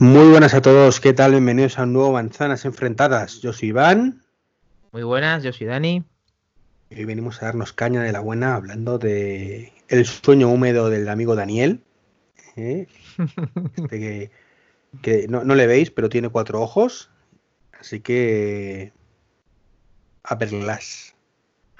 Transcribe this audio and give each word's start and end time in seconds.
Muy 0.00 0.28
buenas 0.28 0.54
a 0.54 0.62
todos, 0.62 1.00
¿qué 1.00 1.12
tal? 1.12 1.32
Bienvenidos 1.32 1.76
a 1.76 1.82
un 1.82 1.92
nuevo 1.92 2.12
Manzanas 2.12 2.64
Enfrentadas. 2.64 3.40
Yo 3.40 3.52
soy 3.52 3.70
Iván. 3.70 4.22
Muy 4.92 5.02
buenas, 5.02 5.42
yo 5.42 5.52
soy 5.52 5.66
Dani. 5.66 6.04
Y 6.88 6.94
hoy 6.94 7.04
venimos 7.04 7.42
a 7.42 7.46
darnos 7.46 7.72
caña 7.72 8.04
de 8.04 8.12
la 8.12 8.20
buena 8.20 8.54
hablando 8.54 8.98
de 8.98 9.72
el 9.88 10.06
sueño 10.06 10.50
húmedo 10.50 10.88
del 10.88 11.08
amigo 11.08 11.34
Daniel. 11.34 11.82
¿eh? 12.54 12.86
Este 13.76 14.30
que, 15.02 15.26
no, 15.28 15.42
le 15.42 15.66
veis, 15.66 15.90
pero 15.90 16.08
tiene 16.08 16.28
cuatro 16.28 16.62
ojos. 16.62 17.10
Así 17.80 17.98
que. 17.98 18.92
Upper 20.30 20.50
Glass. 20.50 21.16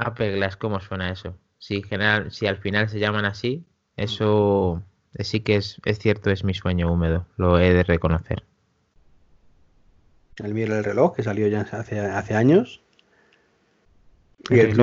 Upper 0.04 0.34
Glass, 0.34 0.56
¿cómo 0.56 0.80
suena 0.80 1.12
eso? 1.12 1.38
Si, 1.58 1.84
general, 1.84 2.32
si 2.32 2.48
al 2.48 2.56
final 2.56 2.88
se 2.88 2.98
llaman 2.98 3.26
así, 3.26 3.64
eso 3.96 4.82
sí 5.18 5.40
que 5.40 5.56
es, 5.56 5.80
es 5.84 5.98
cierto, 5.98 6.30
es 6.30 6.44
mi 6.44 6.54
sueño 6.54 6.92
húmedo, 6.92 7.26
lo 7.36 7.58
he 7.58 7.72
de 7.72 7.82
reconocer. 7.82 8.44
El 10.36 10.54
mío 10.54 10.66
el 10.66 10.84
reloj, 10.84 11.16
que 11.16 11.22
salió 11.22 11.48
ya 11.48 11.62
hace, 11.62 12.00
hace 12.00 12.34
años. 12.34 12.80
Y 14.50 14.60
el, 14.60 14.76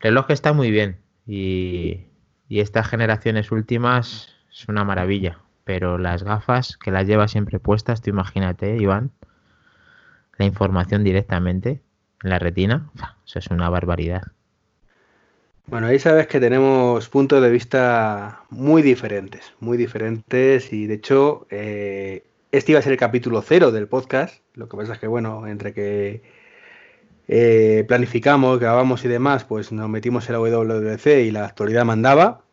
reloj, 0.00 0.30
está 0.30 0.52
muy 0.52 0.70
bien. 0.70 0.96
Y, 1.26 2.06
y, 2.48 2.60
estas 2.60 2.88
generaciones 2.88 3.52
últimas 3.52 4.34
es 4.50 4.66
una 4.68 4.84
maravilla. 4.84 5.40
Pero 5.64 5.98
las 5.98 6.22
gafas 6.22 6.78
que 6.78 6.90
las 6.90 7.06
lleva 7.06 7.28
siempre 7.28 7.58
puestas, 7.58 8.00
tú 8.00 8.10
imagínate, 8.10 8.76
Iván, 8.76 9.10
la 10.38 10.46
información 10.46 11.04
directamente 11.04 11.82
en 12.22 12.30
la 12.30 12.38
retina, 12.38 12.90
eso 13.26 13.38
es 13.38 13.48
una 13.48 13.68
barbaridad. 13.68 14.22
Bueno, 15.68 15.88
ahí 15.88 15.98
sabes 15.98 16.28
que 16.28 16.38
tenemos 16.38 17.08
puntos 17.08 17.42
de 17.42 17.50
vista 17.50 18.44
muy 18.50 18.82
diferentes, 18.82 19.52
muy 19.58 19.76
diferentes 19.76 20.72
y 20.72 20.86
de 20.86 20.94
hecho 20.94 21.48
eh, 21.50 22.24
este 22.52 22.70
iba 22.70 22.78
a 22.78 22.82
ser 22.82 22.92
el 22.92 22.98
capítulo 22.98 23.42
cero 23.42 23.72
del 23.72 23.88
podcast, 23.88 24.42
lo 24.54 24.68
que 24.68 24.76
pasa 24.76 24.92
es 24.92 25.00
que 25.00 25.08
bueno, 25.08 25.48
entre 25.48 25.74
que 25.74 26.22
eh, 27.26 27.84
planificamos, 27.88 28.60
grabamos 28.60 29.04
y 29.04 29.08
demás, 29.08 29.44
pues 29.44 29.72
nos 29.72 29.88
metimos 29.88 30.28
en 30.28 30.34
la 30.34 30.40
WWDC 30.40 31.06
y 31.26 31.32
la 31.32 31.46
actualidad 31.46 31.84
mandaba, 31.84 32.44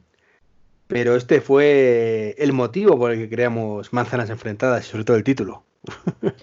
pero 0.88 1.16
este 1.16 1.40
fue 1.40 2.34
el 2.40 2.52
motivo 2.52 2.98
por 2.98 3.12
el 3.12 3.20
que 3.20 3.30
creamos 3.30 3.94
Manzanas 3.94 4.32
Enfrentadas 4.32 4.88
y 4.88 4.90
sobre 4.90 5.04
todo 5.04 5.18
el 5.18 5.24
título. 5.24 5.64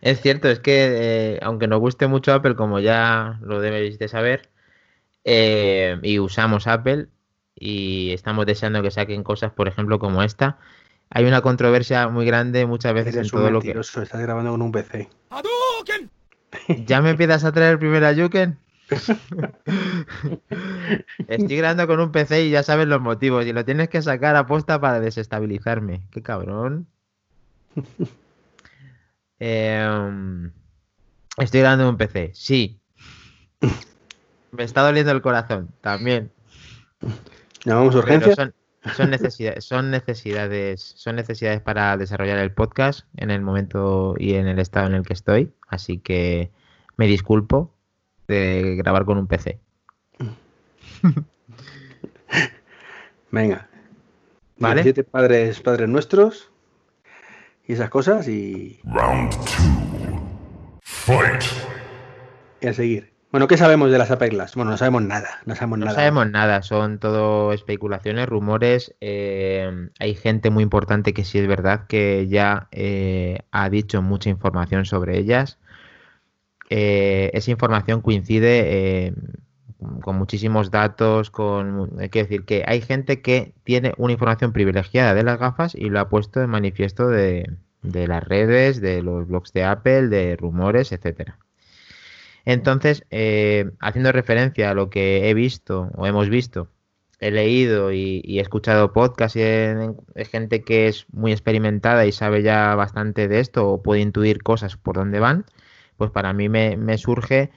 Es 0.00 0.20
cierto, 0.20 0.48
es 0.48 0.60
que 0.60 1.34
eh, 1.34 1.38
aunque 1.42 1.66
nos 1.66 1.80
guste 1.80 2.06
mucho 2.06 2.32
Apple, 2.32 2.54
como 2.54 2.78
ya 2.78 3.40
lo 3.42 3.60
debéis 3.60 3.98
de 3.98 4.06
saber, 4.06 4.48
eh, 5.30 5.98
y 6.02 6.18
usamos 6.18 6.66
Apple 6.66 7.08
y 7.54 8.12
estamos 8.12 8.46
deseando 8.46 8.80
que 8.80 8.90
saquen 8.90 9.22
cosas, 9.22 9.52
por 9.52 9.68
ejemplo, 9.68 9.98
como 9.98 10.22
esta. 10.22 10.58
Hay 11.10 11.26
una 11.26 11.42
controversia 11.42 12.08
muy 12.08 12.24
grande 12.24 12.64
muchas 12.64 12.94
veces 12.94 13.14
en 13.14 13.28
todo 13.28 13.50
lo 13.50 13.60
que. 13.60 13.78
Estás 13.78 14.22
grabando 14.22 14.52
con 14.52 14.62
un 14.62 14.72
PC. 14.72 15.10
¿Ya 16.86 17.02
me 17.02 17.10
empiezas 17.10 17.44
a 17.44 17.52
traer 17.52 17.72
el 17.72 17.78
primer 17.78 18.04
Ayuken? 18.04 18.58
Estoy 21.28 21.56
grabando 21.58 21.86
con 21.86 22.00
un 22.00 22.10
PC 22.10 22.46
y 22.46 22.50
ya 22.50 22.62
sabes 22.62 22.86
los 22.86 23.02
motivos. 23.02 23.44
Y 23.44 23.52
lo 23.52 23.66
tienes 23.66 23.90
que 23.90 24.00
sacar 24.00 24.34
a 24.34 24.46
posta 24.46 24.80
para 24.80 24.98
desestabilizarme. 24.98 26.04
Qué 26.10 26.22
cabrón. 26.22 26.86
Em, 29.40 30.50
estoy 31.36 31.60
grabando 31.60 31.88
un 31.88 31.96
PC. 31.96 32.32
Sí. 32.34 32.80
Me 34.50 34.64
está 34.64 34.82
doliendo 34.82 35.12
el 35.12 35.22
corazón, 35.22 35.70
también. 35.80 36.32
¿Llamamos 37.64 37.94
urgencia? 37.94 38.34
Son, 38.94 39.10
necesidades, 39.10 39.64
son 39.64 39.90
necesidades, 39.90 40.80
son 40.96 41.16
necesidades 41.16 41.60
para 41.60 41.96
desarrollar 41.96 42.38
el 42.38 42.52
podcast 42.52 43.06
en 43.16 43.30
el 43.30 43.42
momento 43.42 44.14
y 44.18 44.34
en 44.34 44.46
el 44.46 44.58
estado 44.58 44.86
en 44.86 44.94
el 44.94 45.02
que 45.02 45.12
estoy. 45.12 45.52
Así 45.68 45.98
que 45.98 46.50
me 46.96 47.06
disculpo 47.06 47.74
de 48.26 48.76
grabar 48.76 49.04
con 49.04 49.18
un 49.18 49.26
PC. 49.26 49.60
Venga. 53.30 53.68
¿Vale? 54.58 54.82
Siete 54.82 55.04
padres, 55.04 55.60
padres 55.60 55.88
nuestros 55.88 56.50
y 57.66 57.74
esas 57.74 57.90
cosas 57.90 58.26
y. 58.28 58.80
Round 58.84 59.32
Fight. 60.82 61.42
Y 62.60 62.66
a 62.66 62.74
seguir. 62.74 63.17
Bueno, 63.30 63.46
¿qué 63.46 63.58
sabemos 63.58 63.90
de 63.90 63.98
las 63.98 64.10
Apple 64.10 64.30
Bueno, 64.54 64.70
no 64.70 64.76
sabemos 64.78 65.02
nada, 65.02 65.28
no 65.44 65.54
sabemos 65.54 65.80
nada. 65.80 65.90
No 65.90 65.96
sabemos 65.96 66.30
nada, 66.30 66.62
son 66.62 66.98
todo 66.98 67.52
especulaciones, 67.52 68.26
rumores. 68.26 68.94
Eh, 69.02 69.90
hay 69.98 70.14
gente 70.14 70.48
muy 70.48 70.62
importante 70.62 71.12
que 71.12 71.24
sí 71.24 71.38
es 71.38 71.46
verdad 71.46 71.86
que 71.88 72.26
ya 72.28 72.68
eh, 72.72 73.40
ha 73.50 73.68
dicho 73.68 74.00
mucha 74.00 74.30
información 74.30 74.86
sobre 74.86 75.18
ellas. 75.18 75.58
Eh, 76.70 77.30
esa 77.34 77.50
información 77.50 78.00
coincide 78.00 79.12
con 80.00 80.16
muchísimos 80.16 80.70
datos, 80.70 81.30
con 81.30 82.00
hay 82.00 82.08
que 82.08 82.22
decir 82.22 82.46
que 82.46 82.64
hay 82.66 82.80
gente 82.80 83.20
que 83.20 83.52
tiene 83.62 83.92
una 83.98 84.14
información 84.14 84.52
privilegiada 84.52 85.12
de 85.12 85.22
las 85.22 85.38
gafas 85.38 85.74
y 85.74 85.90
lo 85.90 86.00
ha 86.00 86.08
puesto 86.08 86.40
en 86.42 86.48
manifiesto 86.48 87.08
de, 87.08 87.58
de 87.82 88.08
las 88.08 88.24
redes, 88.24 88.80
de 88.80 89.02
los 89.02 89.28
blogs 89.28 89.52
de 89.52 89.64
Apple, 89.64 90.08
de 90.08 90.36
rumores, 90.36 90.92
etcétera. 90.92 91.38
Entonces, 92.48 93.04
eh, 93.10 93.72
haciendo 93.78 94.10
referencia 94.10 94.70
a 94.70 94.74
lo 94.74 94.88
que 94.88 95.28
he 95.28 95.34
visto 95.34 95.90
o 95.94 96.06
hemos 96.06 96.30
visto, 96.30 96.70
he 97.20 97.30
leído 97.30 97.92
y, 97.92 98.22
he 98.24 98.40
escuchado 98.40 98.94
podcasts 98.94 99.34
de, 99.34 99.92
gente 100.24 100.62
que 100.62 100.88
es 100.88 101.04
muy 101.12 101.32
experimentada 101.32 102.06
y 102.06 102.12
sabe 102.12 102.42
ya 102.42 102.74
bastante 102.74 103.28
de 103.28 103.40
esto 103.40 103.68
o 103.68 103.82
puede 103.82 104.00
intuir 104.00 104.42
cosas 104.42 104.78
por 104.78 104.96
dónde 104.96 105.20
van, 105.20 105.44
pues 105.98 106.10
para 106.10 106.32
mí 106.32 106.48
me, 106.48 106.96
surge 106.96 107.50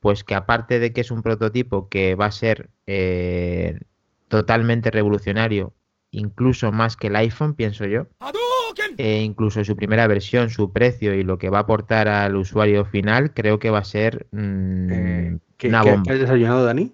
pues 0.00 0.24
que 0.24 0.34
aparte 0.34 0.80
de 0.80 0.92
que 0.92 1.02
es 1.02 1.12
un 1.12 1.22
prototipo 1.22 1.88
que 1.88 2.16
va 2.16 2.26
a 2.26 2.32
ser 2.32 2.70
eh, 2.88 3.78
totalmente 4.26 4.90
revolucionario, 4.90 5.74
incluso 6.10 6.72
más 6.72 6.96
que 6.96 7.06
el 7.06 7.14
iPhone, 7.14 7.54
pienso 7.54 7.84
yo, 7.86 8.08
e 8.96 9.22
incluso 9.22 9.64
su 9.64 9.76
primera 9.76 10.06
versión, 10.06 10.50
su 10.50 10.72
precio 10.72 11.14
y 11.14 11.22
lo 11.22 11.38
que 11.38 11.50
va 11.50 11.58
a 11.58 11.62
aportar 11.62 12.08
al 12.08 12.36
usuario 12.36 12.84
final, 12.84 13.32
creo 13.32 13.58
que 13.58 13.70
va 13.70 13.78
a 13.78 13.84
ser 13.84 14.26
mm, 14.32 14.92
eh, 14.92 15.38
una 15.64 15.82
bomba. 15.82 16.02
¿qué, 16.04 16.12
has 16.12 16.20
desayunado, 16.20 16.64
Dani? 16.64 16.92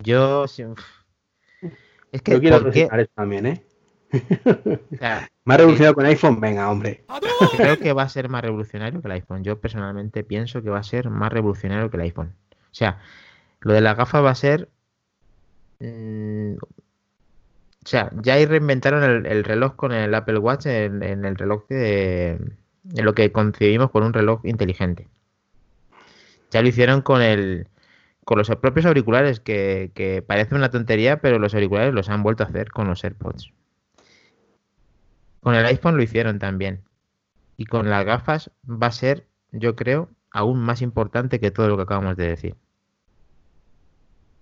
Yo. 0.00 0.44
Es 0.44 2.22
que. 2.22 2.32
Yo 2.32 2.40
quiero 2.40 2.62
¿por 2.62 3.06
también, 3.14 3.46
¿eh? 3.46 3.62
más 5.44 5.56
revolucionario 5.56 5.94
con 5.94 6.06
iPhone, 6.06 6.40
venga, 6.40 6.70
hombre. 6.70 7.04
Creo 7.56 7.78
que 7.78 7.92
va 7.92 8.02
a 8.02 8.08
ser 8.08 8.28
más 8.28 8.42
revolucionario 8.42 9.00
que 9.00 9.08
el 9.08 9.12
iPhone. 9.12 9.42
Yo 9.42 9.60
personalmente 9.60 10.22
pienso 10.22 10.62
que 10.62 10.70
va 10.70 10.78
a 10.78 10.84
ser 10.84 11.10
más 11.10 11.32
revolucionario 11.32 11.90
que 11.90 11.96
el 11.96 12.02
iPhone. 12.02 12.34
O 12.50 12.74
sea, 12.74 13.00
lo 13.60 13.72
de 13.72 13.80
la 13.80 13.94
gafa 13.94 14.20
va 14.20 14.30
a 14.30 14.34
ser 14.34 14.68
mm, 15.80 16.54
o 17.84 17.88
sea, 17.88 18.10
ya 18.22 18.36
reinventaron 18.46 19.26
el, 19.26 19.44
reloj 19.44 19.74
con 19.74 19.92
el 19.92 20.14
Apple 20.14 20.38
Watch 20.38 20.66
en, 20.66 21.02
el 21.02 21.36
reloj 21.36 21.66
de. 21.68 22.38
En 22.94 23.04
lo 23.04 23.14
que 23.14 23.32
concebimos 23.32 23.90
con 23.90 24.04
un 24.04 24.12
reloj 24.12 24.40
inteligente. 24.44 25.08
Ya 26.50 26.62
lo 26.62 26.68
hicieron 26.68 27.02
con 27.02 27.22
el. 27.22 27.66
Con 28.24 28.38
los 28.38 28.48
propios 28.50 28.86
auriculares, 28.86 29.40
que, 29.40 29.90
que 29.94 30.22
parece 30.22 30.54
una 30.54 30.70
tontería, 30.70 31.20
pero 31.20 31.40
los 31.40 31.54
auriculares 31.54 31.92
los 31.92 32.08
han 32.08 32.22
vuelto 32.22 32.44
a 32.44 32.46
hacer 32.46 32.70
con 32.70 32.86
los 32.86 33.02
AirPods. 33.02 33.52
Con 35.40 35.56
el 35.56 35.66
iPhone 35.66 35.96
lo 35.96 36.04
hicieron 36.04 36.38
también. 36.38 36.84
Y 37.56 37.66
con 37.66 37.90
las 37.90 38.04
gafas 38.04 38.52
va 38.64 38.86
a 38.86 38.92
ser, 38.92 39.26
yo 39.50 39.74
creo, 39.74 40.08
aún 40.30 40.60
más 40.60 40.82
importante 40.82 41.40
que 41.40 41.50
todo 41.50 41.66
lo 41.66 41.76
que 41.76 41.82
acabamos 41.82 42.16
de 42.16 42.28
decir. 42.28 42.56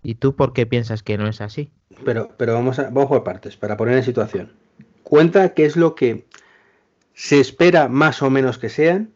¿Y 0.02 0.16
tú 0.16 0.34
por 0.34 0.52
qué 0.52 0.66
piensas 0.66 1.02
que 1.02 1.18
no 1.18 1.28
es 1.28 1.40
así? 1.40 1.70
Pero, 2.04 2.30
pero 2.36 2.54
vamos, 2.54 2.78
a, 2.78 2.84
vamos 2.84 3.08
por 3.08 3.24
partes, 3.24 3.56
para 3.56 3.76
poner 3.76 3.96
en 3.96 4.04
situación. 4.04 4.52
Cuenta 5.02 5.54
qué 5.54 5.64
es 5.64 5.76
lo 5.76 5.94
que 5.94 6.26
se 7.14 7.40
espera 7.40 7.88
más 7.88 8.22
o 8.22 8.30
menos 8.30 8.58
que 8.58 8.68
sean, 8.68 9.12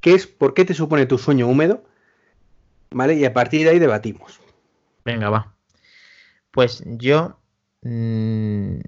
qué 0.00 0.14
es, 0.14 0.26
por 0.26 0.54
qué 0.54 0.64
te 0.64 0.74
supone 0.74 1.06
tu 1.06 1.18
sueño 1.18 1.46
húmedo, 1.46 1.84
¿vale? 2.90 3.14
Y 3.14 3.24
a 3.24 3.32
partir 3.32 3.64
de 3.64 3.70
ahí 3.70 3.78
debatimos. 3.78 4.40
Venga, 5.04 5.30
va. 5.30 5.54
Pues 6.50 6.82
yo 6.86 7.38
mmm, 7.82 8.78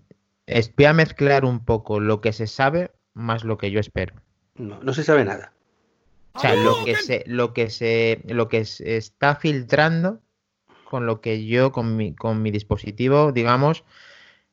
voy 0.76 0.84
a 0.84 0.92
mezclar 0.92 1.44
un 1.44 1.64
poco 1.64 2.00
lo 2.00 2.20
que 2.20 2.32
se 2.32 2.46
sabe 2.46 2.90
más 3.14 3.44
lo 3.44 3.58
que 3.58 3.70
yo 3.70 3.80
espero. 3.80 4.14
No, 4.56 4.82
no 4.82 4.92
se 4.92 5.04
sabe 5.04 5.24
nada. 5.24 5.52
O 6.34 6.40
sea, 6.40 6.54
lo 6.54 6.84
que 6.84 6.96
se, 6.96 7.24
lo 7.26 7.52
que 7.52 7.68
se, 7.68 8.22
lo 8.26 8.48
que 8.48 8.64
se 8.64 8.96
está 8.96 9.36
filtrando 9.36 10.20
con 10.92 11.06
lo 11.06 11.22
que 11.22 11.46
yo, 11.46 11.72
con 11.72 11.96
mi, 11.96 12.14
con 12.14 12.42
mi 12.42 12.50
dispositivo, 12.50 13.32
digamos, 13.32 13.82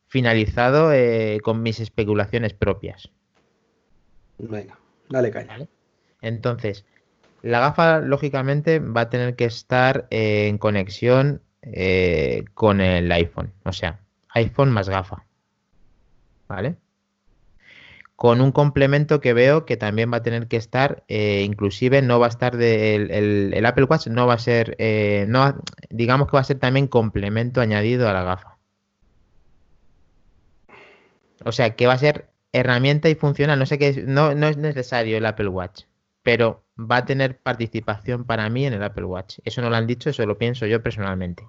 finalizado 0.07 0.93
eh, 0.93 1.41
con 1.43 1.61
mis 1.61 1.81
especulaciones 1.81 2.53
propias. 2.53 3.11
Venga, 4.37 4.79
dale 5.09 5.31
caña. 5.31 5.67
Entonces, 6.21 6.85
la 7.41 7.59
gafa, 7.59 7.99
lógicamente, 7.99 8.79
va 8.79 9.01
a 9.01 9.09
tener 9.09 9.35
que 9.35 9.43
estar 9.43 10.07
eh, 10.11 10.47
en 10.47 10.57
conexión 10.57 11.41
eh, 11.61 12.45
con 12.53 12.79
el 12.79 13.11
iPhone. 13.11 13.51
O 13.65 13.73
sea, 13.73 13.99
iPhone 14.29 14.71
más 14.71 14.87
gafa. 14.87 15.25
¿Vale? 16.47 16.77
Con 18.19 18.41
un 18.41 18.51
complemento 18.51 19.21
que 19.21 19.31
veo 19.31 19.65
que 19.65 19.77
también 19.77 20.11
va 20.11 20.17
a 20.17 20.23
tener 20.23 20.49
que 20.49 20.57
estar, 20.57 21.05
eh, 21.07 21.43
inclusive 21.45 22.01
no 22.01 22.19
va 22.19 22.25
a 22.25 22.29
estar 22.29 22.57
de, 22.57 22.95
el, 23.53 23.65
Apple 23.65 23.85
Watch 23.85 24.07
no 24.07 24.27
va 24.27 24.33
a 24.33 24.39
ser, 24.39 24.75
eh, 24.77 25.23
no, 25.29 25.55
digamos 25.89 26.27
que 26.27 26.33
va 26.33 26.41
a 26.41 26.43
ser 26.43 26.59
también 26.59 26.87
complemento 26.87 27.61
añadido 27.61 28.09
a 28.09 28.13
la 28.13 28.23
gafa. 28.23 28.57
O 31.45 31.53
sea, 31.53 31.77
que 31.77 31.87
va 31.87 31.93
a 31.93 31.97
ser 31.97 32.27
herramienta 32.51 33.07
y 33.07 33.15
funcional. 33.15 33.57
No 33.57 33.65
sé 33.65 33.79
qué, 33.79 34.03
no, 34.05 34.35
no 34.35 34.47
es 34.49 34.57
necesario 34.57 35.15
el 35.17 35.25
Apple 35.25 35.47
Watch, 35.47 35.83
pero 36.21 36.65
va 36.77 36.97
a 36.97 37.05
tener 37.05 37.39
participación 37.39 38.25
para 38.25 38.49
mí 38.49 38.65
en 38.65 38.73
el 38.73 38.83
Apple 38.83 39.05
Watch. 39.05 39.39
Eso 39.45 39.61
no 39.61 39.69
lo 39.69 39.77
han 39.77 39.87
dicho, 39.87 40.09
eso 40.09 40.25
lo 40.25 40.37
pienso 40.37 40.65
yo 40.65 40.83
personalmente. 40.83 41.47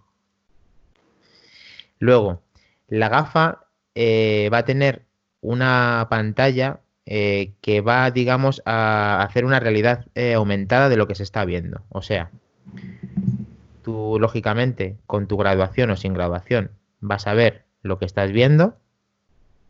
Luego, 1.99 2.44
la 2.87 3.08
gafa 3.08 3.67
eh, 3.96 4.49
va 4.52 4.58
a 4.58 4.64
tener 4.64 5.09
una 5.40 6.06
pantalla 6.10 6.81
eh, 7.06 7.54
que 7.60 7.81
va, 7.81 8.10
digamos, 8.10 8.62
a 8.66 9.22
hacer 9.22 9.44
una 9.44 9.60
realidad 9.60 10.06
eh, 10.14 10.34
aumentada 10.34 10.88
de 10.88 10.96
lo 10.96 11.06
que 11.06 11.14
se 11.14 11.22
está 11.22 11.44
viendo. 11.44 11.82
O 11.88 12.02
sea, 12.02 12.31
tú, 13.82 14.19
lógicamente, 14.20 14.98
con 15.06 15.26
tu 15.26 15.37
graduación 15.37 15.90
o 15.90 15.96
sin 15.96 16.14
graduación, 16.14 16.72
vas 17.00 17.26
a 17.26 17.34
ver 17.34 17.64
lo 17.82 17.98
que 17.98 18.04
estás 18.04 18.31
viendo, 18.32 18.76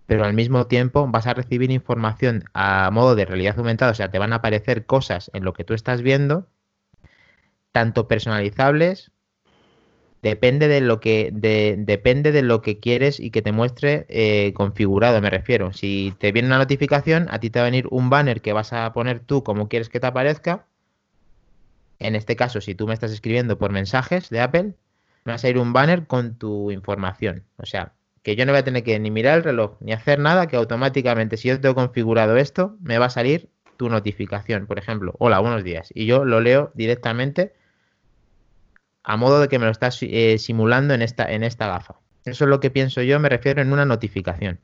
pero 0.06 0.24
al 0.24 0.34
mismo 0.34 0.66
tiempo 0.66 1.06
vas 1.08 1.26
a 1.26 1.34
recibir 1.34 1.70
información 1.70 2.44
a 2.52 2.90
modo 2.90 3.14
de 3.14 3.24
realidad 3.24 3.58
aumentada, 3.58 3.92
o 3.92 3.94
sea, 3.94 4.10
te 4.10 4.18
van 4.18 4.32
a 4.32 4.36
aparecer 4.36 4.84
cosas 4.84 5.30
en 5.32 5.44
lo 5.44 5.52
que 5.52 5.64
tú 5.64 5.72
estás 5.72 6.02
viendo, 6.02 6.48
tanto 7.72 8.08
personalizables 8.08 9.12
Depende 10.22 10.68
de 10.68 10.82
lo 10.82 11.00
que 11.00 11.30
depende 11.32 12.30
de 12.30 12.42
lo 12.42 12.60
que 12.60 12.78
quieres 12.78 13.20
y 13.20 13.30
que 13.30 13.40
te 13.40 13.52
muestre 13.52 14.04
eh, 14.10 14.52
configurado, 14.54 15.20
me 15.22 15.30
refiero. 15.30 15.72
Si 15.72 16.14
te 16.18 16.30
viene 16.30 16.48
una 16.48 16.58
notificación, 16.58 17.26
a 17.30 17.40
ti 17.40 17.48
te 17.48 17.58
va 17.58 17.64
a 17.66 17.70
venir 17.70 17.86
un 17.90 18.10
banner 18.10 18.42
que 18.42 18.52
vas 18.52 18.74
a 18.74 18.92
poner 18.92 19.20
tú 19.20 19.42
como 19.42 19.68
quieres 19.68 19.88
que 19.88 19.98
te 19.98 20.06
aparezca. 20.06 20.66
En 21.98 22.16
este 22.16 22.36
caso, 22.36 22.60
si 22.60 22.74
tú 22.74 22.86
me 22.86 22.94
estás 22.94 23.12
escribiendo 23.12 23.56
por 23.58 23.72
mensajes 23.72 24.28
de 24.28 24.40
Apple, 24.40 24.74
me 25.24 25.32
va 25.32 25.34
a 25.34 25.38
salir 25.38 25.58
un 25.58 25.72
banner 25.72 26.06
con 26.06 26.34
tu 26.34 26.70
información. 26.70 27.44
O 27.56 27.64
sea, 27.64 27.92
que 28.22 28.36
yo 28.36 28.44
no 28.44 28.52
voy 28.52 28.60
a 28.60 28.64
tener 28.64 28.84
que 28.84 28.98
ni 28.98 29.10
mirar 29.10 29.38
el 29.38 29.44
reloj 29.44 29.76
ni 29.80 29.92
hacer 29.92 30.18
nada, 30.18 30.48
que 30.48 30.56
automáticamente, 30.56 31.38
si 31.38 31.48
yo 31.48 31.60
tengo 31.60 31.74
configurado 31.74 32.36
esto, 32.36 32.76
me 32.82 32.98
va 32.98 33.06
a 33.06 33.10
salir 33.10 33.48
tu 33.78 33.88
notificación, 33.88 34.66
por 34.66 34.78
ejemplo, 34.78 35.14
hola, 35.18 35.38
buenos 35.38 35.64
días. 35.64 35.90
Y 35.94 36.04
yo 36.04 36.26
lo 36.26 36.40
leo 36.40 36.70
directamente 36.74 37.54
a 39.02 39.16
modo 39.16 39.40
de 39.40 39.48
que 39.48 39.58
me 39.58 39.64
lo 39.64 39.70
estás 39.70 39.98
eh, 40.02 40.36
simulando 40.38 40.94
en 40.94 41.02
esta, 41.02 41.30
en 41.30 41.42
esta 41.42 41.66
gafa. 41.66 41.96
Eso 42.24 42.44
es 42.44 42.50
lo 42.50 42.60
que 42.60 42.70
pienso 42.70 43.02
yo, 43.02 43.18
me 43.18 43.28
refiero 43.28 43.62
en 43.62 43.72
una 43.72 43.84
notificación. 43.84 44.60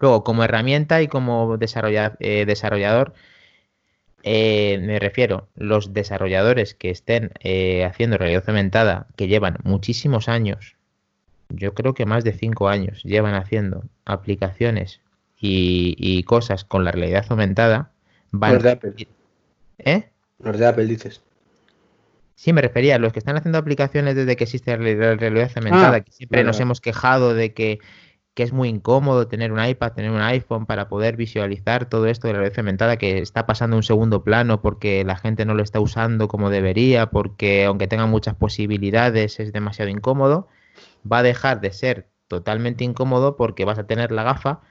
Luego, 0.00 0.24
como 0.24 0.44
herramienta 0.44 1.02
y 1.02 1.08
como 1.08 1.54
eh, 1.54 2.44
desarrollador, 2.46 3.14
eh, 4.22 4.78
me 4.82 4.98
refiero, 4.98 5.48
los 5.54 5.92
desarrolladores 5.92 6.74
que 6.74 6.90
estén 6.90 7.30
haciendo 7.86 8.16
realidad 8.16 8.44
aumentada, 8.46 9.06
que 9.16 9.28
llevan 9.28 9.58
muchísimos 9.62 10.28
años, 10.28 10.76
yo 11.50 11.74
creo 11.74 11.94
que 11.94 12.06
más 12.06 12.24
de 12.24 12.32
cinco 12.32 12.68
años, 12.68 13.02
llevan 13.04 13.34
haciendo 13.34 13.84
aplicaciones 14.04 15.00
y, 15.38 16.22
cosas 16.24 16.64
con 16.64 16.84
la 16.84 16.92
realidad 16.92 17.26
aumentada, 17.28 17.92
van... 18.30 18.54
Los 18.54 18.62
de 18.62 18.70
Apple. 18.70 19.08
¿Eh? 19.78 20.08
Los 20.38 20.58
de 20.58 20.66
Apple 20.66 20.86
dices. 20.86 21.22
Sí, 22.34 22.52
me 22.52 22.60
refería 22.60 22.96
a 22.96 22.98
los 22.98 23.12
que 23.12 23.20
están 23.20 23.36
haciendo 23.36 23.58
aplicaciones 23.58 24.16
desde 24.16 24.36
que 24.36 24.44
existe 24.44 24.76
la 24.76 25.16
realidad 25.16 25.50
aumentada, 25.54 25.96
ah, 25.96 26.00
que 26.00 26.10
siempre 26.10 26.42
nos 26.42 26.58
hemos 26.58 26.80
quejado 26.80 27.32
de 27.34 27.54
que, 27.54 27.78
es 28.36 28.52
muy 28.52 28.68
incómodo 28.68 29.28
tener 29.28 29.52
un 29.52 29.64
iPad, 29.64 29.92
tener 29.92 30.10
un 30.10 30.20
iPhone 30.20 30.66
para 30.66 30.88
poder 30.88 31.16
visualizar 31.16 31.88
todo 31.88 32.06
esto 32.08 32.26
de 32.26 32.32
la 32.32 32.40
realidad 32.40 32.58
aumentada 32.58 32.96
que 32.96 33.18
está 33.18 33.46
pasando 33.46 33.76
a 33.76 33.78
un 33.78 33.84
segundo 33.84 34.24
plano 34.24 34.60
porque 34.60 35.04
la 35.04 35.14
gente 35.16 35.44
no 35.44 35.54
lo 35.54 35.62
está 35.62 35.78
usando 35.78 36.26
como 36.26 36.50
debería, 36.50 37.10
porque 37.10 37.64
aunque 37.64 37.86
tenga 37.86 38.06
muchas 38.06 38.34
posibilidades 38.34 39.38
es 39.38 39.52
demasiado 39.52 39.88
incómodo, 39.88 40.48
va 41.10 41.18
a 41.18 41.22
dejar 41.22 41.60
de 41.60 41.72
ser 41.72 42.08
totalmente 42.26 42.82
incómodo 42.82 43.36
porque 43.36 43.64
vas 43.64 43.78
a 43.78 43.86
tener 43.86 44.10
la 44.10 44.24
gafa 44.24 44.62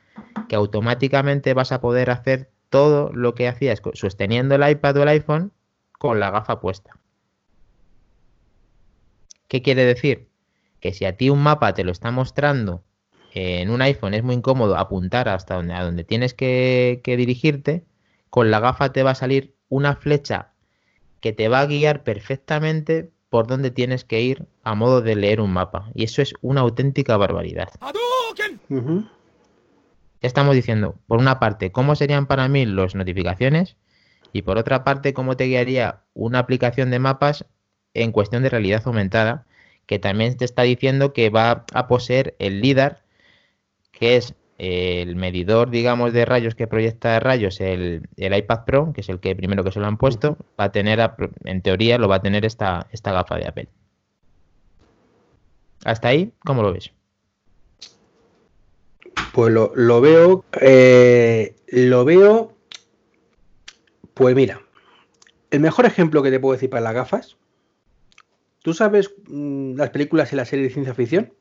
que 0.49 0.57
automáticamente 0.57 1.53
vas 1.53 1.71
a 1.71 1.79
poder 1.79 2.09
hacer 2.09 2.49
todo 2.69 3.11
lo 3.13 3.33
que 3.33 3.47
hacías 3.47 3.81
sosteniendo 3.93 4.55
el 4.55 4.69
iPad 4.69 4.97
o 4.97 5.03
el 5.03 5.09
iPhone 5.09 5.53
con 5.97 6.19
la 6.19 6.31
gafa 6.31 6.59
puesta. 6.59 6.91
¿Qué 9.47 9.61
quiere 9.61 9.85
decir? 9.85 10.29
Que 10.79 10.93
si 10.93 11.05
a 11.05 11.17
ti 11.17 11.29
un 11.29 11.41
mapa 11.41 11.73
te 11.73 11.83
lo 11.83 11.91
está 11.91 12.11
mostrando 12.11 12.83
en 13.33 13.69
un 13.69 13.81
iPhone 13.81 14.13
es 14.13 14.23
muy 14.23 14.35
incómodo 14.35 14.77
apuntar 14.77 15.27
hasta 15.27 15.55
donde, 15.55 15.73
a 15.73 15.83
donde 15.83 16.03
tienes 16.03 16.33
que, 16.33 17.01
dirigirte, 17.03 17.83
con 18.29 18.51
la 18.51 18.59
gafa 18.59 18.91
te 18.91 19.03
va 19.03 19.11
a 19.11 19.15
salir 19.15 19.55
una 19.69 19.95
flecha 19.95 20.51
que 21.19 21.33
te 21.33 21.47
va 21.47 21.61
a 21.61 21.65
guiar 21.65 22.03
perfectamente 22.03 23.11
por 23.29 23.47
donde 23.47 23.71
tienes 23.71 24.03
que 24.03 24.21
ir 24.21 24.45
a 24.63 24.75
modo 24.75 25.01
de 25.01 25.15
leer 25.15 25.41
un 25.41 25.51
mapa. 25.51 25.89
Y 25.95 26.03
eso 26.03 26.21
es 26.21 26.35
una 26.41 26.61
auténtica 26.61 27.17
barbaridad. 27.17 27.69
Estamos 30.21 30.55
diciendo, 30.55 30.95
por 31.07 31.19
una 31.19 31.39
parte, 31.39 31.71
cómo 31.71 31.95
serían 31.95 32.27
para 32.27 32.47
mí 32.47 32.65
las 32.65 32.93
notificaciones 32.93 33.77
y 34.31 34.43
por 34.43 34.57
otra 34.57 34.83
parte, 34.83 35.13
cómo 35.13 35.37
te 35.37 35.45
guiaría 35.45 36.01
una 36.13 36.39
aplicación 36.39 36.91
de 36.91 36.99
mapas 36.99 37.45
en 37.93 38.11
cuestión 38.11 38.43
de 38.43 38.49
realidad 38.49 38.83
aumentada, 38.85 39.45
que 39.85 39.99
también 39.99 40.37
te 40.37 40.45
está 40.45 40.63
diciendo 40.63 41.13
que 41.13 41.29
va 41.29 41.65
a 41.73 41.87
poseer 41.87 42.35
el 42.39 42.61
LIDAR, 42.61 43.03
que 43.91 44.15
es 44.15 44.33
el 44.57 45.15
medidor, 45.15 45.69
digamos, 45.69 46.13
de 46.13 46.25
rayos 46.25 46.55
que 46.55 46.67
proyecta 46.67 47.19
rayos, 47.19 47.59
el, 47.59 48.07
iPad 48.17 48.65
Pro, 48.65 48.93
que 48.93 49.01
es 49.01 49.09
el 49.09 49.19
que 49.19 49.35
primero 49.35 49.63
que 49.63 49.71
se 49.71 49.79
lo 49.79 49.87
han 49.87 49.97
puesto, 49.97 50.37
va 50.59 50.65
a 50.65 50.71
tener, 50.71 50.99
en 51.43 51.61
teoría, 51.61 51.97
lo 51.97 52.07
va 52.07 52.17
a 52.17 52.21
tener 52.21 52.45
esta, 52.45 52.87
esta 52.91 53.11
gafa 53.11 53.35
de 53.35 53.47
Apple. 53.47 53.67
Hasta 55.83 56.07
ahí, 56.07 56.31
¿cómo 56.45 56.61
lo 56.61 56.71
ves? 56.71 56.91
Pues 59.33 59.51
lo, 59.51 60.01
veo, 60.01 60.45
eh, 60.61 61.55
lo 61.67 62.05
veo, 62.05 62.53
pues 64.13 64.35
mira, 64.35 64.61
el 65.51 65.59
mejor 65.59 65.85
ejemplo 65.85 66.23
que 66.23 66.31
te 66.31 66.39
puedo 66.39 66.53
decir 66.53 66.69
para 66.69 66.81
las 66.81 66.93
gafas 66.93 67.37
¿Tú 68.63 68.73
sabes 68.73 69.13
mm, 69.27 69.75
las 69.75 69.91
películas 69.91 70.33
y 70.33 70.35
las 70.35 70.49
series 70.49 70.69
de 70.69 70.73
ciencia 70.73 70.95
ficción? 70.95 71.31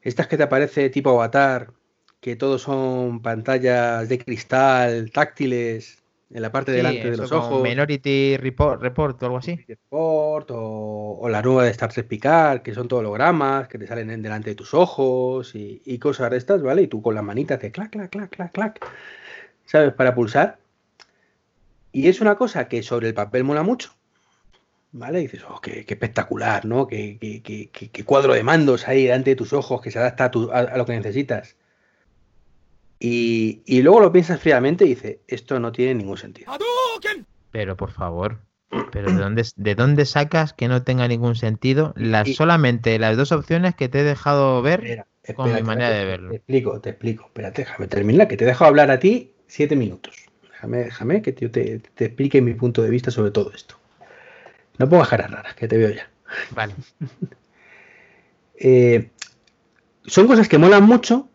Estas 0.00 0.28
que 0.28 0.38
te 0.38 0.44
aparece 0.44 0.88
tipo 0.88 1.10
Avatar, 1.10 1.72
que 2.20 2.36
todos 2.36 2.62
son 2.62 3.20
pantallas 3.20 4.08
de 4.08 4.18
cristal, 4.18 5.10
táctiles, 5.10 6.02
en 6.32 6.40
la 6.40 6.50
parte 6.50 6.72
delante 6.72 7.10
de 7.10 7.16
los 7.16 7.30
ojos. 7.32 7.62
Minority 7.62 8.36
Report, 8.36 8.80
report 8.80 9.22
o 9.22 9.26
algo 9.26 9.38
así. 9.38 9.56
Report, 9.68 10.48
o, 10.52 11.28
la 11.28 11.42
nueva 11.42 11.64
de 11.64 11.70
Star 11.70 11.92
Trek 11.92 12.06
Picard, 12.06 12.62
que 12.62 12.74
son 12.74 12.88
todos 12.88 13.00
hologramas 13.00 13.68
que 13.68 13.78
te 13.78 13.86
salen 13.86 14.10
en 14.10 14.22
delante 14.22 14.50
de 14.50 14.56
tus 14.56 14.74
ojos 14.74 15.52
y, 15.54 15.98
cosas 15.98 16.30
de 16.30 16.36
estas, 16.36 16.62
¿vale? 16.62 16.82
Y 16.82 16.86
tú 16.86 17.02
con 17.02 17.14
las 17.14 17.24
manitas 17.24 17.60
de 17.60 17.70
clac, 17.70 17.90
clac, 17.90 18.10
clac, 18.10 18.30
clac, 18.30 18.52
clac, 18.52 18.86
¿sabes? 19.66 19.92
Para 19.92 20.14
pulsar. 20.14 20.58
Y 21.90 22.08
es 22.08 22.20
una 22.20 22.36
cosa 22.36 22.68
que 22.68 22.82
sobre 22.82 23.08
el 23.08 23.14
papel 23.14 23.44
mola 23.44 23.62
mucho, 23.62 23.94
¿vale? 24.92 25.20
Y 25.20 25.22
dices, 25.22 25.42
oh, 25.48 25.60
qué, 25.60 25.84
espectacular, 25.88 26.64
¿no? 26.64 26.86
Qué, 26.86 27.18
qué, 27.42 28.04
cuadro 28.04 28.34
de 28.34 28.42
mandos 28.42 28.86
ahí 28.86 29.04
delante 29.04 29.30
de 29.30 29.36
tus 29.36 29.52
ojos 29.52 29.80
que 29.80 29.90
se 29.90 29.98
adapta 29.98 30.30
a, 30.52 30.76
lo 30.76 30.86
que 30.86 30.92
necesitas. 30.92 31.56
Y, 33.00 33.82
luego 33.82 34.00
lo 34.00 34.12
piensas 34.12 34.40
fríamente 34.40 34.84
y 34.84 34.90
dices, 34.90 35.18
esto 35.26 35.58
no 35.58 35.72
tiene 35.72 35.94
ningún 35.94 36.18
sentido. 36.18 36.52
Pero 37.50 37.76
por 37.76 37.90
favor, 37.90 38.38
pero 38.92 39.10
¿de 39.10 39.18
dónde, 39.18 39.44
¿de 39.56 39.74
dónde 39.74 40.06
sacas 40.06 40.52
que 40.52 40.68
no 40.68 40.82
tenga 40.82 41.08
ningún 41.08 41.34
sentido? 41.34 41.92
Las, 41.96 42.32
solamente 42.34 42.98
las 42.98 43.16
dos 43.16 43.32
opciones 43.32 43.74
que 43.74 43.88
te 43.88 44.00
he 44.00 44.04
dejado 44.04 44.62
ver 44.62 45.06
con 45.34 45.52
mi 45.52 45.62
manera 45.62 45.90
de 45.90 46.04
verlo. 46.04 46.30
Te 46.30 46.36
explico, 46.36 46.80
te 46.80 46.90
explico. 46.90 47.24
Espérate, 47.26 47.62
déjame 47.62 47.88
terminar, 47.88 48.28
que 48.28 48.36
te 48.36 48.44
dejo 48.44 48.64
hablar 48.64 48.90
a 48.90 49.00
ti 49.00 49.32
siete 49.48 49.74
minutos. 49.74 50.14
Déjame, 50.52 50.78
déjame 50.78 51.22
que 51.22 51.32
te, 51.32 51.48
te 51.48 52.04
explique 52.04 52.40
mi 52.40 52.54
punto 52.54 52.82
de 52.82 52.90
vista 52.90 53.10
sobre 53.10 53.32
todo 53.32 53.50
esto. 53.52 53.81
No 54.82 54.88
pongas 54.88 55.10
caras 55.10 55.30
raras, 55.30 55.54
que 55.54 55.68
te 55.68 55.78
veo 55.78 55.90
ya. 55.90 56.10
Vale. 56.50 56.74
Eh, 58.64 59.10
son 60.06 60.28
cosas 60.28 60.48
que 60.48 60.56
molan 60.56 60.84
mucho, 60.84 61.28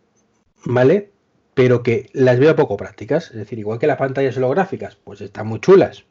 ¿vale? 0.63 1.11
Pero 1.55 1.83
que 1.83 2.09
las 2.13 2.39
veo 2.39 2.55
poco 2.55 2.77
prácticas. 2.77 3.31
Es 3.31 3.35
decir, 3.35 3.59
igual 3.59 3.79
que 3.79 3.87
las 3.87 3.97
pantallas 3.97 4.37
holográficas, 4.37 4.95
pues 4.95 5.19
están 5.19 5.47
muy 5.47 5.59
chulas. 5.59 6.05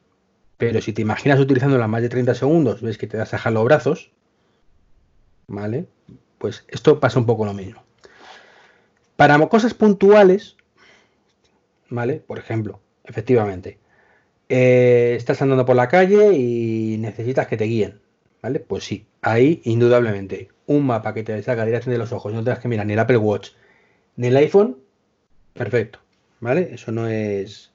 Pero 0.59 0.83
si 0.83 0.93
te 0.93 1.01
imaginas 1.01 1.41
utilizándolas 1.41 1.89
más 1.89 2.03
de 2.03 2.11
30 2.11 2.35
segundos, 2.35 2.83
ves 2.83 2.99
que 2.99 3.07
te 3.07 3.17
das 3.17 3.33
a 3.33 3.51
los 3.51 3.65
brazos, 3.65 4.11
¿vale? 5.47 5.87
Pues 6.37 6.67
esto 6.69 7.01
pasa 7.01 7.19
un 7.19 7.25
poco 7.25 7.47
lo 7.47 7.55
mismo. 7.55 7.83
Para 9.17 9.39
cosas 9.49 9.73
puntuales, 9.73 10.59
¿vale? 11.89 12.17
Por 12.17 12.39
ejemplo, 12.39 12.81
efectivamente, 13.05 13.79
eh, 14.49 15.15
estás 15.17 15.43
andando 15.43 15.65
por 15.65 15.77
la 15.77 15.89
calle 15.89 16.33
y 16.35 16.97
necesitas 16.99 17.47
que 17.47 17.57
te 17.57 17.65
guíen, 17.65 18.01
¿vale? 18.43 18.61
Pues 18.61 18.85
sí, 18.85 19.07
ahí 19.23 19.61
indudablemente 19.65 20.49
un 20.67 20.87
mapa 20.87 21.15
que 21.15 21.23
te 21.23 21.43
saca 21.43 21.65
directamente 21.65 21.93
de 21.93 22.05
los 22.05 22.13
ojos, 22.13 22.33
no 22.33 22.43
tengas 22.43 22.59
que 22.59 22.69
mirar 22.69 22.87
ni 22.87 22.95
el 22.95 22.99
Apple 22.99 23.19
Watch 23.19 23.51
ni 24.17 24.29
el 24.29 24.37
iPhone, 24.37 24.79
Perfecto, 25.57 26.01
¿vale? 26.41 26.71
Eso 26.75 26.93
no 26.93 27.09
es 27.09 27.73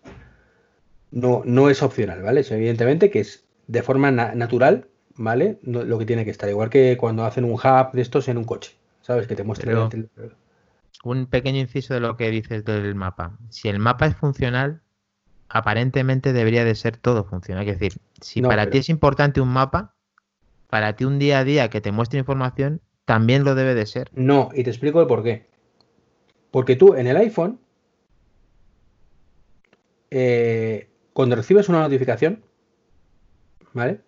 no, 1.12 1.42
no 1.46 1.70
es 1.70 1.82
opcional, 1.82 2.22
¿vale? 2.22 2.42
Es 2.42 2.52
evidentemente 2.52 3.10
que 3.10 3.20
es 3.20 3.44
de 3.68 3.82
forma 3.82 4.12
natural, 4.12 4.88
¿vale? 5.16 5.60
lo 5.64 5.98
que 5.98 6.06
tiene 6.06 6.26
que 6.26 6.32
estar. 6.32 6.50
Igual 6.50 6.70
que 6.70 6.98
cuando 6.98 7.26
hacen 7.26 7.44
un 7.44 7.54
hub 7.54 7.92
de 7.94 8.02
estos 8.02 8.28
en 8.28 8.38
un 8.38 8.44
coche, 8.44 8.76
¿sabes? 9.02 9.28
Que 9.28 9.36
te 9.36 9.44
muestra 9.44 9.90
Un 11.04 11.26
pequeño 11.26 11.60
inciso 11.60 11.94
de 11.94 12.00
lo 12.00 12.16
que 12.18 12.30
dices 12.30 12.64
del 12.64 12.96
mapa. 12.96 13.38
Si 13.50 13.68
el 13.68 13.80
mapa 13.80 14.06
es 14.06 14.16
funcional, 14.16 14.82
aparentemente 15.54 16.34
debería 16.34 16.64
de 16.64 16.76
ser 16.76 16.98
todo 16.98 17.24
funcional. 17.26 17.68
Es 17.68 17.80
decir, 17.80 18.00
si 18.22 18.42
para 18.42 18.70
ti 18.70 18.80
es 18.80 18.90
importante 18.90 19.42
un 19.42 19.50
mapa, 19.50 19.96
para 20.68 20.96
ti 20.96 21.06
un 21.06 21.20
día 21.20 21.40
a 21.40 21.44
día 21.44 21.70
que 21.70 21.82
te 21.82 21.92
muestre 21.92 22.20
información, 22.20 22.82
también 23.06 23.44
lo 23.44 23.56
debe 23.56 23.76
de 23.76 23.86
ser. 23.86 24.10
No, 24.14 24.50
y 24.54 24.64
te 24.64 24.70
explico 24.70 25.02
el 25.02 25.08
por 25.08 25.24
qué. 25.24 25.48
Porque 26.52 26.76
tú 26.76 26.96
en 26.96 27.08
el 27.08 27.18
iPhone, 27.18 27.60
eh, 30.10 30.90
cuando 31.14 31.36
recibes 31.36 31.70
una 31.70 31.82
notificación, 31.82 32.44
¿vale? 33.74 34.02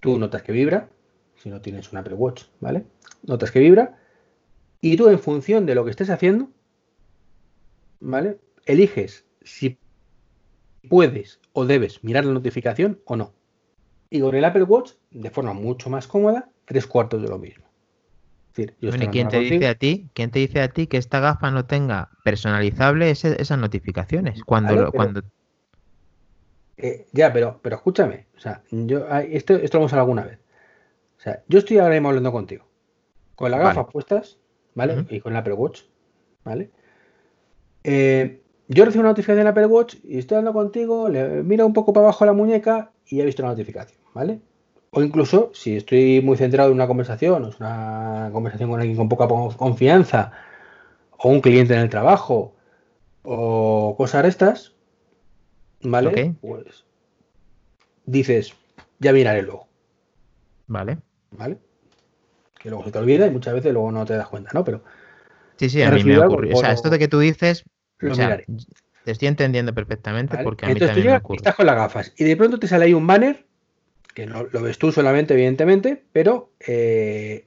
Tú 0.00 0.18
notas 0.18 0.42
que 0.42 0.52
vibra, 0.52 0.88
si 1.36 1.48
no 1.48 1.60
tienes 1.60 1.92
un 1.92 1.98
Apple 1.98 2.14
Watch, 2.14 2.44
¿vale? 2.60 2.84
Notas 3.22 3.50
que 3.50 3.60
vibra, 3.60 3.98
y 4.80 4.96
tú 4.96 5.08
en 5.08 5.18
función 5.18 5.64
de 5.64 5.74
lo 5.74 5.84
que 5.84 5.90
estés 5.90 6.10
haciendo, 6.10 6.50
¿vale? 8.00 8.38
Eliges 8.66 9.24
si 9.44 9.78
puedes 10.88 11.40
o 11.52 11.64
debes 11.64 12.02
mirar 12.04 12.24
la 12.24 12.32
notificación 12.32 13.00
o 13.04 13.16
no. 13.16 13.32
Y 14.10 14.20
con 14.20 14.34
el 14.34 14.44
Apple 14.44 14.64
Watch, 14.64 14.92
de 15.10 15.30
forma 15.30 15.52
mucho 15.52 15.88
más 15.88 16.06
cómoda, 16.06 16.50
tres 16.64 16.86
cuartos 16.86 17.22
de 17.22 17.28
lo 17.28 17.38
mismo. 17.38 17.64
¿quién 19.10 19.28
te 19.28 19.38
dice 19.38 19.66
a 19.66 19.74
ti? 19.74 20.10
¿Quién 20.12 20.30
te 20.30 20.38
dice 20.40 20.60
a 20.60 20.68
ti 20.68 20.86
que 20.86 20.98
esta 20.98 21.20
gafa 21.20 21.50
no 21.50 21.64
tenga 21.64 22.10
personalizable 22.22 23.10
esas 23.10 23.58
notificaciones? 23.58 24.42
Cuando, 24.44 24.92
cuando 24.92 25.22
eh, 26.76 27.06
ya, 27.12 27.32
pero, 27.32 27.60
pero 27.62 27.76
escúchame. 27.76 28.26
O 28.36 28.40
sea, 28.40 28.62
yo, 28.70 29.06
esto, 29.08 29.54
esto 29.54 29.78
lo 29.78 29.82
hemos 29.82 29.92
hablado 29.92 30.06
alguna 30.06 30.24
vez. 30.24 30.38
O 31.18 31.20
sea, 31.20 31.42
yo 31.48 31.60
estoy 31.60 31.78
ahora 31.78 31.94
mismo 31.94 32.08
hablando 32.08 32.32
contigo. 32.32 32.66
Con 33.34 33.50
las 33.50 33.60
gafas 33.60 33.86
puestas, 33.90 34.38
¿vale? 34.74 35.06
Y 35.08 35.20
con 35.20 35.32
el 35.32 35.38
Apple 35.38 35.54
Watch, 35.54 35.82
¿vale? 36.44 36.70
Eh, 37.84 38.41
yo 38.74 38.84
recibo 38.84 39.00
una 39.00 39.10
notificación 39.10 39.42
en 39.42 39.48
Apple 39.48 39.66
Watch 39.66 39.96
y 40.04 40.18
estoy 40.18 40.38
hablando 40.38 40.58
contigo, 40.58 41.08
le 41.08 41.42
miro 41.42 41.66
un 41.66 41.72
poco 41.72 41.92
para 41.92 42.06
abajo 42.06 42.26
la 42.26 42.32
muñeca 42.32 42.90
y 43.06 43.20
he 43.20 43.24
visto 43.24 43.42
la 43.42 43.48
notificación, 43.48 44.00
¿vale? 44.14 44.40
O 44.90 45.02
incluso, 45.02 45.50
si 45.54 45.76
estoy 45.76 46.20
muy 46.20 46.36
centrado 46.36 46.68
en 46.68 46.74
una 46.74 46.86
conversación, 46.86 47.44
o 47.44 47.48
es 47.48 47.58
una 47.58 48.30
conversación 48.32 48.70
con 48.70 48.80
alguien 48.80 48.96
con 48.96 49.08
poca 49.08 49.26
confianza, 49.56 50.32
o 51.16 51.30
un 51.30 51.40
cliente 51.40 51.72
en 51.74 51.80
el 51.80 51.88
trabajo, 51.88 52.54
o 53.22 53.94
cosas 53.96 54.24
de 54.24 54.28
estas, 54.28 54.72
¿Vale? 55.82 56.34
Pues 56.40 56.84
dices, 58.06 58.54
ya 58.98 59.12
miraré 59.12 59.42
luego. 59.42 59.66
Vale. 60.66 60.98
¿Vale? 61.32 61.58
Que 62.58 62.70
luego 62.70 62.84
se 62.84 62.92
te 62.92 62.98
olvida 62.98 63.26
y 63.26 63.30
muchas 63.30 63.54
veces 63.54 63.72
luego 63.72 63.90
no 63.90 64.04
te 64.04 64.14
das 64.14 64.28
cuenta, 64.28 64.50
¿no? 64.54 64.64
Pero. 64.64 64.82
Sí, 65.56 65.68
sí, 65.68 65.82
a 65.82 65.90
mí 65.90 66.04
me 66.04 66.18
ocurre. 66.18 66.52
O 66.54 66.56
sea, 66.56 66.72
esto 66.72 66.90
de 66.90 66.98
que 66.98 67.08
tú 67.08 67.18
dices. 67.18 67.64
Te 69.04 69.10
estoy 69.10 69.28
entendiendo 69.28 69.74
perfectamente 69.74 70.38
porque 70.42 70.66
a 70.66 70.68
mí 70.68 70.74
también 70.78 71.06
me 71.06 71.16
ocurre. 71.16 71.36
Estás 71.36 71.54
con 71.54 71.66
las 71.66 71.76
gafas 71.76 72.12
y 72.16 72.24
de 72.24 72.36
pronto 72.36 72.58
te 72.58 72.68
sale 72.68 72.84
ahí 72.86 72.94
un 72.94 73.06
banner, 73.06 73.46
que 74.14 74.26
no 74.26 74.44
lo 74.44 74.62
ves 74.62 74.78
tú 74.78 74.92
solamente, 74.92 75.34
evidentemente, 75.34 76.02
pero. 76.12 76.52
Eh, 76.60 77.46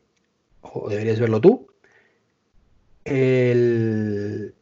o 0.62 0.90
deberías 0.90 1.20
verlo 1.20 1.40
tú. 1.40 1.68
El, 3.04 4.56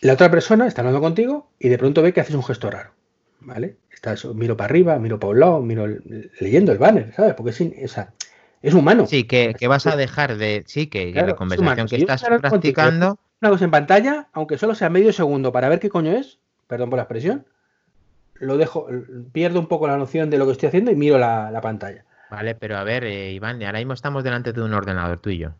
la 0.00 0.12
otra 0.12 0.30
persona 0.30 0.66
está 0.66 0.82
hablando 0.82 1.00
contigo 1.00 1.50
y 1.58 1.70
de 1.70 1.78
pronto 1.78 2.02
ve 2.02 2.12
que 2.12 2.20
haces 2.20 2.34
un 2.34 2.44
gesto 2.44 2.70
raro, 2.70 2.92
¿vale? 3.40 3.76
Estás, 3.90 4.26
miro 4.26 4.56
para 4.56 4.66
arriba, 4.66 4.98
miro 4.98 5.18
para 5.18 5.30
un 5.30 5.40
lado, 5.40 5.62
miro 5.62 5.86
leyendo 6.38 6.70
el 6.70 6.78
banner, 6.78 7.14
¿sabes? 7.14 7.34
Porque 7.34 7.50
es, 7.50 7.96
es 8.62 8.74
humano. 8.74 9.06
Sí, 9.06 9.24
que, 9.24 9.54
vas 9.66 9.86
a 9.86 9.96
dejar 9.96 10.36
de. 10.36 10.64
Sí, 10.66 10.86
que, 10.86 11.12
la 11.12 11.34
conversación 11.34 11.88
que 11.88 11.96
estás 11.96 12.22
practicando. 12.22 13.18
Una 13.40 13.50
cosa 13.50 13.64
en 13.64 13.70
pantalla, 13.70 14.28
aunque 14.32 14.58
solo 14.58 14.74
sea 14.74 14.90
medio 14.90 15.12
segundo 15.12 15.52
para 15.52 15.68
ver 15.68 15.80
qué 15.80 15.88
coño 15.88 16.12
es, 16.12 16.38
perdón 16.66 16.90
por 16.90 16.96
la 16.96 17.04
expresión, 17.04 17.46
lo 18.34 18.56
dejo, 18.56 18.88
pierdo 19.32 19.60
un 19.60 19.66
poco 19.66 19.86
la 19.86 19.96
noción 19.96 20.30
de 20.30 20.38
lo 20.38 20.46
que 20.46 20.52
estoy 20.52 20.68
haciendo 20.68 20.90
y 20.90 20.96
miro 20.96 21.18
la, 21.18 21.58
pantalla. 21.62 22.04
Vale, 22.30 22.54
pero 22.54 22.76
a 22.76 22.84
ver, 22.84 23.04
eh, 23.04 23.32
Iván, 23.32 23.62
ahora 23.62 23.78
mismo 23.78 23.94
estamos 23.94 24.22
delante 24.22 24.52
de 24.52 24.62
un 24.62 24.74
ordenador 24.74 25.18
tuyo. 25.18 25.54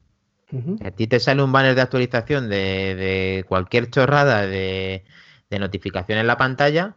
A 0.82 0.90
ti 0.90 1.06
te 1.06 1.20
sale 1.20 1.42
un 1.42 1.52
banner 1.52 1.74
de 1.74 1.82
actualización 1.82 2.48
de, 2.48 3.44
cualquier 3.48 3.90
chorrada 3.90 4.46
de, 4.46 5.04
notificación 5.50 6.18
en 6.18 6.26
la 6.26 6.38
pantalla 6.38 6.96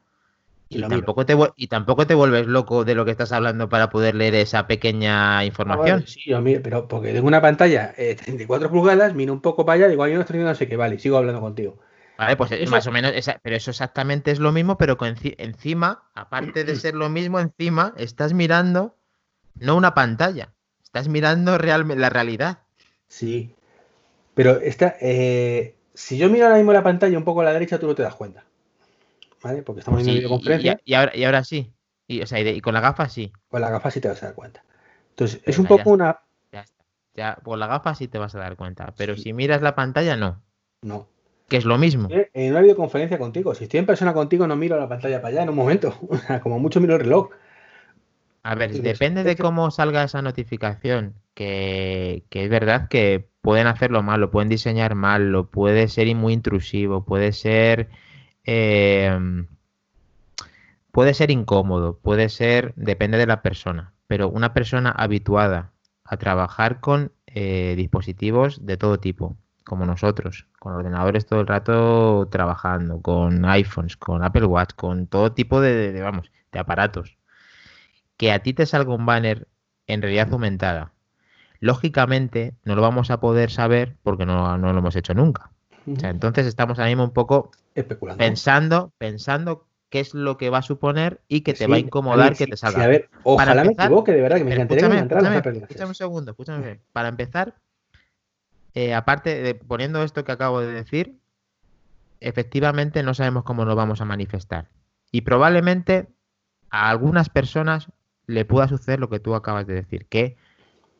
y, 0.71 0.81
tampoco 0.81 1.25
te, 1.25 1.35
y 1.57 1.67
tampoco 1.67 2.07
te 2.07 2.15
vuelves 2.15 2.47
loco 2.47 2.85
de 2.85 2.95
lo 2.95 3.03
que 3.03 3.11
estás 3.11 3.33
hablando 3.33 3.67
para 3.67 3.89
poder 3.89 4.15
leer 4.15 4.35
esa 4.35 4.67
pequeña 4.67 5.39
ah, 5.39 5.45
información. 5.45 6.07
sí, 6.07 6.21
yo 6.25 6.41
pero 6.63 6.87
porque 6.87 7.11
tengo 7.11 7.27
una 7.27 7.41
pantalla 7.41 7.93
de 7.97 8.11
eh, 8.11 8.15
34 8.15 8.71
pulgadas, 8.71 9.13
miro 9.13 9.33
un 9.33 9.41
poco 9.41 9.65
para 9.65 9.75
allá, 9.75 9.87
digo, 9.89 10.03
ahí 10.03 10.13
no 10.13 10.21
estoy 10.21 10.35
viendo 10.35 10.49
no 10.49 10.55
sé 10.55 10.69
qué, 10.69 10.77
vale, 10.77 10.97
sigo 10.97 11.17
hablando 11.17 11.41
contigo. 11.41 11.77
Vale, 12.17 12.37
pues 12.37 12.69
más 12.69 12.87
o 12.87 12.91
menos, 12.91 13.11
pero 13.41 13.55
eso 13.55 13.71
exactamente 13.71 14.31
es 14.31 14.39
lo 14.39 14.51
mismo, 14.51 14.77
pero 14.77 14.97
encima, 15.37 16.03
aparte 16.13 16.63
de 16.63 16.75
ser 16.75 16.93
lo 16.93 17.09
mismo, 17.09 17.39
encima 17.39 17.93
estás 17.97 18.33
mirando 18.33 18.95
no 19.55 19.75
una 19.75 19.93
pantalla, 19.93 20.53
estás 20.83 21.09
mirando 21.09 21.57
realmente 21.57 21.99
la 21.99 22.09
realidad. 22.09 22.59
Sí. 23.07 23.55
Pero 24.35 24.61
esta, 24.61 24.95
eh, 25.01 25.75
si 25.93 26.17
yo 26.17 26.29
miro 26.29 26.45
ahora 26.45 26.57
mismo 26.57 26.71
la 26.71 26.83
pantalla 26.83 27.17
un 27.17 27.25
poco 27.25 27.41
a 27.41 27.43
la 27.43 27.53
derecha, 27.53 27.79
tú 27.79 27.87
no 27.87 27.95
te 27.95 28.03
das 28.03 28.15
cuenta. 28.15 28.45
¿Vale? 29.43 29.63
Porque 29.63 29.79
estamos 29.79 30.01
en 30.01 30.13
videoconferencia. 30.13 30.79
Y, 30.85 30.93
ahora, 30.93 31.15
y 31.15 31.23
ahora 31.23 31.43
sí. 31.43 31.73
Y, 32.07 32.21
o 32.21 32.27
sea, 32.27 32.39
y, 32.39 32.61
con 32.61 32.73
la 32.73 32.81
gafa 32.81 33.09
sí. 33.09 33.31
Con 33.49 33.61
la 33.61 33.69
gafa 33.69 33.91
sí 33.91 34.01
te 34.01 34.07
vas 34.07 34.21
a 34.23 34.27
dar 34.27 34.35
cuenta. 34.35 34.63
Entonces, 35.09 35.41
es 35.45 35.57
un 35.57 35.65
poco 35.65 35.89
una. 35.89 36.19
Ya 36.51 36.61
está. 36.61 36.85
Ya, 37.13 37.35
con 37.43 37.59
la 37.59 37.67
gafa 37.67 37.95
sí 37.95 38.07
te 38.07 38.17
vas 38.17 38.35
a 38.35 38.39
dar 38.39 38.55
cuenta. 38.55 38.93
Pero 38.97 39.17
si 39.17 39.33
miras 39.33 39.61
la 39.61 39.75
pantalla, 39.75 40.15
no. 40.15 40.41
No. 40.81 41.07
Que 41.47 41.57
es 41.57 41.65
lo 41.65 41.77
mismo. 41.77 42.07
En 42.11 42.51
una 42.51 42.61
videoconferencia 42.61 43.17
contigo. 43.17 43.53
Si 43.55 43.65
estoy 43.65 43.79
en 43.79 43.85
persona 43.85 44.13
contigo, 44.13 44.47
no 44.47 44.55
miro 44.55 44.79
la 44.79 44.87
pantalla 44.87 45.21
para 45.21 45.33
allá 45.33 45.43
en 45.43 45.49
un 45.49 45.55
momento. 45.55 45.93
Como 46.43 46.59
mucho 46.59 46.79
miro 46.79 46.95
el 46.95 47.01
reloj. 47.01 47.29
A 48.43 48.55
ver, 48.55 48.71
depende 48.71 49.23
de 49.23 49.35
cómo 49.35 49.69
salga 49.69 50.03
esa 50.03 50.21
notificación, 50.23 51.13
que, 51.35 52.23
es 52.31 52.49
verdad 52.49 52.87
que 52.87 53.29
pueden 53.41 53.67
hacerlo 53.67 54.01
mal, 54.01 54.19
lo 54.19 54.31
pueden 54.31 54.49
diseñar 54.49 54.95
mal, 54.95 55.31
lo 55.31 55.51
puede 55.51 55.87
ser 55.87 56.13
muy 56.15 56.33
intrusivo, 56.33 57.05
puede 57.05 57.33
ser 57.33 57.89
em, 58.43 59.47
puede 60.91 61.13
ser 61.13 61.31
incómodo, 61.31 61.97
puede 61.99 62.29
ser, 62.29 62.73
depende 62.75 63.17
de 63.17 63.27
la 63.27 63.41
persona, 63.41 63.93
pero 64.07 64.29
una 64.29 64.53
persona 64.53 64.91
habituada 64.91 65.71
a 66.03 66.17
trabajar 66.17 66.79
con 66.79 67.11
eh, 67.27 67.75
dispositivos 67.77 68.65
de 68.65 68.77
todo 68.77 68.99
tipo, 68.99 69.37
como 69.63 69.85
nosotros, 69.85 70.47
con 70.59 70.73
ordenadores 70.73 71.25
todo 71.25 71.41
el 71.41 71.47
rato 71.47 72.27
trabajando, 72.31 73.01
con 73.01 73.45
iPhones, 73.45 73.97
con 73.97 74.23
Apple 74.23 74.45
Watch, 74.45 74.73
con 74.75 75.07
todo 75.07 75.31
tipo 75.31 75.61
de 75.61 75.99
vamos, 76.01 76.31
de 76.51 76.59
aparatos 76.59 77.17
que 78.21 78.31
a 78.31 78.37
ti 78.37 78.53
te 78.53 78.67
salga 78.67 78.93
un 78.93 79.07
banner 79.07 79.47
en 79.87 80.03
realidad 80.03 80.31
aumentada, 80.31 80.93
lógicamente 81.59 82.53
no 82.63 82.75
lo 82.75 82.83
vamos 82.83 83.09
a 83.09 83.19
poder 83.19 83.49
saber 83.49 83.97
porque 84.03 84.27
no, 84.27 84.59
lo 84.59 84.77
hemos 84.77 84.95
hecho 84.95 85.15
nunca. 85.15 85.49
entonces 85.87 86.45
estamos 86.45 86.77
ahí 86.77 86.91
mismo 86.91 87.05
un 87.05 87.13
poco 87.13 87.49
pensando, 88.17 88.93
pensando 88.97 89.67
qué 89.89 89.99
es 89.99 90.13
lo 90.13 90.37
que 90.37 90.49
va 90.49 90.59
a 90.59 90.61
suponer 90.61 91.21
y 91.27 91.41
que 91.41 91.53
te 91.53 91.67
va 91.67 91.75
a 91.75 91.79
incomodar 91.79 92.35
que 92.35 92.47
te 92.47 92.57
salga. 92.57 92.83
a 92.83 92.87
ver, 92.87 93.09
ojalá 93.23 93.63
me 93.63 93.73
equivoque, 93.73 94.13
de 94.13 94.21
verdad, 94.21 94.37
que 94.37 94.43
me 94.45 94.53
encantaría 94.53 94.87
escúchame, 94.87 95.57
escúchame, 95.59 95.87
un 95.87 95.95
segundo, 95.95 96.31
escúchame. 96.31 96.79
Para 96.93 97.09
empezar, 97.09 97.55
eh, 98.73 98.93
aparte 98.93 99.41
de 99.41 99.55
poniendo 99.55 100.01
esto 100.03 100.23
que 100.23 100.31
acabo 100.31 100.61
de 100.61 100.71
decir, 100.71 101.19
efectivamente 102.21 103.03
no 103.03 103.13
sabemos 103.13 103.43
cómo 103.43 103.65
lo 103.65 103.75
vamos 103.75 103.99
a 103.99 104.05
manifestar. 104.05 104.69
Y 105.11 105.21
probablemente 105.21 106.07
a 106.69 106.89
algunas 106.89 107.29
personas 107.29 107.89
le 108.27 108.45
pueda 108.45 108.67
suceder 108.67 108.99
lo 108.99 109.09
que 109.09 109.19
tú 109.19 109.35
acabas 109.35 109.67
de 109.67 109.73
decir, 109.73 110.07
que 110.07 110.37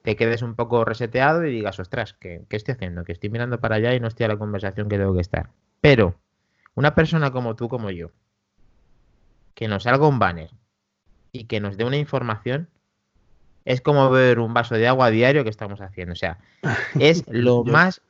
te 0.01 0.16
quedes 0.16 0.42
un 0.42 0.56
poco 0.56 0.84
reseteado 0.84 1.46
y 1.46 1.51
digas, 1.51 1.80
ostras, 1.80 2.13
¿qué, 2.13 2.46
estoy 2.50 2.74
haciendo? 2.74 3.06
Que 3.06 3.13
estoy 3.13 3.30
mirando 3.30 3.60
para 3.60 3.75
allá 3.75 3.94
y 3.94 4.00
no 4.00 4.08
estoy 4.08 4.25
a 4.25 4.30
la 4.30 4.38
conversación 4.38 4.90
que 4.90 4.98
tengo 4.98 5.13
que 5.13 5.22
estar. 5.22 5.51
Pero 5.80 6.16
una 6.75 6.96
persona 6.96 7.32
como 7.32 7.56
tú, 7.56 7.70
como 7.70 7.92
yo, 7.92 8.12
que 9.54 9.68
nos 9.68 9.84
salga 9.84 10.08
un 10.08 10.20
banner 10.20 10.50
y 11.32 11.46
que 11.46 11.60
nos 11.60 11.78
dé 11.78 11.84
una 11.84 11.98
información, 11.98 12.70
es 13.66 13.82
como 13.82 14.10
beber 14.10 14.40
un 14.40 14.54
vaso 14.54 14.75
de 14.75 14.88
agua 14.88 15.10
diario 15.10 15.44
que 15.44 15.50
estamos 15.50 15.82
haciendo. 15.82 16.13
O 16.13 16.16
sea, 16.16 16.40
es 17.00 17.28
lo 17.28 17.63
más... 17.63 18.01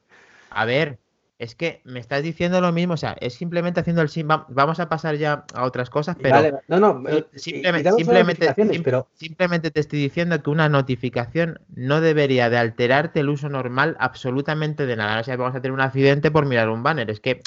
A 0.50 0.66
ver, 0.66 1.00
es 1.42 1.56
que 1.56 1.82
me 1.86 2.00
estás 2.00 2.22
diciendo 2.22 2.62
lo 2.62 2.72
mismo, 2.72 2.94
o 2.94 2.98
sea, 2.98 3.18
es 3.20 3.34
simplemente 3.34 3.80
haciendo 3.80 4.04
el 4.04 4.10
sim. 4.10 4.28
Vamos 4.28 4.80
a 4.80 4.90
pasar 4.90 5.16
ya 5.16 5.44
a 5.56 5.64
otras 5.64 5.90
cosas, 5.90 6.16
pero. 6.22 6.62
no, 6.68 6.80
no, 6.80 7.04
simplemente, 7.34 7.92
simplemente, 9.16 9.72
te 9.72 9.80
estoy 9.80 9.98
diciendo 9.98 10.44
que 10.44 10.52
una 10.52 10.70
notificación 10.70 11.60
no 11.74 12.00
debería 12.00 12.52
de 12.52 12.60
alterarte 12.60 13.22
el 13.22 13.30
uso 13.30 13.50
normal 13.50 13.98
absolutamente 14.00 14.86
de 14.86 14.96
nada. 14.96 15.22
O 15.22 15.24
sea, 15.24 15.36
vamos 15.36 15.56
a 15.56 15.62
tener 15.62 15.74
un 15.74 15.82
accidente 15.82 16.30
por 16.30 16.46
mirar 16.46 16.70
un 16.70 16.84
banner. 16.84 17.10
Es 17.10 17.20
que. 17.20 17.42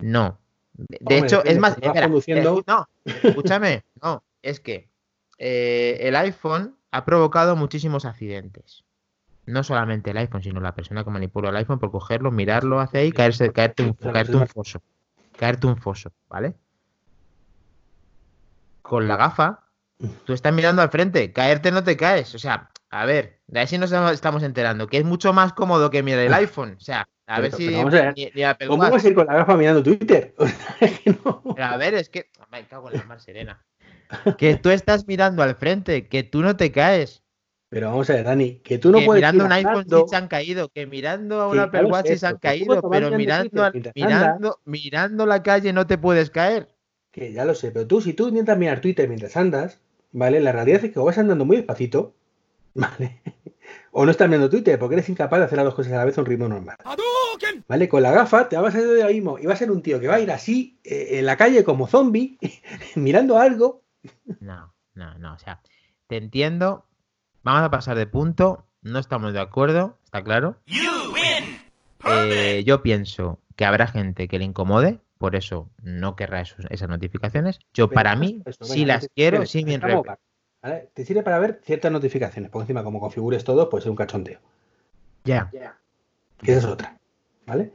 No. 0.00 0.40
De 0.74 1.18
hecho, 1.18 1.44
es 1.44 1.60
más. 1.60 1.76
Eh, 1.80 2.42
no, 2.42 2.88
escúchame, 3.04 3.84
no, 4.02 4.24
es 4.42 4.58
que 4.58 4.88
eh, 5.38 5.98
el 6.00 6.16
iPhone 6.16 6.76
ha 6.90 7.04
provocado 7.04 7.54
muchísimos 7.54 8.04
accidentes 8.04 8.82
no 9.46 9.62
solamente 9.62 10.10
el 10.10 10.16
iPhone, 10.18 10.42
sino 10.42 10.60
la 10.60 10.74
persona 10.74 11.04
que 11.04 11.10
manipula 11.10 11.50
el 11.50 11.56
iPhone 11.56 11.78
por 11.78 11.90
cogerlo, 11.90 12.30
mirarlo 12.30 12.80
hacia 12.80 13.00
ahí, 13.00 13.12
caerse, 13.12 13.52
caerte, 13.52 13.84
un, 13.84 13.92
caerte 13.94 14.36
un 14.36 14.46
foso. 14.46 14.82
Caerte 15.38 15.66
un 15.66 15.76
foso, 15.76 16.12
¿vale? 16.28 16.54
Con 18.82 19.08
la 19.08 19.16
gafa, 19.16 19.64
tú 20.24 20.32
estás 20.32 20.52
mirando 20.52 20.82
al 20.82 20.90
frente, 20.90 21.32
caerte 21.32 21.70
no 21.70 21.84
te 21.84 21.96
caes. 21.96 22.34
O 22.34 22.38
sea, 22.38 22.70
a 22.90 23.04
ver, 23.04 23.40
de 23.46 23.60
ahí 23.60 23.66
sí 23.66 23.78
nos 23.78 23.92
estamos 23.92 24.42
enterando, 24.42 24.86
que 24.86 24.98
es 24.98 25.04
mucho 25.04 25.32
más 25.32 25.52
cómodo 25.52 25.90
que 25.90 26.02
mirar 26.02 26.20
el 26.20 26.34
iPhone. 26.34 26.76
O 26.78 26.80
sea, 26.80 27.08
a 27.26 27.40
ver 27.40 27.52
si. 27.52 27.72
¿Cómo 28.66 28.90
vas 28.90 29.04
a 29.04 29.08
ir 29.08 29.14
con 29.14 29.26
la 29.26 29.34
gafa 29.34 29.56
mirando 29.56 29.82
Twitter? 29.82 30.34
a 31.58 31.76
ver, 31.76 31.94
es 31.94 32.08
que. 32.08 32.30
Me 32.50 32.64
cago 32.66 32.90
en 32.90 32.98
la 32.98 33.04
mar 33.04 33.20
serena. 33.20 33.64
Que 34.38 34.54
tú 34.54 34.70
estás 34.70 35.06
mirando 35.08 35.42
al 35.42 35.56
frente, 35.56 36.08
que 36.08 36.22
tú 36.22 36.42
no 36.42 36.56
te 36.56 36.70
caes. 36.70 37.24
Pero 37.68 37.88
vamos 37.88 38.08
a 38.10 38.14
ver, 38.14 38.24
Dani, 38.24 38.58
que 38.60 38.78
tú 38.78 38.92
no 38.92 38.98
que 39.00 39.06
puedes. 39.06 39.20
Mirando 39.20 39.44
un 39.44 39.52
iPhone 39.52 39.86
sí 39.88 40.04
se 40.08 40.16
han 40.16 40.28
caído, 40.28 40.68
que 40.68 40.86
mirando 40.86 41.40
a 41.40 41.48
un 41.48 41.58
Apple 41.58 41.84
Watch 41.84 42.08
sí 42.08 42.18
se 42.18 42.26
han 42.26 42.38
caído, 42.38 42.80
pero 42.88 43.10
mirando, 43.10 43.72
mirando, 43.94 44.60
mirando 44.64 45.26
la 45.26 45.42
calle 45.42 45.72
no 45.72 45.86
te 45.86 45.98
puedes 45.98 46.30
caer. 46.30 46.68
Que 47.10 47.32
ya 47.32 47.44
lo 47.44 47.54
sé, 47.54 47.72
pero 47.72 47.86
tú, 47.86 48.00
si 48.00 48.12
tú 48.12 48.28
intentas 48.28 48.58
mirar 48.58 48.80
Twitter 48.80 49.08
mientras 49.08 49.36
andas, 49.36 49.80
¿vale? 50.12 50.40
La 50.40 50.52
realidad 50.52 50.84
es 50.84 50.92
que 50.92 50.98
o 50.98 51.04
vas 51.04 51.18
andando 51.18 51.44
muy 51.44 51.56
despacito, 51.56 52.14
¿vale? 52.74 53.20
o 53.90 54.04
no 54.04 54.10
estás 54.10 54.28
mirando 54.28 54.50
Twitter 54.50 54.78
porque 54.78 54.94
eres 54.94 55.08
incapaz 55.08 55.38
de 55.40 55.46
hacer 55.46 55.56
las 55.56 55.64
dos 55.64 55.74
cosas 55.74 55.92
a 55.92 55.96
la 55.96 56.04
vez 56.04 56.16
a 56.18 56.20
un 56.20 56.26
ritmo 56.26 56.48
normal. 56.48 56.76
¿Vale? 57.66 57.88
Con 57.88 58.02
la 58.02 58.12
gafa 58.12 58.48
te 58.48 58.56
vas 58.56 58.74
a 58.74 58.80
ir 58.80 58.86
de 58.86 59.02
ahí 59.02 59.14
mismo 59.14 59.38
y 59.38 59.46
va 59.46 59.54
a 59.54 59.56
ser 59.56 59.70
un 59.70 59.82
tío 59.82 59.98
que 59.98 60.06
va 60.06 60.16
a 60.16 60.20
ir 60.20 60.30
así 60.30 60.78
eh, 60.84 61.18
en 61.18 61.26
la 61.26 61.36
calle 61.36 61.64
como 61.64 61.86
zombie, 61.86 62.38
mirando 62.94 63.38
algo. 63.38 63.82
No, 64.40 64.74
no, 64.94 65.18
no, 65.18 65.34
o 65.34 65.38
sea, 65.38 65.62
te 66.06 66.16
entiendo, 66.16 66.86
Vamos 67.46 67.62
a 67.62 67.70
pasar 67.70 67.96
de 67.96 68.08
punto. 68.08 68.66
No 68.82 68.98
estamos 68.98 69.32
de 69.32 69.38
acuerdo, 69.38 69.96
está 70.04 70.24
claro. 70.24 70.56
Eh, 72.04 72.64
yo 72.66 72.82
pienso 72.82 73.38
que 73.54 73.64
habrá 73.64 73.86
gente 73.86 74.26
que 74.26 74.40
le 74.40 74.44
incomode, 74.44 74.98
por 75.16 75.36
eso 75.36 75.70
no 75.80 76.16
querrá 76.16 76.40
esas 76.40 76.88
notificaciones. 76.88 77.60
Yo, 77.72 77.88
para 77.88 78.16
mí, 78.16 78.42
si 78.62 78.84
las 78.84 79.08
quiero, 79.14 79.46
sí 79.46 79.62
bien 79.62 79.80
Te 80.92 81.04
sirve 81.04 81.22
para 81.22 81.38
ver 81.38 81.60
ciertas 81.62 81.92
notificaciones, 81.92 82.50
por 82.50 82.62
encima, 82.62 82.82
como 82.82 82.98
configures 82.98 83.44
todo, 83.44 83.70
pues 83.70 83.84
es 83.84 83.90
un 83.90 83.96
cachondeo. 83.96 84.40
Ya. 85.22 85.48
Que 86.38 86.50
esa 86.50 86.58
es 86.58 86.64
otra. 86.64 86.98
¿Vale? 87.46 87.70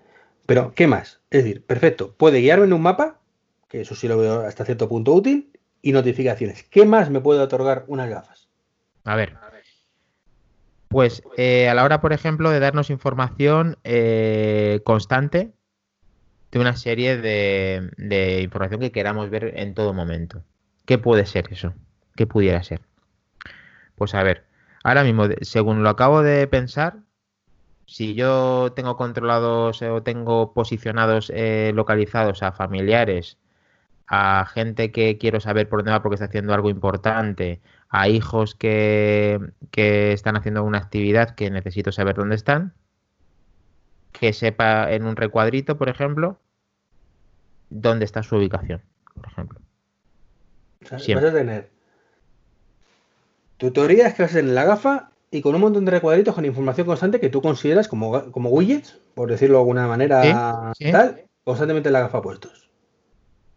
Pero, 0.47 0.73
¿qué 0.75 0.85
más? 0.85 1.21
Es 1.29 1.45
decir, 1.45 1.65
perfecto, 1.65 2.13
puede 2.17 2.39
guiarme 2.39 2.65
en 2.65 2.73
un 2.73 2.81
mapa, 2.81 3.21
que 3.69 3.79
eso 3.79 3.95
sí 3.95 4.09
lo 4.09 4.17
veo 4.17 4.41
hasta 4.41 4.65
cierto 4.65 4.89
punto 4.89 5.13
útil, 5.13 5.49
y 5.81 5.93
notificaciones. 5.93 6.63
¿Qué 6.63 6.85
más 6.85 7.09
me 7.09 7.21
puede 7.21 7.39
otorgar 7.39 7.85
unas 7.87 8.09
gafas? 8.09 8.49
A 9.03 9.15
ver, 9.15 9.35
pues 10.91 11.23
eh, 11.37 11.69
a 11.69 11.73
la 11.73 11.83
hora, 11.85 12.01
por 12.01 12.11
ejemplo, 12.13 12.51
de 12.51 12.59
darnos 12.59 12.89
información 12.89 13.77
eh, 13.83 14.81
constante 14.83 15.53
de 16.51 16.59
una 16.59 16.75
serie 16.75 17.17
de, 17.17 18.41
información 18.43 18.81
que 18.81 18.91
queramos 18.91 19.29
ver 19.29 19.53
en 19.55 19.73
todo 19.73 19.93
momento. 19.93 20.43
¿Qué 20.85 20.97
puede 20.97 21.25
ser 21.25 21.47
eso? 21.51 21.73
¿Qué 22.15 22.27
pudiera 22.27 22.61
ser? 22.61 22.81
Pues 23.95 24.13
a 24.13 24.23
ver, 24.23 24.43
ahora 24.83 25.03
mismo, 25.03 25.23
según 25.41 25.81
lo 25.81 25.89
acabo 25.89 26.23
de 26.23 26.45
pensar, 26.47 26.97
si 27.85 28.13
yo 28.13 28.73
tengo 28.75 28.97
controlados 28.97 29.81
o 29.81 30.03
tengo 30.03 30.53
posicionados 30.53 31.31
eh, 31.33 31.71
localizados 31.73 32.43
a 32.43 32.51
familiares, 32.51 33.37
a 34.13 34.45
gente 34.45 34.91
que 34.91 35.17
quiero 35.17 35.39
saber 35.39 35.69
por 35.69 35.79
dónde 35.79 35.91
va 35.91 36.01
porque 36.03 36.15
está 36.15 36.25
haciendo 36.25 36.53
algo 36.53 36.69
importante, 36.69 37.61
a 37.87 38.09
hijos 38.09 38.55
que, 38.55 39.39
están 39.71 40.35
haciendo 40.35 40.65
una 40.65 40.79
actividad 40.79 41.33
que 41.33 41.49
necesito 41.49 41.93
saber 41.93 42.17
dónde 42.17 42.35
están, 42.35 42.73
que 44.11 44.33
sepa 44.33 44.91
en 44.91 45.05
un 45.05 45.15
recuadrito, 45.15 45.77
por 45.77 45.87
ejemplo, 45.87 46.37
dónde 47.69 48.03
está 48.03 48.21
su 48.21 48.35
ubicación, 48.35 48.81
por 49.15 49.27
ejemplo. 49.27 49.61
vas 50.89 51.07
a 51.07 51.31
tener 51.31 51.69
tutorías 53.55 54.13
que 54.13 54.23
vas 54.23 54.35
a 54.35 54.39
en 54.39 54.53
la 54.53 54.65
gafa 54.65 55.11
y 55.31 55.41
con 55.41 55.55
un 55.55 55.61
montón 55.61 55.85
de 55.85 55.91
recuadritos 55.91 56.35
con 56.35 56.43
información 56.43 56.85
constante 56.85 57.21
que 57.21 57.29
tú 57.29 57.41
consideras 57.41 57.87
como, 57.87 58.29
como 58.33 58.49
widgets, 58.49 58.99
por 59.15 59.31
decirlo 59.31 59.55
de 59.55 59.61
alguna 59.61 59.87
manera, 59.87 60.73
tal, 60.91 61.23
constantemente 61.45 61.87
en 61.87 61.93
la 61.93 62.01
gafa 62.01 62.21
puestos. 62.21 62.60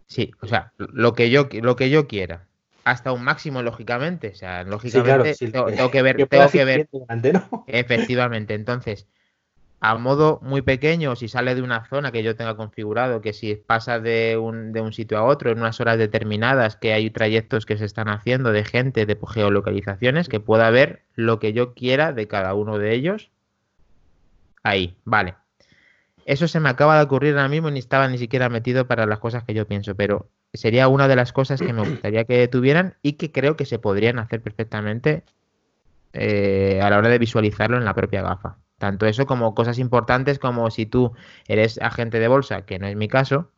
Sí, 0.07 0.33
o 0.41 0.47
sea, 0.47 0.73
lo 0.77 1.15
que 1.15 1.31
yo, 1.31 1.49
lo 1.63 1.77
que 1.77 1.91
yo 1.91 2.07
quiera 2.07 2.47
hasta 2.85 3.13
un 3.13 3.25
máximo, 3.25 3.63
lógicamente. 3.63 4.29
O 4.29 4.35
sea, 4.35 4.63
lógicamente 4.63 5.35
tengo, 5.35 5.91
que 5.91 6.03
ver, 6.03 6.29
tengo 6.29 6.51
que 6.51 6.65
ver. 6.65 6.89
Efectivamente. 7.67 8.55
Entonces, 8.55 9.07
a 9.81 9.97
modo 9.97 10.39
muy 10.43 10.63
pequeño, 10.63 11.17
si 11.17 11.29
sale 11.29 11.55
de 11.55 11.63
una 11.63 11.87
zona 11.87 12.13
que 12.13 12.23
yo 12.23 12.37
tenga 12.37 12.57
configurado, 12.57 13.21
que 13.21 13.33
si 13.33 13.55
pasa 13.55 14.01
de 14.01 14.37
un, 14.39 14.73
de 14.73 14.81
un 14.81 14.93
sitio 14.93 15.19
a 15.19 15.25
otro 15.25 15.51
en 15.51 15.59
unas 15.59 15.81
horas 15.81 15.99
determinadas, 15.99 16.77
que 16.77 16.93
hay 16.93 17.11
trayectos 17.11 17.67
que 17.67 17.77
se 17.79 17.87
están 17.87 18.09
haciendo 18.09 18.53
de 18.53 18.65
gente, 18.65 19.07
de 19.07 19.19
geolocalizaciones, 19.27 20.29
que 20.29 20.41
pueda 20.41 20.71
ver 20.71 21.03
lo 21.15 21.39
que 21.39 21.53
yo 21.53 21.75
quiera 21.75 22.13
de 22.13 22.29
cada 22.29 22.55
uno 22.55 22.79
de 22.79 22.95
ellos. 22.95 23.31
Ahí, 24.63 24.97
vale. 25.05 25.35
Eso 26.25 26.49
se 26.49 26.61
me 26.61 26.69
acaba 26.69 26.97
de 26.97 27.05
ocurrir 27.05 27.35
ahora 27.37 27.49
mismo, 27.49 27.71
ni 27.71 27.79
estaba 27.79 28.09
ni 28.09 28.19
siquiera 28.19 28.49
metido 28.49 28.87
para 28.87 29.07
las 29.07 29.19
cosas 29.19 29.45
que 29.45 29.55
yo 29.55 29.67
pienso, 29.67 29.95
pero 29.95 30.31
sería 30.53 30.89
una 30.89 31.09
de 31.09 31.17
las 31.17 31.33
cosas 31.33 31.61
que 31.61 31.73
me 31.73 31.87
gustaría 31.87 32.25
que 32.25 32.49
tuvieran 32.49 32.97
y 33.03 33.15
que 33.15 33.31
creo 33.31 33.57
que 33.57 33.67
se 33.67 33.79
podrían 33.79 34.19
hacer 34.19 34.41
perfectamente 34.41 35.25
eh, 36.13 36.81
a 36.83 36.89
la 36.91 36.99
hora 36.99 37.09
de 37.09 37.19
visualizarlo 37.19 37.77
en 37.77 37.85
la 37.85 37.95
propia 37.95 38.23
gafa. 38.23 38.59
Tanto 38.79 39.07
eso 39.07 39.27
como 39.27 39.55
cosas 39.55 39.79
importantes 39.79 40.39
como 40.39 40.71
si 40.71 40.87
tú 40.87 41.13
eres 41.47 41.79
agente 41.81 42.19
de 42.19 42.29
bolsa, 42.29 42.63
que 42.63 42.79
no 42.79 42.87
es 42.87 42.97
mi 42.97 43.09
caso, 43.09 43.51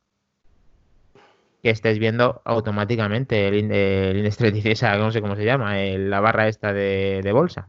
que 1.62 1.70
estés 1.70 1.98
viendo 1.98 2.42
automáticamente 2.44 3.48
el, 3.48 3.70
el 3.70 4.16
index 4.18 4.82
no 4.98 5.10
sé 5.12 5.20
cómo 5.20 5.36
se 5.36 5.44
llama, 5.44 5.76
la 5.76 6.20
barra 6.20 6.48
esta 6.48 6.72
de, 6.72 7.30
bolsa. 7.32 7.68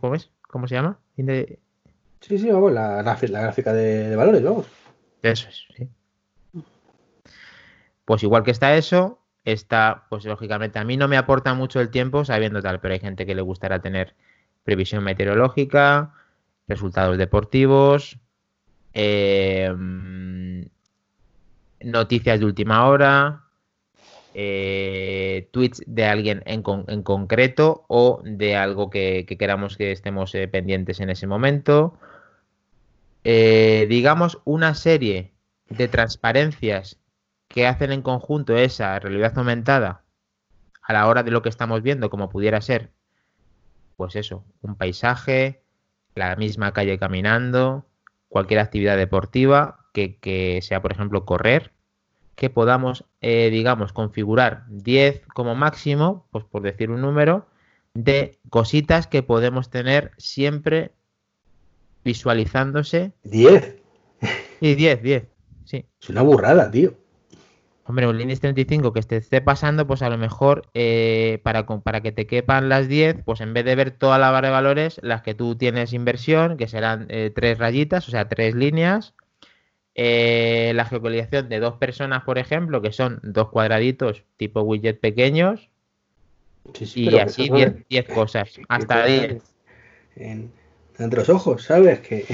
¿cómo 0.00 0.14
es? 0.14 0.30
¿Cómo 0.48 0.68
se 0.68 0.74
llama? 0.74 0.98
Sí, 2.26 2.38
sí, 2.38 2.50
vamos, 2.50 2.72
la, 2.72 3.02
gráfica 3.02 3.74
de, 3.74 4.16
valores, 4.16 4.42
vamos. 4.42 4.66
Eso 5.22 5.46
es, 5.48 5.66
sí. 5.76 5.88
Pues 8.06 8.22
igual 8.22 8.44
que 8.44 8.50
está 8.50 8.76
eso, 8.76 9.18
está, 9.44 10.06
pues 10.08 10.24
lógicamente 10.24 10.78
a 10.78 10.84
mí 10.84 10.96
no 10.96 11.06
me 11.06 11.18
aporta 11.18 11.52
mucho 11.52 11.80
el 11.80 11.90
tiempo 11.90 12.24
sabiendo 12.24 12.62
tal, 12.62 12.80
pero 12.80 12.94
hay 12.94 13.00
gente 13.00 13.26
que 13.26 13.34
le 13.34 13.42
gustará 13.42 13.80
tener 13.80 14.14
previsión 14.62 15.04
meteorológica, 15.04 16.14
resultados 16.66 17.18
deportivos, 17.18 18.18
em, 18.94 20.66
noticias 21.80 22.40
de 22.40 22.46
última 22.46 22.86
hora, 22.86 23.44
eh, 24.32 25.48
tweets 25.52 25.82
de 25.86 26.06
alguien 26.06 26.42
en, 26.46 26.62
concreto 26.62 27.84
o 27.88 28.22
de 28.24 28.56
algo 28.56 28.88
que, 28.88 29.26
queramos 29.38 29.76
que 29.76 29.92
estemos 29.92 30.34
eh, 30.34 30.48
pendientes 30.48 31.00
en 31.00 31.10
ese 31.10 31.26
momento. 31.26 31.98
Eh, 33.24 33.86
digamos, 33.88 34.40
una 34.44 34.74
serie 34.74 35.32
de 35.68 35.88
transparencias 35.88 36.98
que 37.48 37.66
hacen 37.66 37.92
en 37.92 38.02
conjunto 38.02 38.56
esa 38.56 38.98
realidad 38.98 39.36
aumentada 39.36 40.04
a 40.82 40.92
la 40.92 41.06
hora 41.06 41.22
de 41.22 41.30
lo 41.30 41.42
que 41.42 41.48
estamos 41.48 41.82
viendo, 41.82 42.10
como 42.10 42.28
pudiera 42.28 42.60
ser, 42.60 42.92
pues 43.96 44.16
eso, 44.16 44.44
un 44.60 44.76
paisaje, 44.76 45.62
la 46.14 46.36
misma 46.36 46.72
calle 46.72 46.98
caminando, 46.98 47.86
cualquier 48.28 48.60
actividad 48.60 48.96
deportiva 48.96 49.86
que, 49.92 50.58
sea, 50.62 50.82
por 50.82 50.92
ejemplo, 50.92 51.24
correr, 51.24 51.72
que 52.34 52.50
podamos, 52.50 53.04
eh, 53.20 53.48
digamos, 53.50 53.92
configurar 53.92 54.64
10 54.68 55.22
como 55.28 55.54
máximo, 55.54 56.26
pues 56.32 56.44
por 56.44 56.62
decir 56.62 56.90
un 56.90 57.00
número, 57.00 57.46
de 57.94 58.40
cositas 58.50 59.06
que 59.06 59.22
podemos 59.22 59.70
tener 59.70 60.10
siempre 60.18 60.92
visualizándose. 62.04 63.12
10. 63.24 63.76
Sí, 64.60 64.74
10, 64.74 65.02
10. 65.02 65.24
Sí. 65.64 65.86
Es 66.00 66.08
una 66.08 66.22
burrada, 66.22 66.70
tío. 66.70 66.94
Hombre, 67.86 68.06
un 68.06 68.16
Linux 68.16 68.40
35 68.40 68.94
que 68.94 69.02
te 69.02 69.18
esté 69.18 69.42
pasando, 69.42 69.86
pues 69.86 70.00
a 70.00 70.08
lo 70.08 70.16
mejor 70.16 70.68
eh, 70.72 71.40
para, 71.42 71.66
para 71.66 72.00
que 72.00 72.12
te 72.12 72.26
quepan 72.26 72.70
las 72.70 72.88
10, 72.88 73.24
pues 73.24 73.42
en 73.42 73.52
vez 73.52 73.66
de 73.66 73.74
ver 73.74 73.90
toda 73.90 74.18
la 74.18 74.30
barra 74.30 74.48
de 74.48 74.52
valores, 74.52 74.98
las 75.02 75.20
que 75.20 75.34
tú 75.34 75.54
tienes 75.56 75.92
inversión, 75.92 76.56
que 76.56 76.66
serán 76.66 77.06
eh, 77.10 77.30
tres 77.34 77.58
rayitas, 77.58 78.08
o 78.08 78.10
sea, 78.10 78.26
tres 78.26 78.54
líneas, 78.54 79.12
eh, 79.94 80.72
la 80.74 80.86
geolocalización 80.86 81.50
de 81.50 81.60
dos 81.60 81.74
personas, 81.74 82.24
por 82.24 82.38
ejemplo, 82.38 82.80
que 82.80 82.90
son 82.90 83.20
dos 83.22 83.50
cuadraditos 83.50 84.24
tipo 84.38 84.62
widget 84.62 84.98
pequeños, 84.98 85.68
y 86.94 87.18
así 87.18 87.50
10 87.90 88.08
cosas, 88.08 88.48
hasta 88.70 89.04
10. 89.04 89.42
Entre 90.98 91.18
los 91.18 91.28
ojos, 91.28 91.64
¿sabes? 91.64 92.00
Que... 92.00 92.24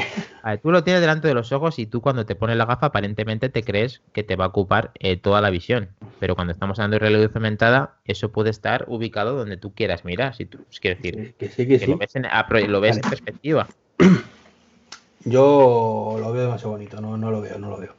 A 0.42 0.50
ver, 0.50 0.60
tú 0.60 0.70
lo 0.70 0.84
tienes 0.84 1.00
delante 1.00 1.28
de 1.28 1.34
los 1.34 1.50
ojos 1.52 1.78
y 1.78 1.86
tú 1.86 2.02
cuando 2.02 2.26
te 2.26 2.34
pones 2.34 2.56
la 2.56 2.66
gafa 2.66 2.86
aparentemente 2.86 3.48
te 3.48 3.62
crees 3.62 4.02
que 4.12 4.22
te 4.22 4.36
va 4.36 4.44
a 4.44 4.48
ocupar 4.48 4.92
eh, 4.98 5.16
toda 5.16 5.40
la 5.40 5.48
visión. 5.48 5.88
Pero 6.18 6.34
cuando 6.34 6.52
estamos 6.52 6.78
hablando 6.78 6.96
de 6.96 6.98
realidad 6.98 7.30
aumentada, 7.34 7.96
eso 8.04 8.32
puede 8.32 8.50
estar 8.50 8.84
ubicado 8.88 9.34
donde 9.34 9.56
tú 9.56 9.72
quieras 9.72 10.04
mirar. 10.04 10.34
Si 10.34 10.44
tú, 10.44 10.58
quiero 10.80 10.96
decir, 10.96 11.34
que 11.38 11.48
sí, 11.48 11.66
que, 11.66 11.78
sí. 11.78 11.86
Lo 11.86 11.96
ves, 11.96 12.14
en, 12.16 12.26
lo 12.70 12.80
ves 12.80 12.96
en 12.96 13.02
perspectiva. 13.02 13.66
Yo 15.24 16.16
lo 16.18 16.32
veo 16.32 16.42
demasiado 16.42 16.72
bonito, 16.72 17.00
no, 17.00 17.16
no 17.16 17.30
lo 17.30 17.40
veo, 17.40 17.58
no 17.58 17.70
lo 17.70 17.78
veo. 17.78 17.94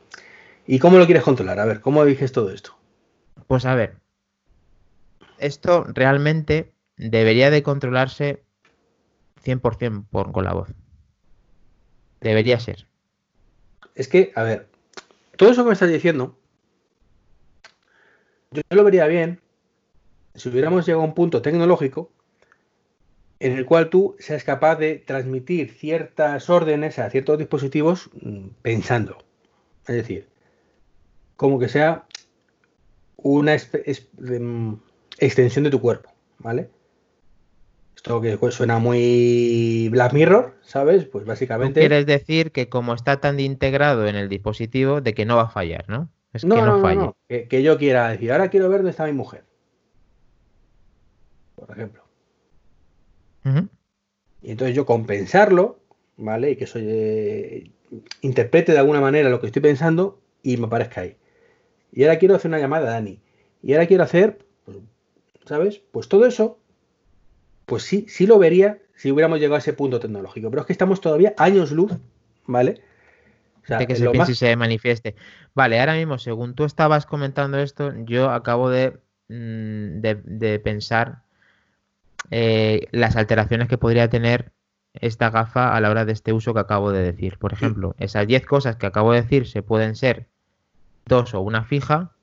¿Y 0.68 0.80
cómo 0.80 0.98
lo 0.98 1.06
quieres 1.06 1.24
controlar? 1.24 1.60
A 1.60 1.66
ver, 1.66 1.82
¿cómo 1.82 2.06
dices 2.06 2.32
todo 2.32 2.52
esto? 2.52 2.76
Pues 3.48 3.66
a 3.66 3.76
ver, 3.76 3.98
esto 5.38 5.86
realmente 5.88 6.72
debería 6.98 7.50
de 7.50 7.64
controlarse 7.64 8.44
100% 9.44 10.06
por, 10.10 10.32
con 10.32 10.44
la 10.44 10.54
voz. 10.54 10.70
Debería 12.20 12.60
ser. 12.60 12.88
Es 13.96 14.08
que, 14.08 14.32
a 14.36 14.44
ver, 14.44 14.68
todo 15.38 15.52
eso 15.52 15.64
que 15.64 15.68
me 15.68 15.74
estás 15.74 15.90
diciendo, 15.90 16.38
yo 18.52 18.62
lo 18.70 18.84
vería 18.84 19.08
bien 19.08 19.42
si 20.36 20.50
hubiéramos 20.50 20.86
llegado 20.86 21.04
a 21.04 21.08
un 21.08 21.14
punto 21.14 21.42
tecnológico 21.42 22.12
en 23.40 23.58
el 23.58 23.66
cual 23.66 23.90
tú 23.90 24.16
seas 24.20 24.44
capaz 24.44 24.76
de 24.76 24.98
transmitir 24.98 25.72
ciertas 25.74 26.50
órdenes 26.50 27.00
a 27.00 27.10
ciertos 27.10 27.40
dispositivos 27.40 28.10
mm, 28.22 28.50
pensando. 28.62 29.18
Es 29.88 29.96
decir, 29.96 30.28
como 31.36 31.58
que 31.58 31.68
sea 31.68 32.06
una 33.18 33.56
mm, 33.56 34.74
extensión 35.18 35.64
de 35.64 35.72
tu 35.72 35.82
cuerpo, 35.82 36.12
¿vale? 36.38 36.70
Esto 37.96 38.20
que 38.20 38.38
suena 38.52 38.80
muy 38.80 39.90
Black 39.92 40.14
Mirror, 40.14 40.56
¿sabes? 40.62 41.06
Pues 41.06 41.26
básicamente. 41.26 41.80
quieres 41.80 42.06
decir 42.06 42.52
que 42.52 42.68
como 42.68 42.94
está 42.94 43.22
tan 43.22 43.40
integrado 43.40 44.08
en 44.08 44.16
el 44.16 44.28
dispositivo, 44.28 45.02
de 45.02 45.14
que 45.14 45.26
no 45.26 45.36
va 45.36 45.44
a 45.44 45.50
fallar, 45.50 45.88
¿no? 45.88 46.10
Es 46.34 46.46
no, 46.46 46.56
que 46.56 46.62
no, 46.62 46.78
no 46.80 47.16
Que, 47.28 47.62
yo 47.62 47.78
quiera 47.78 48.10
decir, 48.10 48.32
ahora 48.32 48.50
quiero 48.50 48.70
ver 48.70 48.80
dónde 48.80 48.92
está 48.92 49.06
mi 49.06 49.12
mujer. 49.12 49.44
Por 51.56 51.70
ejemplo. 51.72 52.04
Y 54.42 54.52
entonces 54.52 54.76
yo 54.76 54.86
compensarlo, 54.86 55.80
¿vale? 56.18 56.52
Y 56.52 56.56
que 56.56 56.64
eso 56.64 56.80
interprete 58.22 58.72
de 58.72 58.80
alguna 58.80 59.02
manera 59.02 59.30
lo 59.30 59.40
que 59.40 59.48
estoy 59.48 59.62
pensando 59.62 60.22
y 60.42 60.58
me 60.58 60.68
aparezca 60.68 61.02
ahí. 61.02 61.18
Y 61.92 62.04
ahora 62.04 62.18
quiero 62.18 62.36
hacer 62.36 62.50
una 62.50 62.60
llamada 62.60 62.88
a 62.88 62.94
Dani. 62.94 63.20
Y 63.62 63.74
ahora 63.74 63.86
quiero 63.86 64.04
hacer, 64.04 64.40
pues, 64.66 64.78
¿sabes? 65.46 65.82
Pues 65.92 66.08
todo 66.08 66.26
eso 66.26 66.61
pues 67.72 67.84
sí, 67.84 68.06
sí 68.10 68.28
lo 68.28 68.38
vería 68.38 68.80
si 68.98 69.14
hubiéramos 69.14 69.40
llegado 69.40 69.56
a 69.56 69.60
ese 69.60 69.72
punto 69.72 69.98
tecnológico. 70.02 70.50
Pero 70.50 70.60
es 70.60 70.68
que 70.68 70.74
estamos 70.74 71.00
todavía 71.00 71.34
años 71.38 71.72
luz, 71.72 71.94
¿vale? 72.46 72.82
de 73.66 73.88
que 73.88 73.96
se 73.96 74.10
piense 74.10 74.34
y 74.34 74.36
se 74.36 74.58
manifieste. 74.58 75.16
Vale, 75.56 75.80
ahora 75.80 75.94
mismo, 75.94 76.18
según 76.18 76.54
tú 76.54 76.66
estabas 76.66 77.06
comentando 77.06 77.60
esto, 77.60 77.94
yo 78.04 78.30
acabo 78.30 78.70
de, 78.70 79.00
mm, 79.30 80.02
de, 80.02 80.60
pensar 80.62 81.22
eh, 82.30 82.90
las 82.92 83.16
alteraciones 83.16 83.70
que 83.70 83.78
podría 83.78 84.10
tener 84.10 84.52
esta 84.94 85.30
gafa 85.30 85.74
a 85.74 85.80
la 85.80 85.92
hora 85.92 86.04
de 86.04 86.12
este 86.12 86.34
uso 86.34 86.54
que 86.54 86.60
acabo 86.60 86.92
de 86.92 87.04
decir. 87.04 87.38
Por 87.38 87.54
ejemplo, 87.54 87.96
esas 88.00 88.28
10 88.28 88.46
cosas 88.46 88.76
que 88.76 88.86
acabo 88.86 89.14
de 89.14 89.22
decir 89.22 89.48
se 89.48 89.64
pueden 89.64 89.96
ser 89.96 90.28
dos 91.06 91.34
o 91.34 91.40
una 91.40 91.64
fija 91.64 92.18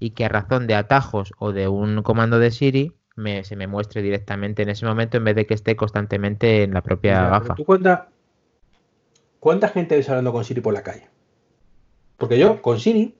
y 0.00 0.10
que 0.10 0.24
a 0.24 0.28
razón 0.28 0.66
de 0.66 0.74
atajos 0.74 1.32
o 1.38 1.52
de 1.52 1.68
un 1.68 2.02
comando 2.02 2.40
de 2.40 2.50
Siri 2.50 2.99
se 3.44 3.56
me 3.56 3.66
muestre 3.66 4.02
directamente 4.02 4.62
en 4.62 4.70
ese 4.70 4.86
momento 4.86 5.16
en 5.16 5.24
vez 5.24 5.36
de 5.36 5.46
que 5.46 5.54
esté 5.54 5.76
constantemente 5.76 6.62
en 6.62 6.74
la 6.74 6.82
propia 6.82 7.28
gafa. 7.28 7.54
¿tú 7.54 7.64
cuenta, 7.64 8.08
¿Cuánta 9.38 9.68
gente 9.68 9.96
ves 9.96 10.08
hablando 10.08 10.32
con 10.32 10.44
Siri 10.44 10.60
por 10.60 10.74
la 10.74 10.82
calle? 10.82 11.08
Porque 12.16 12.38
yo 12.38 12.60
con 12.60 12.78
Siri, 12.78 13.14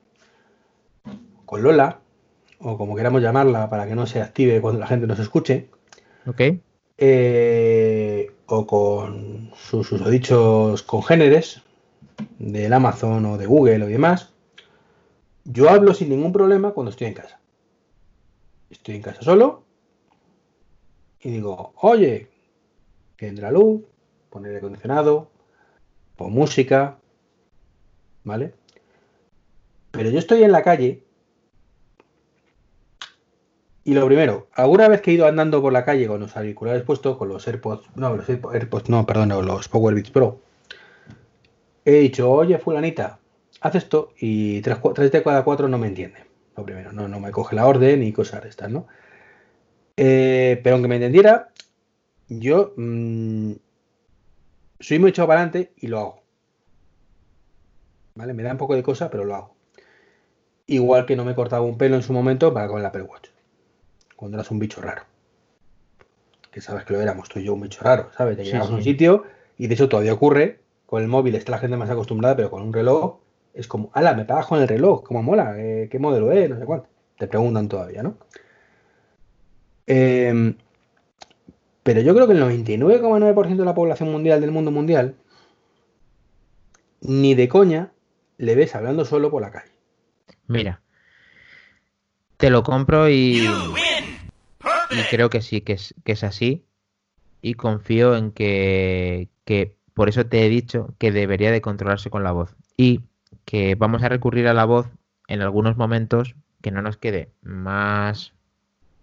con 1.46 1.62
Lola, 1.62 2.00
o 2.58 2.76
como 2.76 2.94
queramos 2.94 3.22
llamarla 3.22 3.70
para 3.70 3.86
que 3.86 3.94
no 3.94 4.06
se 4.06 4.20
active 4.20 4.60
cuando 4.60 4.80
la 4.80 4.86
gente 4.86 5.06
nos 5.06 5.18
escuche, 5.18 5.68
ok 6.26 6.42
eh, 7.00 8.30
o 8.46 8.66
con 8.66 9.50
sus 9.56 9.88
susodichos 9.88 10.82
congéneres 10.82 11.62
del 12.38 12.72
Amazon 12.74 13.24
o 13.24 13.38
de 13.38 13.46
Google 13.46 13.84
o 13.84 13.86
demás, 13.86 14.34
yo 15.44 15.70
hablo 15.70 15.94
sin 15.94 16.10
ningún 16.10 16.32
problema 16.32 16.72
cuando 16.72 16.90
estoy 16.90 17.06
en 17.06 17.14
casa. 17.14 17.40
Estoy 18.68 18.96
en 18.96 19.02
casa 19.02 19.22
solo 19.22 19.64
y 21.22 21.30
digo, 21.30 21.72
oye, 21.76 22.28
que 23.16 23.28
entra 23.28 23.50
luz, 23.50 23.82
poner 24.30 24.52
el 24.52 24.58
acondicionado, 24.58 25.30
pon 26.16 26.32
música, 26.32 26.98
¿vale? 28.24 28.54
Pero 29.90 30.10
yo 30.10 30.18
estoy 30.18 30.42
en 30.44 30.52
la 30.52 30.62
calle 30.62 31.02
y 33.82 33.94
lo 33.94 34.06
primero, 34.06 34.48
alguna 34.52 34.88
vez 34.88 35.00
que 35.00 35.10
he 35.10 35.14
ido 35.14 35.26
andando 35.26 35.60
por 35.62 35.72
la 35.72 35.84
calle 35.84 36.06
con 36.06 36.20
los 36.20 36.36
auriculares 36.36 36.82
puestos, 36.82 37.16
con 37.16 37.28
los 37.28 37.46
AirPods, 37.46 37.88
no, 37.96 38.14
los 38.14 38.28
AirPods, 38.28 38.88
no, 38.88 39.06
perdón, 39.06 39.30
los 39.46 39.68
Power 39.68 39.94
Beats 39.94 40.10
Pro, 40.10 40.40
he 41.84 41.92
dicho, 41.92 42.30
oye, 42.30 42.58
fulanita, 42.58 43.18
haz 43.60 43.74
esto 43.74 44.12
y 44.18 44.60
3, 44.60 44.78
de 45.10 45.22
cada 45.22 45.44
4 45.44 45.68
no 45.68 45.78
me 45.78 45.86
entiende. 45.86 46.24
Lo 46.56 46.64
primero, 46.64 46.92
no, 46.92 47.08
no 47.08 47.20
me 47.20 47.30
coge 47.30 47.56
la 47.56 47.66
orden 47.66 48.02
y 48.02 48.12
cosas 48.12 48.42
de 48.42 48.50
estas, 48.50 48.70
¿no? 48.70 48.86
Eh, 50.02 50.58
pero 50.64 50.76
aunque 50.76 50.88
me 50.88 50.94
entendiera, 50.94 51.50
yo 52.30 52.72
mm, 52.74 53.52
soy 54.78 54.98
muy 54.98 55.10
echado 55.10 55.28
para 55.28 55.42
adelante 55.42 55.74
y 55.76 55.88
lo 55.88 55.98
hago. 55.98 56.22
¿Vale? 58.14 58.32
Me 58.32 58.42
da 58.42 58.52
un 58.52 58.56
poco 58.56 58.74
de 58.74 58.82
cosa, 58.82 59.10
pero 59.10 59.26
lo 59.26 59.34
hago. 59.34 59.54
Igual 60.64 61.04
que 61.04 61.16
no 61.16 61.26
me 61.26 61.34
cortaba 61.34 61.66
un 61.66 61.76
pelo 61.76 61.96
en 61.96 62.02
su 62.02 62.14
momento 62.14 62.54
para 62.54 62.66
con 62.66 62.80
el 62.80 62.86
Apple 62.86 63.02
Watch. 63.02 63.28
Cuando 64.16 64.38
eras 64.38 64.50
un 64.50 64.58
bicho 64.58 64.80
raro. 64.80 65.02
Que 66.50 66.62
sabes 66.62 66.86
que 66.86 66.94
lo 66.94 67.02
éramos, 67.02 67.24
estoy 67.24 67.44
yo 67.44 67.52
un 67.52 67.60
bicho 67.60 67.84
raro, 67.84 68.10
¿sabes? 68.16 68.38
Te 68.38 68.56
a 68.56 68.64
un 68.64 68.82
sitio 68.82 69.24
y 69.58 69.66
de 69.66 69.74
hecho 69.74 69.90
todavía 69.90 70.14
ocurre. 70.14 70.60
Con 70.86 71.02
el 71.02 71.08
móvil 71.08 71.34
está 71.34 71.52
la 71.52 71.58
gente 71.58 71.76
más 71.76 71.90
acostumbrada, 71.90 72.36
pero 72.36 72.50
con 72.50 72.62
un 72.62 72.72
reloj 72.72 73.18
es 73.52 73.68
como, 73.68 73.90
ala, 73.92 74.14
me 74.14 74.24
pagas 74.24 74.46
con 74.46 74.62
el 74.62 74.66
reloj, 74.66 75.02
como 75.02 75.22
mola, 75.22 75.56
eh, 75.58 75.88
¿qué 75.90 75.98
modelo 75.98 76.32
es? 76.32 76.48
No 76.48 76.58
sé 76.58 76.64
cuánto. 76.64 76.88
Te 77.18 77.26
preguntan 77.26 77.68
todavía, 77.68 78.02
¿no? 78.02 78.16
Em, 79.92 80.54
pero 81.82 82.00
yo 82.00 82.14
creo 82.14 82.28
que 82.28 82.34
el 82.34 82.40
99,9% 82.40 83.56
de 83.56 83.64
la 83.64 83.74
población 83.74 84.12
mundial 84.12 84.40
del 84.40 84.52
mundo 84.52 84.70
mundial, 84.70 85.16
ni 87.00 87.34
de 87.34 87.48
coña, 87.48 87.90
le 88.38 88.54
ves 88.54 88.76
hablando 88.76 89.04
solo 89.04 89.32
por 89.32 89.42
la 89.42 89.50
calle. 89.50 89.72
Mira, 90.46 90.80
te 92.36 92.50
lo 92.50 92.62
compro 92.62 93.08
y, 93.08 93.48
y 94.90 95.02
creo 95.10 95.28
que 95.28 95.42
sí, 95.42 95.60
que 95.62 95.72
es, 95.72 95.92
que 96.04 96.12
es 96.12 96.22
así. 96.22 96.64
Y 97.42 97.54
confío 97.54 98.14
en 98.14 98.30
que, 98.30 99.28
que, 99.44 99.76
por 99.92 100.08
eso 100.08 100.24
te 100.24 100.46
he 100.46 100.48
dicho 100.48 100.94
que 100.98 101.10
debería 101.10 101.50
de 101.50 101.62
controlarse 101.62 102.10
con 102.10 102.22
la 102.22 102.30
voz. 102.30 102.54
Y 102.76 103.00
que 103.44 103.74
vamos 103.74 104.04
a 104.04 104.08
recurrir 104.08 104.46
a 104.46 104.54
la 104.54 104.66
voz 104.66 104.86
en 105.26 105.42
algunos 105.42 105.76
momentos 105.76 106.36
que 106.62 106.70
no 106.70 106.80
nos 106.80 106.96
quede 106.96 107.32
más 107.42 108.34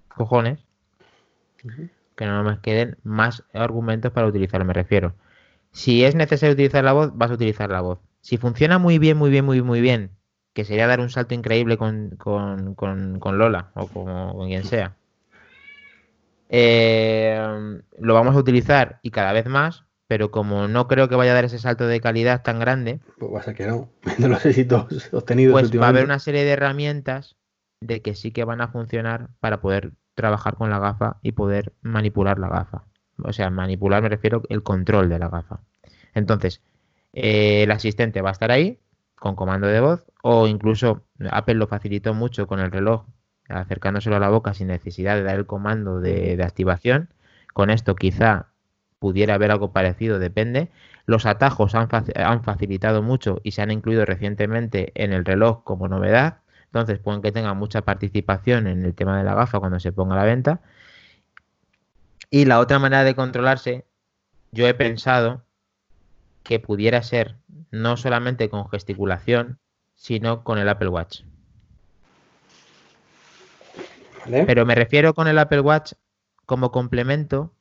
cojones 0.08 0.67
que 2.16 2.26
no 2.26 2.44
nos 2.44 2.60
queden 2.60 2.98
más 3.04 3.44
argumentos 3.54 4.12
para 4.12 4.28
utilizarlo, 4.28 4.66
me 4.66 4.74
refiero. 4.74 5.14
Si 5.72 6.04
es 6.04 6.16
necesario 6.16 6.54
utilizar 6.54 6.84
la 6.84 6.94
voz, 6.94 7.12
vas 7.16 7.30
a 7.32 7.36
utilizar 7.36 7.70
la 7.70 7.82
voz. 7.82 8.00
Si 8.22 8.38
funciona 8.38 8.80
muy 8.80 8.98
bien, 8.98 9.18
muy 9.18 9.30
bien, 9.30 9.46
muy, 9.46 9.62
muy 9.62 9.82
bien, 9.82 10.12
que 10.54 10.66
sería 10.66 10.88
dar 10.88 11.00
un 11.00 11.10
salto 11.10 11.36
increíble 11.36 11.78
con, 11.78 12.18
Lola 13.38 13.72
o 13.76 13.88
con, 13.88 14.48
quien 14.48 14.64
sea, 14.64 14.96
eh, 16.50 17.80
lo 18.00 18.14
vamos 18.14 18.36
a 18.36 18.40
utilizar 18.40 19.00
y 19.04 19.12
cada 19.12 19.34
vez 19.34 19.46
más, 19.46 19.86
pero 20.08 20.32
como 20.32 20.68
no 20.68 20.88
creo 20.88 21.10
que 21.10 21.16
vaya 21.16 21.32
a 21.32 21.36
dar 21.36 21.46
ese 21.46 21.60
salto 21.60 21.86
de 21.86 22.02
calidad 22.02 22.42
tan 22.42 22.60
grande, 22.60 23.00
pues 23.20 23.32
va 23.32 23.40
a 23.40 23.44
ser 23.44 23.56
que 23.56 23.68
no, 23.68 23.90
viendo 24.04 24.30
los 24.30 24.46
éxitos 24.46 25.14
obtenidos. 25.14 25.54
Pues 25.54 25.80
va 25.80 25.86
a 25.86 25.90
haber 25.90 26.06
una 26.06 26.20
serie 26.20 26.44
de 26.44 26.52
herramientas 26.52 27.36
de 27.82 28.02
que 28.02 28.16
sí 28.16 28.32
que 28.32 28.44
van 28.44 28.62
a 28.62 28.70
funcionar 28.70 29.30
para 29.40 29.62
poder 29.62 29.92
trabajar 30.18 30.56
con 30.56 30.70
la 30.70 30.80
gafa 30.80 31.18
y 31.22 31.32
poder 31.34 31.74
manipular 31.82 32.40
la 32.40 32.50
gafa. 32.50 32.84
O 33.24 33.32
sea, 33.32 33.50
manipular 33.52 34.02
me 34.02 34.10
refiero 34.10 34.42
el 34.50 34.64
control 34.64 35.10
de 35.10 35.20
la 35.20 35.30
gafa. 35.30 35.62
Entonces, 36.14 36.62
eh, 37.14 37.64
el 37.64 37.72
asistente 37.72 38.22
va 38.22 38.30
a 38.30 38.32
estar 38.34 38.52
ahí 38.52 38.80
con 39.16 39.36
comando 39.36 39.68
de 39.68 39.80
voz 39.80 40.06
o 40.24 40.48
incluso 40.48 41.04
Apple 41.32 41.56
lo 41.56 41.68
facilitó 41.68 42.14
mucho 42.14 42.48
con 42.48 42.60
el 42.60 42.72
reloj 42.72 43.06
acercándoselo 43.48 44.18
a 44.18 44.20
la 44.20 44.30
boca 44.30 44.54
sin 44.54 44.68
necesidad 44.68 45.16
de 45.16 45.24
dar 45.24 45.38
el 45.38 45.46
comando 45.46 46.02
de, 46.02 46.42
activación. 46.44 47.10
Con 47.54 47.70
esto 47.70 47.96
quizá 47.96 48.48
pudiera 49.00 49.36
haber 49.36 49.52
algo 49.52 49.72
parecido, 49.72 50.20
depende. 50.20 50.70
Los 51.06 51.26
atajos 51.26 51.76
han, 51.76 51.88
han, 52.16 52.44
facilitado 52.44 53.02
mucho 53.02 53.40
y 53.44 53.52
se 53.52 53.62
han 53.62 53.72
incluido 53.72 54.04
recientemente 54.06 54.92
en 54.96 55.14
el 55.14 55.24
reloj 55.26 55.64
como 55.64 55.88
novedad. 55.88 56.40
Entonces 56.80 57.04
pueden 57.04 57.24
que 57.24 57.32
tengan 57.32 57.58
mucha 57.58 57.82
participación 57.82 58.68
en 58.68 58.86
el 58.86 58.94
tema 58.94 59.18
de 59.18 59.24
la 59.24 59.34
gafa 59.34 59.60
cuando 59.60 59.80
se 59.80 59.92
ponga 59.92 60.13
a 60.13 60.20
la 60.20 60.26
venta. 60.26 60.62
Y 62.30 62.46
la 62.46 62.60
otra 62.60 62.78
manera 62.78 63.04
de 63.04 63.16
controlarse, 63.16 63.86
yo 64.52 64.68
he 64.68 64.74
pensado 64.76 65.44
que 66.44 66.60
pudiera 66.60 67.02
ser 67.02 67.36
no 67.72 67.98
solamente 67.98 68.48
con 68.50 68.70
gesticulación, 68.70 69.58
sino 69.96 70.44
con 70.44 70.60
el 70.60 70.70
Apple 70.70 70.90
Watch. 70.90 71.22
Pero 74.30 74.66
me 74.66 74.76
refiero 74.76 75.16
con 75.16 75.28
el 75.28 75.40
Apple 75.40 75.62
Watch 75.62 75.94
como 76.46 76.72
complemento 76.72 77.54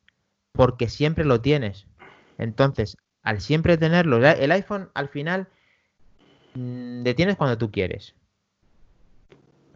porque 0.52 0.90
siempre 0.90 1.24
lo 1.24 1.40
tienes. 1.40 1.86
Entonces, 2.36 2.98
al 3.22 3.40
siempre 3.40 3.78
tenerlo, 3.78 4.18
el 4.18 4.52
iPhone 4.52 4.90
al 4.92 5.08
final 5.08 5.48
mm, 6.54 7.02
le 7.02 7.14
tienes 7.14 7.36
cuando 7.36 7.56
tú 7.56 7.70
quieres. 7.70 8.14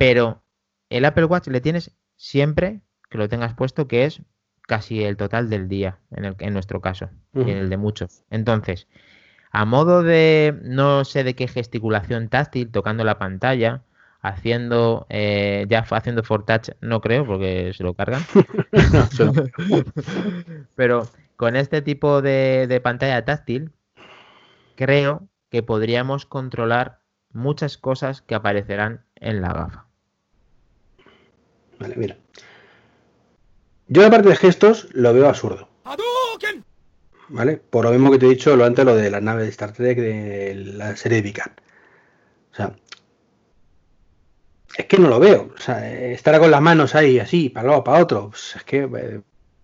Pero 0.00 0.42
el 0.88 1.04
Apple 1.04 1.26
Watch 1.26 1.48
le 1.48 1.60
tienes 1.60 1.94
siempre 2.16 2.80
que 3.10 3.18
lo 3.18 3.28
tengas 3.28 3.52
puesto, 3.52 3.86
que 3.86 4.06
es 4.06 4.22
casi 4.62 5.04
el 5.04 5.18
total 5.18 5.50
del 5.50 5.68
día, 5.68 5.98
en, 6.10 6.24
el, 6.24 6.36
en 6.38 6.54
nuestro 6.54 6.80
caso, 6.80 7.10
y 7.34 7.42
en 7.42 7.58
el 7.58 7.68
de 7.68 7.76
muchos. 7.76 8.22
Entonces, 8.30 8.88
a 9.50 9.66
modo 9.66 10.02
de, 10.02 10.58
no 10.62 11.04
sé 11.04 11.22
de 11.22 11.34
qué 11.34 11.48
gesticulación 11.48 12.30
táctil, 12.30 12.70
tocando 12.70 13.04
la 13.04 13.18
pantalla, 13.18 13.82
haciendo, 14.22 15.06
eh, 15.10 15.66
ya 15.68 15.80
haciendo 15.80 16.22
for 16.22 16.46
touch, 16.46 16.70
no 16.80 17.02
creo, 17.02 17.26
porque 17.26 17.74
se 17.74 17.82
lo 17.82 17.92
cargan. 17.92 18.22
Pero 20.76 21.06
con 21.36 21.56
este 21.56 21.82
tipo 21.82 22.22
de, 22.22 22.66
de 22.66 22.80
pantalla 22.80 23.22
táctil, 23.26 23.70
creo 24.76 25.28
que 25.50 25.62
podríamos 25.62 26.24
controlar 26.24 27.00
muchas 27.34 27.76
cosas 27.76 28.22
que 28.22 28.34
aparecerán 28.34 29.04
en 29.16 29.42
la 29.42 29.52
gafa. 29.52 29.89
Vale, 31.80 31.94
mira. 31.96 32.16
Yo 33.88 34.02
la 34.02 34.10
parte 34.10 34.28
de 34.28 34.36
gestos 34.36 34.88
lo 34.92 35.12
veo 35.12 35.28
absurdo. 35.28 35.68
¿Vale? 37.28 37.56
Por 37.56 37.84
lo 37.84 37.92
mismo 37.92 38.10
que 38.10 38.18
te 38.18 38.26
he 38.26 38.30
dicho 38.30 38.56
lo 38.56 38.64
antes, 38.64 38.84
lo 38.84 38.94
de 38.94 39.10
la 39.10 39.20
nave 39.20 39.44
de 39.44 39.48
Star 39.48 39.72
Trek 39.72 39.98
de 39.98 40.54
la 40.54 40.96
serie 40.96 41.22
de 41.22 41.30
O 41.30 42.54
sea, 42.54 42.76
es 44.76 44.84
que 44.86 44.98
no 44.98 45.08
lo 45.08 45.18
veo. 45.18 45.52
O 45.54 45.58
sea, 45.58 45.90
estar 46.12 46.38
con 46.38 46.50
las 46.50 46.60
manos 46.60 46.94
ahí 46.94 47.18
así, 47.18 47.48
para 47.48 47.68
lado, 47.68 47.84
para 47.84 48.02
otro, 48.02 48.30
pues 48.30 48.56
es 48.56 48.64
que 48.64 48.78
eh, 48.78 49.20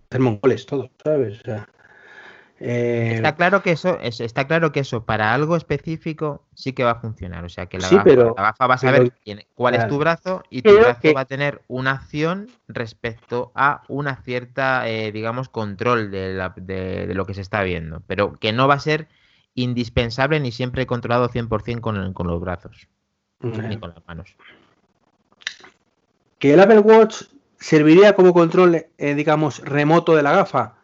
hacer 0.09 0.21
mongoles 0.21 0.65
todo, 0.65 0.89
¿sabes? 1.03 1.39
O 1.41 1.43
sea, 1.43 1.69
eh, 2.59 3.11
está 3.15 3.35
claro 3.35 3.61
que 3.61 3.71
eso, 3.71 3.99
está 3.99 4.47
claro 4.47 4.71
que 4.71 4.79
eso 4.79 5.05
para 5.05 5.33
algo 5.33 5.55
específico 5.55 6.43
sí 6.55 6.73
que 6.73 6.83
va 6.83 6.91
a 6.91 6.99
funcionar. 6.99 7.45
O 7.45 7.49
sea 7.49 7.67
que 7.67 7.77
la, 7.77 7.89
gafa, 8.35 8.67
va 8.67 8.75
a 8.75 8.77
saber 8.77 9.13
cuál 9.53 9.75
es 9.75 9.87
tu 9.87 9.97
brazo 9.97 10.43
y 10.49 10.63
tu 10.63 10.75
brazo 10.75 11.13
va 11.15 11.21
a 11.21 11.25
tener 11.25 11.61
una 11.67 11.91
acción 11.91 12.47
respecto 12.67 13.51
a 13.53 13.83
una 13.87 14.15
cierta, 14.23 14.87
eh, 14.89 15.11
digamos, 15.11 15.49
control 15.49 16.09
de, 16.09 17.11
lo 17.13 17.25
que 17.25 17.33
se 17.33 17.41
está 17.41 17.61
viendo. 17.63 18.01
Pero 18.07 18.33
que 18.33 18.53
no 18.53 18.67
va 18.67 18.75
a 18.75 18.79
ser 18.79 19.07
indispensable 19.53 20.39
ni 20.39 20.51
siempre 20.51 20.87
controlado 20.87 21.29
100% 21.29 21.79
con, 21.79 22.13
con 22.13 22.27
los 22.27 22.41
brazos 22.41 22.87
ni 23.39 23.77
con 23.77 23.91
las 23.93 24.05
manos. 24.07 24.35
Que 26.39 26.53
el 26.53 26.59
Apple 26.59 26.79
Watch 26.79 27.23
serviría 27.59 28.13
como 28.13 28.33
control, 28.33 28.87
eh, 28.97 29.15
digamos, 29.15 29.59
remoto 29.59 30.15
de 30.15 30.23
la 30.23 30.31
gafa 30.31 30.77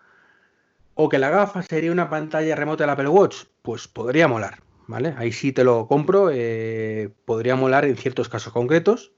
o 0.95 1.09
que 1.09 1.19
la 1.19 1.29
gafa 1.29 1.61
sería 1.63 1.91
una 1.91 2.09
pantalla 2.09 2.55
remota 2.55 2.83
del 2.83 2.91
Apple 2.91 3.09
Watch, 3.09 3.45
pues 3.61 3.87
podría 3.87 4.27
molar, 4.27 4.59
¿vale? 4.87 5.13
Ahí 5.17 5.31
sí 5.31 5.51
te 5.51 5.63
lo 5.63 5.87
compro, 5.87 6.29
eh, 6.31 7.09
podría 7.25 7.55
molar 7.55 7.85
en 7.85 7.97
ciertos 7.97 8.29
casos 8.29 8.53
concretos, 8.53 9.11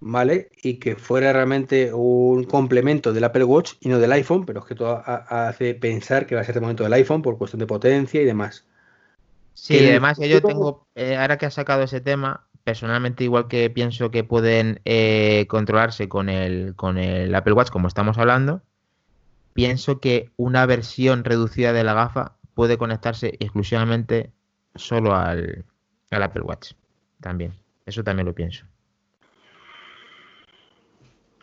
¿vale? 0.00 0.50
Y 0.62 0.74
que 0.74 0.96
fuera 0.96 1.32
realmente 1.32 1.92
un 1.92 2.44
complemento 2.44 3.12
del 3.12 3.24
Apple 3.24 3.44
Watch 3.44 3.74
y 3.80 3.88
no 3.88 3.98
del 3.98 4.12
iPhone, 4.12 4.46
pero 4.46 4.60
es 4.60 4.66
que 4.66 4.74
todo 4.74 5.02
hace 5.04 5.74
pensar 5.74 6.26
que 6.26 6.34
va 6.34 6.42
a 6.42 6.44
ser 6.44 6.54
de 6.54 6.60
momento 6.60 6.84
del 6.84 6.92
iPhone 6.92 7.22
por 7.22 7.38
cuestión 7.38 7.60
de 7.60 7.66
potencia 7.66 8.20
y 8.20 8.24
demás. 8.24 8.66
Sí, 9.54 9.88
además 9.88 10.18
yo 10.18 10.42
tengo, 10.42 10.86
eh, 10.94 11.16
ahora 11.16 11.38
que 11.38 11.46
has 11.46 11.54
sacado 11.54 11.82
ese 11.82 12.02
tema, 12.02 12.46
personalmente 12.62 13.24
igual 13.24 13.48
que 13.48 13.70
pienso 13.70 14.10
que 14.10 14.22
pueden 14.22 14.80
eh, 14.84 15.46
controlarse 15.48 16.08
con 16.08 16.28
el, 16.28 16.74
con 16.76 16.98
el 16.98 17.34
Apple 17.34 17.54
Watch 17.54 17.70
como 17.70 17.88
estamos 17.88 18.18
hablando, 18.18 18.62
pienso 19.56 20.00
que 20.00 20.30
una 20.36 20.66
versión 20.66 21.24
reducida 21.24 21.72
de 21.72 21.82
la 21.82 21.94
gafa 21.94 22.36
puede 22.54 22.76
conectarse 22.76 23.36
exclusivamente 23.40 24.30
solo 24.74 25.16
al, 25.16 25.64
Apple 26.10 26.42
Watch. 26.42 26.72
También. 27.20 27.54
Eso 27.86 28.04
también 28.04 28.26
lo 28.26 28.34
pienso. 28.34 28.66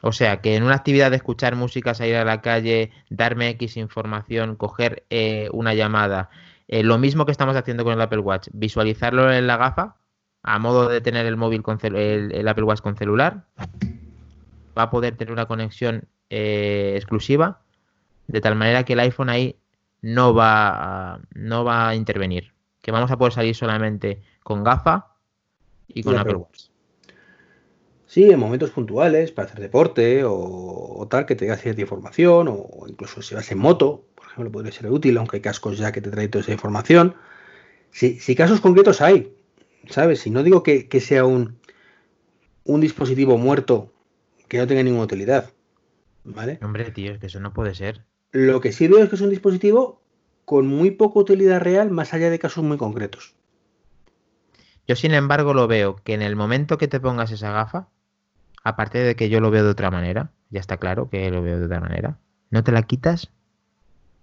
O 0.01 0.11
sea, 0.11 0.41
que 0.41 0.55
en 0.55 0.63
una 0.63 0.75
actividad 0.75 1.09
de 1.09 1.17
escuchar 1.17 1.55
música, 1.55 1.95
salir 1.95 2.15
a 2.15 2.25
la 2.25 2.41
calle, 2.41 2.91
darme 3.09 3.49
X 3.49 3.77
información, 3.77 4.57
coger 4.57 5.05
eh, 5.09 5.49
una 5.51 5.73
llamada, 5.73 6.29
eh, 6.67 6.83
lo 6.83 6.99
mismo 6.99 7.25
que 7.25 7.31
estamos 7.31 7.55
haciendo 7.55 7.83
con 7.83 7.93
el 7.93 8.01
Apple 8.01 8.19
Watch, 8.19 8.49
visualizarlo 8.53 9.33
en 9.33 9.47
la 9.47 9.57
gafa, 9.57 9.95
a 10.43 10.59
modo 10.59 10.87
de 10.87 11.01
tener 11.01 11.25
el 11.25 11.37
móvil 11.37 11.63
con 11.63 11.79
el, 11.81 12.47
Apple 12.47 12.65
Watch 12.65 12.81
con 12.81 12.95
celular, 12.95 13.45
va 14.77 14.83
a 14.83 14.89
poder 14.91 15.15
tener 15.15 15.31
una 15.31 15.47
conexión 15.47 16.07
eh, 16.29 16.93
exclusiva 16.95 17.62
de 18.27 18.41
tal 18.41 18.55
manera 18.55 18.83
que 18.83 18.93
el 18.93 18.99
iPhone 18.99 19.29
ahí 19.29 19.57
no 20.01 20.33
va 20.33 21.13
a, 21.13 21.19
no 21.33 21.63
va 21.63 21.89
a 21.89 21.95
intervenir. 21.95 22.53
Que 22.81 22.91
vamos 22.91 23.11
a 23.11 23.17
poder 23.17 23.33
salir 23.33 23.55
solamente 23.55 24.21
con 24.43 24.63
gafa 24.63 25.15
y 25.87 26.03
con 26.03 26.17
Apple 26.17 26.35
Watch. 26.35 26.65
Sí, 28.05 28.29
en 28.29 28.39
momentos 28.39 28.69
puntuales, 28.69 29.31
para 29.31 29.47
hacer 29.47 29.59
deporte 29.59 30.23
o, 30.23 31.07
tal, 31.09 31.25
que 31.25 31.33
te 31.35 31.45
tengas 31.45 31.61
cierta 31.61 31.81
información, 31.81 32.47
o, 32.47 32.85
incluso 32.87 33.23
si 33.23 33.33
vas 33.33 33.51
en 33.51 33.57
moto, 33.57 34.05
por 34.13 34.27
ejemplo, 34.27 34.51
podría 34.51 34.71
ser 34.71 34.91
útil, 34.91 35.17
aunque 35.17 35.37
hay 35.37 35.41
cascos 35.41 35.79
ya 35.79 35.91
que 35.91 35.99
te 35.99 36.11
traen 36.11 36.29
toda 36.29 36.43
esa 36.43 36.51
información. 36.51 37.15
Si, 37.91 38.35
casos 38.35 38.61
concretos 38.61 39.01
hay, 39.01 39.33
¿sabes? 39.89 40.19
Si 40.19 40.29
no 40.29 40.43
digo 40.43 40.61
que, 40.61 40.87
que 40.87 40.99
sea 40.99 41.25
un, 41.25 41.57
un 42.65 42.81
dispositivo 42.81 43.37
muerto 43.37 43.91
que 44.47 44.57
no 44.57 44.67
tenga 44.67 44.83
ninguna 44.83 45.05
utilidad, 45.05 45.51
¿vale? 46.23 46.59
Hombre, 46.61 46.91
tío, 46.91 47.13
es 47.13 47.19
que 47.19 47.27
eso 47.27 47.39
no 47.39 47.53
puede 47.53 47.73
ser. 47.73 48.05
Lo 48.33 48.61
que 48.61 48.71
sí 48.71 48.87
veo 48.87 49.03
es 49.03 49.09
que 49.09 49.15
es 49.15 49.21
un 49.21 49.29
dispositivo 49.29 50.01
con 50.43 50.67
muy 50.67 50.89
poca 50.89 51.19
utilidad 51.19 51.61
real 51.61 51.91
más 51.91 52.13
allá 52.13 52.31
de 52.31 52.39
casos 52.39 52.63
muy 52.63 52.77
concretos. 52.77 53.35
Yo, 54.87 54.95
sin 54.95 55.13
embargo, 55.13 55.53
lo 55.53 55.67
veo 55.67 55.95
que 56.03 56.15
en 56.15 56.23
el 56.23 56.35
momento 56.35 56.79
que 56.79 56.87
te 56.87 56.99
pongas 56.99 57.31
esa 57.31 57.51
gafa, 57.51 57.89
aparte 58.63 58.97
de 58.97 59.15
que 59.15 59.29
yo 59.29 59.39
lo 59.39 59.51
veo 59.51 59.63
de 59.63 59.69
otra 59.69 59.91
manera, 59.91 60.31
ya 60.49 60.59
está 60.59 60.77
claro 60.77 61.09
que 61.09 61.29
lo 61.29 61.43
veo 61.43 61.59
de 61.59 61.65
otra 61.65 61.79
manera, 61.79 62.17
no 62.49 62.63
te 62.63 62.71
la 62.71 62.81
quitas, 62.81 63.31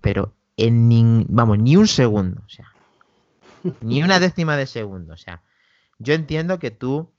pero 0.01 0.35
en 0.57 0.89
ni, 0.89 1.25
vamos, 1.29 1.59
ni 1.61 1.77
un 1.77 1.87
segundo, 1.87 2.43
o 2.45 2.49
sea, 2.49 2.67
ni 3.81 4.03
una 4.03 4.19
décima 4.19 4.57
de 4.57 4.67
segundo, 4.67 5.15
o 5.15 5.17
sea, 5.17 5.43
yo 6.01 6.15
entiendo 6.15 6.59
que 6.59 6.73
tú, 6.73 7.13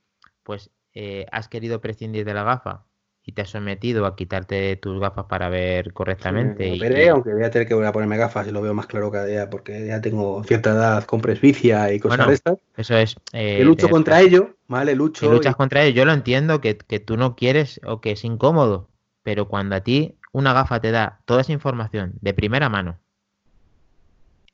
pues, 0.43 0.71
eh, 0.93 1.25
has 1.31 1.47
querido 1.47 1.79
prescindir 1.79 2.25
de 2.25 2.33
la 2.33 2.43
gafa 2.43 2.85
y 3.31 3.33
te 3.33 3.43
has 3.43 3.49
sometido 3.49 4.05
a 4.05 4.15
quitarte 4.15 4.75
tus 4.75 4.99
gafas 4.99 5.25
para 5.25 5.47
ver 5.47 5.93
correctamente. 5.93 6.67
y, 6.67 7.07
aunque 7.07 7.33
voy 7.33 7.43
a 7.43 7.49
tener 7.49 7.65
que 7.65 7.73
volver 7.73 7.87
a 7.87 7.93
ponerme 7.93 8.17
gafas 8.17 8.45
y 8.47 8.51
lo 8.51 8.61
veo 8.61 8.73
más 8.73 8.87
claro 8.87 9.09
cada 9.09 9.25
día 9.25 9.49
porque 9.49 9.87
ya 9.87 10.01
tengo 10.01 10.43
cierta 10.43 10.71
edad 10.71 11.05
con 11.05 11.21
presbicia 11.21 11.93
y 11.93 11.99
cosas 11.99 12.27
de 12.27 12.33
estas. 12.33 12.57
Eso 12.75 12.97
es. 12.97 13.15
Eh, 13.31 13.63
lucho 13.63 13.87
contra 13.89 14.19
ello, 14.19 14.57
¿vale? 14.67 14.95
Lucho. 14.95 15.31
luchas 15.31 15.55
contra 15.55 15.83
ello. 15.83 15.95
Yo 15.95 16.05
lo 16.05 16.11
entiendo 16.11 16.59
que, 16.59 16.77
que 16.77 16.99
tú 16.99 17.15
no 17.15 17.37
quieres 17.37 17.79
o 17.85 18.01
que 18.01 18.11
es 18.11 18.25
incómodo, 18.25 18.89
pero 19.23 19.47
cuando 19.47 19.75
a 19.77 19.81
ti 19.81 20.17
una 20.33 20.51
gafa 20.51 20.81
te 20.81 20.91
da 20.91 21.21
toda 21.23 21.41
esa 21.41 21.53
información 21.53 22.13
de 22.19 22.33
primera 22.33 22.67
mano, 22.67 22.99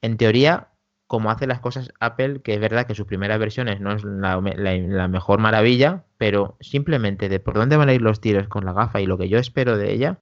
en 0.02 0.18
teoría 0.18 0.68
como 1.08 1.32
hace 1.32 1.48
las 1.48 1.62
cosas 1.62 1.94
Apple, 2.00 2.42
que 2.42 2.54
es 2.54 2.60
verdad 2.60 2.86
que 2.86 2.94
sus 2.94 3.08
primeras 3.08 3.40
versiones 3.40 3.80
no 3.80 3.94
es 3.94 4.04
la, 4.04 5.08
mejor 5.08 5.40
maravilla, 5.40 6.04
pero 6.18 6.58
simplemente 6.60 7.30
de 7.30 7.40
por 7.40 7.56
dónde 7.56 7.78
van 7.78 7.90
a 7.90 7.94
ir 7.94 8.02
los 8.02 8.20
tiros 8.20 8.48
con 8.50 8.66
la 8.66 8.74
gafa 8.74 9.00
y 9.00 9.06
lo 9.06 9.18
que 9.18 9.30
yo 9.30 9.40
espero 9.40 9.78
de 9.78 9.94
ella, 9.94 10.20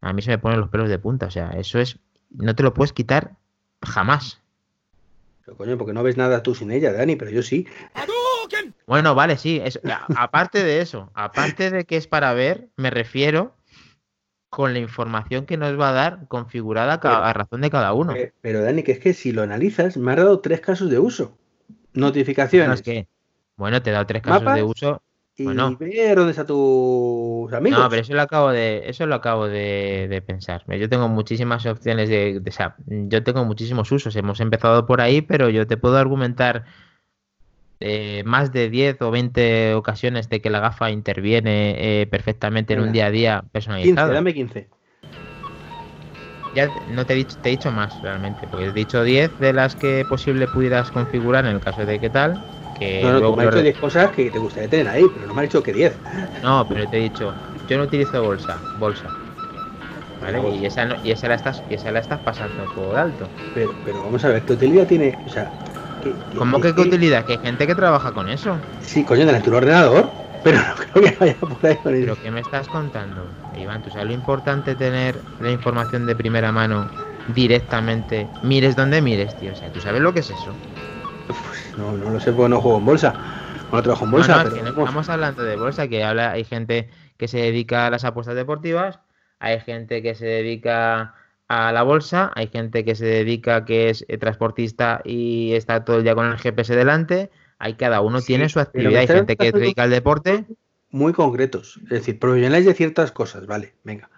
a 0.00 0.12
mí 0.14 0.22
se 0.22 0.30
me 0.30 0.38
ponen 0.38 0.60
los 0.60 0.70
pelos 0.70 0.88
de 0.88 0.98
punta. 0.98 1.26
O 1.26 1.30
sea, 1.30 1.50
eso 1.50 1.78
es, 1.78 1.98
no 2.30 2.54
te 2.54 2.62
lo 2.62 2.72
puedes 2.72 2.94
quitar 2.94 3.32
jamás. 3.82 4.40
Pero 5.44 5.56
coño, 5.56 5.76
porque 5.76 5.92
no 5.92 6.02
ves 6.02 6.16
nada 6.16 6.42
tú 6.42 6.54
sin 6.54 6.70
ella, 6.70 6.92
Dani, 6.92 7.16
pero 7.16 7.30
yo 7.30 7.42
sí. 7.42 7.66
Bueno, 8.86 9.14
vale, 9.14 9.36
sí. 9.36 9.62
aparte 10.16 10.62
de 10.64 10.80
eso, 10.80 11.10
aparte 11.14 11.70
de 11.70 11.84
que 11.84 11.96
es 11.96 12.06
para 12.06 12.32
ver, 12.32 12.68
me 12.76 12.90
refiero 12.90 13.55
con 14.48 14.72
la 14.72 14.78
información 14.78 15.46
que 15.46 15.56
nos 15.56 15.78
va 15.78 15.90
a 15.90 15.92
dar 15.92 16.28
configurada 16.28 16.94
a 16.94 17.32
razón 17.32 17.60
de 17.60 17.70
cada 17.70 17.92
uno. 17.92 18.14
Pero, 18.40 18.62
Dani, 18.62 18.82
que 18.82 18.92
es 18.92 18.98
que 18.98 19.12
si 19.12 19.32
lo 19.32 19.42
analizas, 19.42 19.96
me 19.96 20.12
ha 20.12 20.16
dado 20.16 20.40
tres 20.40 20.60
casos 20.60 20.90
de 20.90 20.98
uso. 20.98 21.36
Notificaciones. 21.94 22.82
que, 22.82 23.06
bueno, 23.56 23.82
te 23.82 23.90
he 23.90 23.92
dado 23.92 24.06
tres 24.06 24.22
casos 24.22 24.54
de 24.54 24.62
uso. 24.62 25.02
y 25.36 25.46
ver 25.46 26.16
dónde 26.16 26.30
están 26.30 26.46
tus 26.46 27.52
amigos. 27.52 27.78
No, 27.78 27.88
pero 27.88 28.02
eso 28.02 28.14
lo 28.14 28.22
acabo 28.22 28.50
de, 28.50 28.88
eso 28.88 29.06
lo 29.06 29.16
acabo 29.16 29.48
de, 29.48 30.22
pensar. 30.26 30.64
Yo 30.78 30.88
tengo 30.88 31.08
muchísimas 31.08 31.66
opciones 31.66 32.08
de, 32.08 32.42
o 32.46 32.52
sea, 32.52 32.76
yo 32.86 33.22
tengo 33.22 33.44
muchísimos 33.44 33.90
usos. 33.92 34.14
Hemos 34.16 34.40
empezado 34.40 34.86
por 34.86 35.00
ahí, 35.00 35.22
pero 35.22 35.50
yo 35.50 35.66
te 35.66 35.76
puedo 35.76 35.96
argumentar 35.96 36.64
eh, 37.80 38.22
más 38.24 38.52
de 38.52 38.70
10 38.70 39.00
o 39.02 39.10
20 39.10 39.74
ocasiones 39.74 40.28
de 40.28 40.40
que 40.40 40.50
la 40.50 40.60
gafa 40.60 40.90
interviene 40.90 41.74
eh, 41.78 42.06
perfectamente 42.06 42.74
en 42.74 42.80
un 42.80 42.92
día 42.92 43.06
a 43.06 43.10
día 43.10 43.44
personalizado. 43.52 44.08
15, 44.08 44.14
dame 44.14 44.34
15. 44.34 44.68
Ya 46.54 46.70
no 46.94 47.04
te 47.04 47.12
he 47.12 47.16
dicho, 47.16 47.36
te 47.42 47.50
he 47.50 47.52
dicho 47.52 47.70
más 47.70 48.00
realmente, 48.00 48.46
porque 48.50 48.66
he 48.66 48.72
dicho 48.72 49.02
10 49.04 49.38
de 49.40 49.52
las 49.52 49.76
que 49.76 50.06
posible 50.08 50.46
pudieras 50.48 50.90
configurar 50.90 51.44
en 51.44 51.52
el 51.52 51.60
caso 51.60 51.84
de 51.84 51.98
que 51.98 52.08
tal 52.08 52.40
no, 52.80 53.12
no, 53.12 53.20
tú 53.20 53.36
me 53.36 53.44
has 53.44 53.50
dicho 53.50 53.62
10 53.62 53.78
cosas 53.78 54.10
que 54.12 54.30
te 54.30 54.38
gustaría 54.38 54.68
tener 54.68 54.88
ahí, 54.88 55.06
pero 55.14 55.26
no 55.26 55.34
me 55.34 55.42
has 55.42 55.48
dicho 55.48 55.62
que 55.62 55.72
10. 55.72 55.96
No, 56.42 56.66
pero 56.68 56.88
te 56.88 56.98
he 56.98 57.00
dicho, 57.02 57.32
yo 57.68 57.78
no 57.78 57.84
utilizo 57.84 58.22
bolsa, 58.22 58.58
bolsa. 58.78 59.08
¿Vale? 60.20 60.40
Y 60.56 60.66
esa, 60.66 60.88
y 61.04 61.10
esa 61.10 61.28
la 61.28 61.34
estás, 61.34 61.62
y 61.70 61.74
esa 61.74 61.90
la 61.92 62.00
estás 62.00 62.20
pasando 62.20 62.64
por 62.74 62.96
alto. 62.96 63.28
Pero, 63.54 63.72
pero 63.84 64.02
vamos 64.02 64.24
a 64.24 64.28
ver, 64.28 64.42
¿qué 64.42 64.54
utilidad 64.54 64.86
tiene? 64.86 65.16
O 65.26 65.30
sea, 65.30 65.50
¿Cómo 66.36 66.60
que 66.60 66.74
qué 66.74 66.80
utilidad? 66.80 67.24
Que 67.24 67.32
hay 67.32 67.38
gente 67.38 67.66
que 67.66 67.74
trabaja 67.74 68.12
con 68.12 68.28
eso. 68.28 68.58
Sí, 68.80 69.04
coño, 69.04 69.28
en 69.28 69.42
tu 69.42 69.54
ordenador, 69.54 70.10
pero 70.42 70.58
no 70.58 70.74
creo 70.74 71.04
que 71.04 71.16
vaya 71.18 71.36
por 71.40 71.66
ahí 71.66 71.76
con 71.76 71.94
eso. 71.94 72.06
¿Pero 72.06 72.22
qué 72.22 72.30
me 72.30 72.40
estás 72.40 72.68
contando? 72.68 73.28
Iván, 73.56 73.82
¿tú 73.82 73.90
sabes 73.90 74.06
lo 74.06 74.12
importante 74.12 74.74
tener 74.74 75.20
la 75.40 75.50
información 75.50 76.06
de 76.06 76.14
primera 76.14 76.52
mano 76.52 76.88
directamente? 77.34 78.28
Mires 78.42 78.76
donde 78.76 79.02
mires, 79.02 79.34
tío. 79.36 79.52
O 79.52 79.54
sea, 79.56 79.72
¿tú 79.72 79.80
sabes 79.80 80.00
lo 80.00 80.12
que 80.12 80.20
es 80.20 80.30
eso? 80.30 80.52
no, 81.76 81.92
no 81.92 82.10
lo 82.10 82.20
sé 82.20 82.32
porque 82.32 82.48
no 82.48 82.60
juego 82.60 82.78
en 82.78 82.84
bolsa. 82.84 83.14
No 83.72 83.82
trabajo 83.82 84.04
en 84.04 84.10
bolsa. 84.12 84.44
pero 84.44 84.64
estamos 84.64 85.08
hablando 85.08 85.42
de 85.42 85.56
bolsa, 85.56 85.88
que 85.88 86.04
habla, 86.04 86.30
hay 86.30 86.44
gente 86.44 86.88
que 87.16 87.28
se 87.28 87.38
dedica 87.38 87.86
a 87.86 87.90
las 87.90 88.04
apuestas 88.04 88.36
deportivas, 88.36 89.00
hay 89.40 89.58
gente 89.60 90.02
que 90.02 90.14
se 90.14 90.26
dedica 90.26 91.14
a 91.48 91.72
la 91.72 91.82
bolsa, 91.82 92.32
hay 92.34 92.48
gente 92.48 92.84
que 92.84 92.94
se 92.94 93.04
dedica 93.04 93.64
que 93.64 93.90
es 93.90 94.04
eh, 94.08 94.18
transportista 94.18 95.00
y 95.04 95.52
está 95.54 95.84
todo 95.84 95.98
el 95.98 96.02
día 96.02 96.14
con 96.14 96.26
el 96.26 96.38
GPS 96.38 96.74
delante, 96.74 97.30
hay 97.58 97.74
cada 97.74 98.00
uno 98.00 98.20
tiene 98.20 98.48
su 98.48 98.60
actividad, 98.60 99.00
hay 99.00 99.06
gente 99.06 99.36
que 99.36 99.50
se 99.50 99.58
dedica 99.58 99.84
al 99.84 99.90
deporte. 99.90 100.44
Muy 100.90 101.12
concretos, 101.12 101.78
es 101.84 101.90
decir, 101.90 102.18
profesionales 102.18 102.64
de 102.64 102.74
ciertas 102.74 103.12
cosas, 103.12 103.46
vale, 103.46 103.74
venga. 103.84 104.10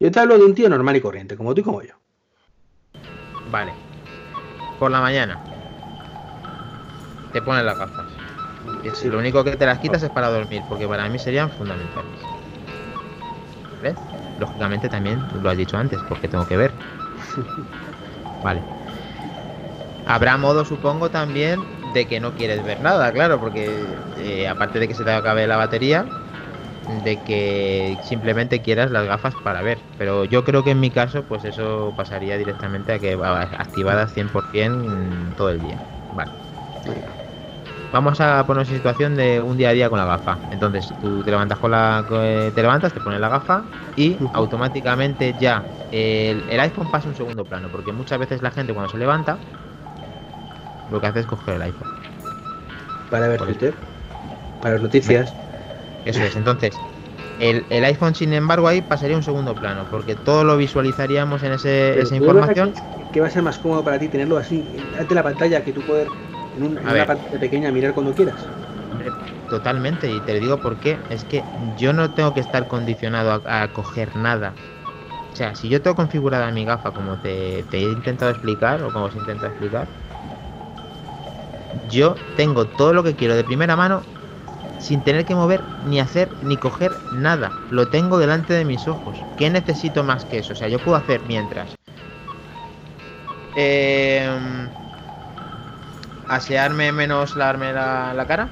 Yo 0.00 0.10
te 0.10 0.18
hablo 0.18 0.36
de 0.36 0.44
un 0.44 0.54
tío 0.54 0.68
normal 0.68 0.96
y 0.96 1.00
corriente, 1.00 1.36
como 1.36 1.54
tú 1.54 1.60
y 1.60 1.64
como 1.64 1.82
yo. 1.82 1.94
Vale. 3.50 3.72
Por 4.78 4.90
la 4.90 5.00
mañana, 5.00 5.42
te 7.32 7.40
pones 7.40 7.64
las 7.64 7.78
gafas. 7.78 8.06
Y 9.04 9.08
lo 9.08 9.18
único 9.18 9.44
que 9.44 9.56
te 9.56 9.64
las 9.64 9.78
quitas 9.78 10.02
es 10.02 10.10
para 10.10 10.28
dormir, 10.28 10.62
porque 10.68 10.88
para 10.88 11.08
mí 11.08 11.18
serían 11.18 11.50
fundamentales. 11.50 12.20
¿Ves? 13.80 13.94
Lógicamente 14.42 14.88
también 14.88 15.28
lo 15.32 15.48
has 15.50 15.56
dicho 15.56 15.76
antes, 15.78 16.02
porque 16.04 16.28
tengo 16.28 16.46
que 16.46 16.56
ver. 16.56 16.72
vale. 18.42 18.64
Habrá 20.04 20.36
modo, 20.36 20.64
supongo, 20.64 21.10
también 21.10 21.70
de 21.80 22.08
que 22.08 22.18
no 22.20 22.34
quieres 22.34 22.64
ver 22.64 22.80
nada, 22.80 23.12
claro, 23.12 23.38
porque 23.38 24.02
eh, 24.16 24.48
aparte 24.48 24.80
de 24.80 24.88
que 24.88 24.94
se 24.94 25.04
te 25.04 25.12
acabe 25.12 25.46
la 25.46 25.56
batería, 25.56 26.10
de 26.86 27.22
que 27.24 27.98
simplemente 28.02 28.62
quieras 28.62 28.90
las 28.90 29.06
gafas 29.06 29.36
para 29.36 29.62
ver. 29.62 29.86
Pero 29.96 30.24
yo 30.26 30.44
creo 30.44 30.64
que 30.64 30.72
en 30.72 30.80
mi 30.80 30.90
caso, 30.92 31.26
pues 31.26 31.44
eso 31.44 31.94
pasaría 31.96 32.38
directamente 32.38 32.92
a 32.92 33.00
que 33.00 33.14
activadas 33.22 34.12
100% 34.12 35.34
todo 35.36 35.50
el 35.50 35.60
día. 35.60 35.84
Vale 36.10 36.32
vamos 37.92 38.20
a 38.20 38.44
ponernos 38.46 38.70
en 38.70 38.76
situación 38.76 39.16
de 39.16 39.40
un 39.40 39.56
día 39.56 39.68
a 39.68 39.72
día 39.72 39.90
con 39.90 39.98
la 39.98 40.06
gafa. 40.06 40.38
Entonces 40.50 40.92
tú 41.00 41.22
te 41.22 41.30
levantas 41.30 41.58
con 41.58 41.70
la, 41.70 42.04
te 42.08 42.62
levantas, 42.62 42.92
te 42.92 43.00
pones 43.00 43.20
la 43.20 43.28
gafa 43.28 43.62
y 43.96 44.16
automáticamente 44.32 45.34
ya 45.38 45.62
el, 45.90 46.58
iPhone 46.58 46.90
pasa 46.90 47.06
a 47.06 47.10
un 47.10 47.16
segundo 47.16 47.44
plano, 47.44 47.68
porque 47.70 47.92
muchas 47.92 48.18
veces 48.18 48.42
la 48.42 48.50
gente 48.50 48.72
cuando 48.72 48.90
se 48.90 48.98
levanta 48.98 49.36
lo 50.90 51.00
que 51.00 51.06
hace 51.06 51.20
es 51.20 51.26
coger 51.26 51.56
el 51.56 51.62
iPhone. 51.62 51.88
Para 53.10 53.28
ver 53.28 53.40
Twitter, 53.42 53.74
para 54.60 54.74
las 54.74 54.82
noticias. 54.82 55.34
Eso 56.04 56.22
es, 56.22 56.34
entonces 56.34 56.76
el, 57.40 57.84
iPhone, 57.84 58.14
sin 58.14 58.32
embargo, 58.32 58.68
ahí 58.68 58.80
pasaría 58.82 59.16
a 59.16 59.18
un 59.18 59.24
segundo 59.24 59.54
plano, 59.54 59.86
porque 59.90 60.14
todo 60.14 60.44
lo 60.44 60.56
visualizaríamos 60.56 61.42
en 61.42 61.52
ese, 61.52 62.00
esa 62.00 62.16
información. 62.16 62.72
Que 63.12 63.20
va 63.20 63.26
a 63.26 63.30
ser 63.30 63.42
más 63.42 63.58
cómodo 63.58 63.84
para 63.84 63.98
ti 63.98 64.08
tenerlo 64.08 64.38
así, 64.38 64.64
ante 64.98 65.14
la 65.14 65.22
pantalla, 65.22 65.62
que 65.62 65.72
tú 65.72 65.82
puedes 65.82 66.08
en, 66.56 66.64
una 66.64 67.06
pantalla 67.06 67.38
pequeña 67.38 67.70
mirar 67.72 67.94
cuando 67.94 68.14
quieras. 68.14 68.36
Totalmente, 69.48 70.10
y 70.10 70.20
te 70.20 70.40
digo 70.40 70.58
por 70.58 70.78
qué. 70.78 70.98
Es 71.10 71.24
que 71.24 71.44
yo 71.76 71.92
no 71.92 72.10
tengo 72.10 72.32
que 72.32 72.40
estar 72.40 72.66
condicionado 72.68 73.42
a, 73.46 73.68
coger 73.68 74.16
nada. 74.16 74.54
O 75.32 75.36
sea, 75.36 75.54
si 75.54 75.68
yo 75.68 75.80
tengo 75.82 75.96
configurada 75.96 76.50
mi 76.50 76.64
gafa 76.64 76.90
como 76.92 77.18
te, 77.20 77.64
he 77.70 77.82
intentado 77.82 78.30
explicar, 78.30 78.82
o 78.82 78.92
como 78.92 79.06
os 79.06 79.14
intenta 79.14 79.46
explicar, 79.46 79.86
yo 81.90 82.14
tengo 82.36 82.66
todo 82.66 82.92
lo 82.92 83.02
que 83.02 83.14
quiero 83.14 83.34
de 83.34 83.44
primera 83.44 83.76
mano 83.76 84.02
sin 84.78 85.00
tener 85.02 85.24
que 85.24 85.34
mover 85.34 85.62
ni 85.86 86.00
hacer 86.00 86.28
ni 86.42 86.56
coger 86.56 86.92
nada. 87.12 87.52
Lo 87.70 87.88
tengo 87.88 88.18
delante 88.18 88.52
de 88.52 88.64
mis 88.64 88.88
ojos. 88.88 89.16
¿Qué 89.36 89.48
necesito 89.48 90.02
más 90.02 90.24
que 90.24 90.38
eso? 90.38 90.52
O 90.54 90.56
sea, 90.56 90.68
yo 90.68 90.78
puedo 90.78 90.96
hacer 90.96 91.20
mientras. 91.26 91.76
Eh, 93.54 94.28
asearme 96.34 96.92
menos 96.92 97.36
lavarme 97.36 97.72
la, 97.72 98.12
la 98.14 98.26
cara? 98.26 98.48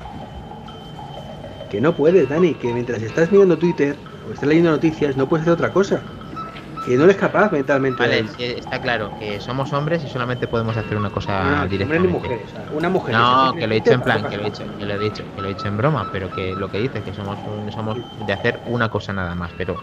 Que 1.70 1.80
no 1.80 1.94
puedes, 1.94 2.28
Dani, 2.28 2.54
que 2.54 2.72
mientras 2.72 3.00
estás 3.02 3.30
mirando 3.30 3.56
Twitter 3.56 3.96
o 4.28 4.32
estás 4.32 4.48
leyendo 4.48 4.70
noticias 4.70 5.16
no 5.16 5.28
puedes 5.28 5.42
hacer 5.42 5.54
otra 5.54 5.70
cosa. 5.70 6.00
Que 6.84 6.96
no 6.96 7.04
eres 7.04 7.16
capaz 7.16 7.52
mentalmente. 7.52 8.02
Vale, 8.02 8.24
está 8.38 8.80
claro 8.80 9.12
que 9.18 9.38
somos 9.38 9.70
hombres 9.72 10.02
y 10.02 10.08
solamente 10.08 10.48
podemos 10.48 10.76
hacer 10.76 10.96
una 10.96 11.10
cosa 11.10 11.66
directamente. 11.68 12.08
Mujeres, 12.08 12.40
una 12.72 12.88
mujer. 12.88 13.14
No, 13.14 13.52
que 13.52 13.66
lo 13.66 13.72
he 13.74 13.76
dicho 13.76 13.92
en 13.92 14.00
plan, 14.00 14.28
que 14.28 14.36
lo 14.36 14.42
he 14.44 14.46
dicho, 14.46 14.64
que 14.78 14.86
lo 14.86 14.94
he 14.94 14.98
dicho, 14.98 15.22
que 15.34 15.42
lo 15.42 15.48
he 15.48 15.54
dicho 15.54 15.68
en 15.68 15.76
broma, 15.76 16.08
pero 16.10 16.30
que 16.30 16.54
lo 16.54 16.70
que 16.70 16.78
dice 16.78 17.02
que 17.02 17.12
somos 17.12 17.38
somos 17.74 17.98
de 18.26 18.32
hacer 18.32 18.60
una 18.66 18.88
cosa 18.88 19.12
nada 19.12 19.34
más, 19.34 19.52
pero 19.58 19.76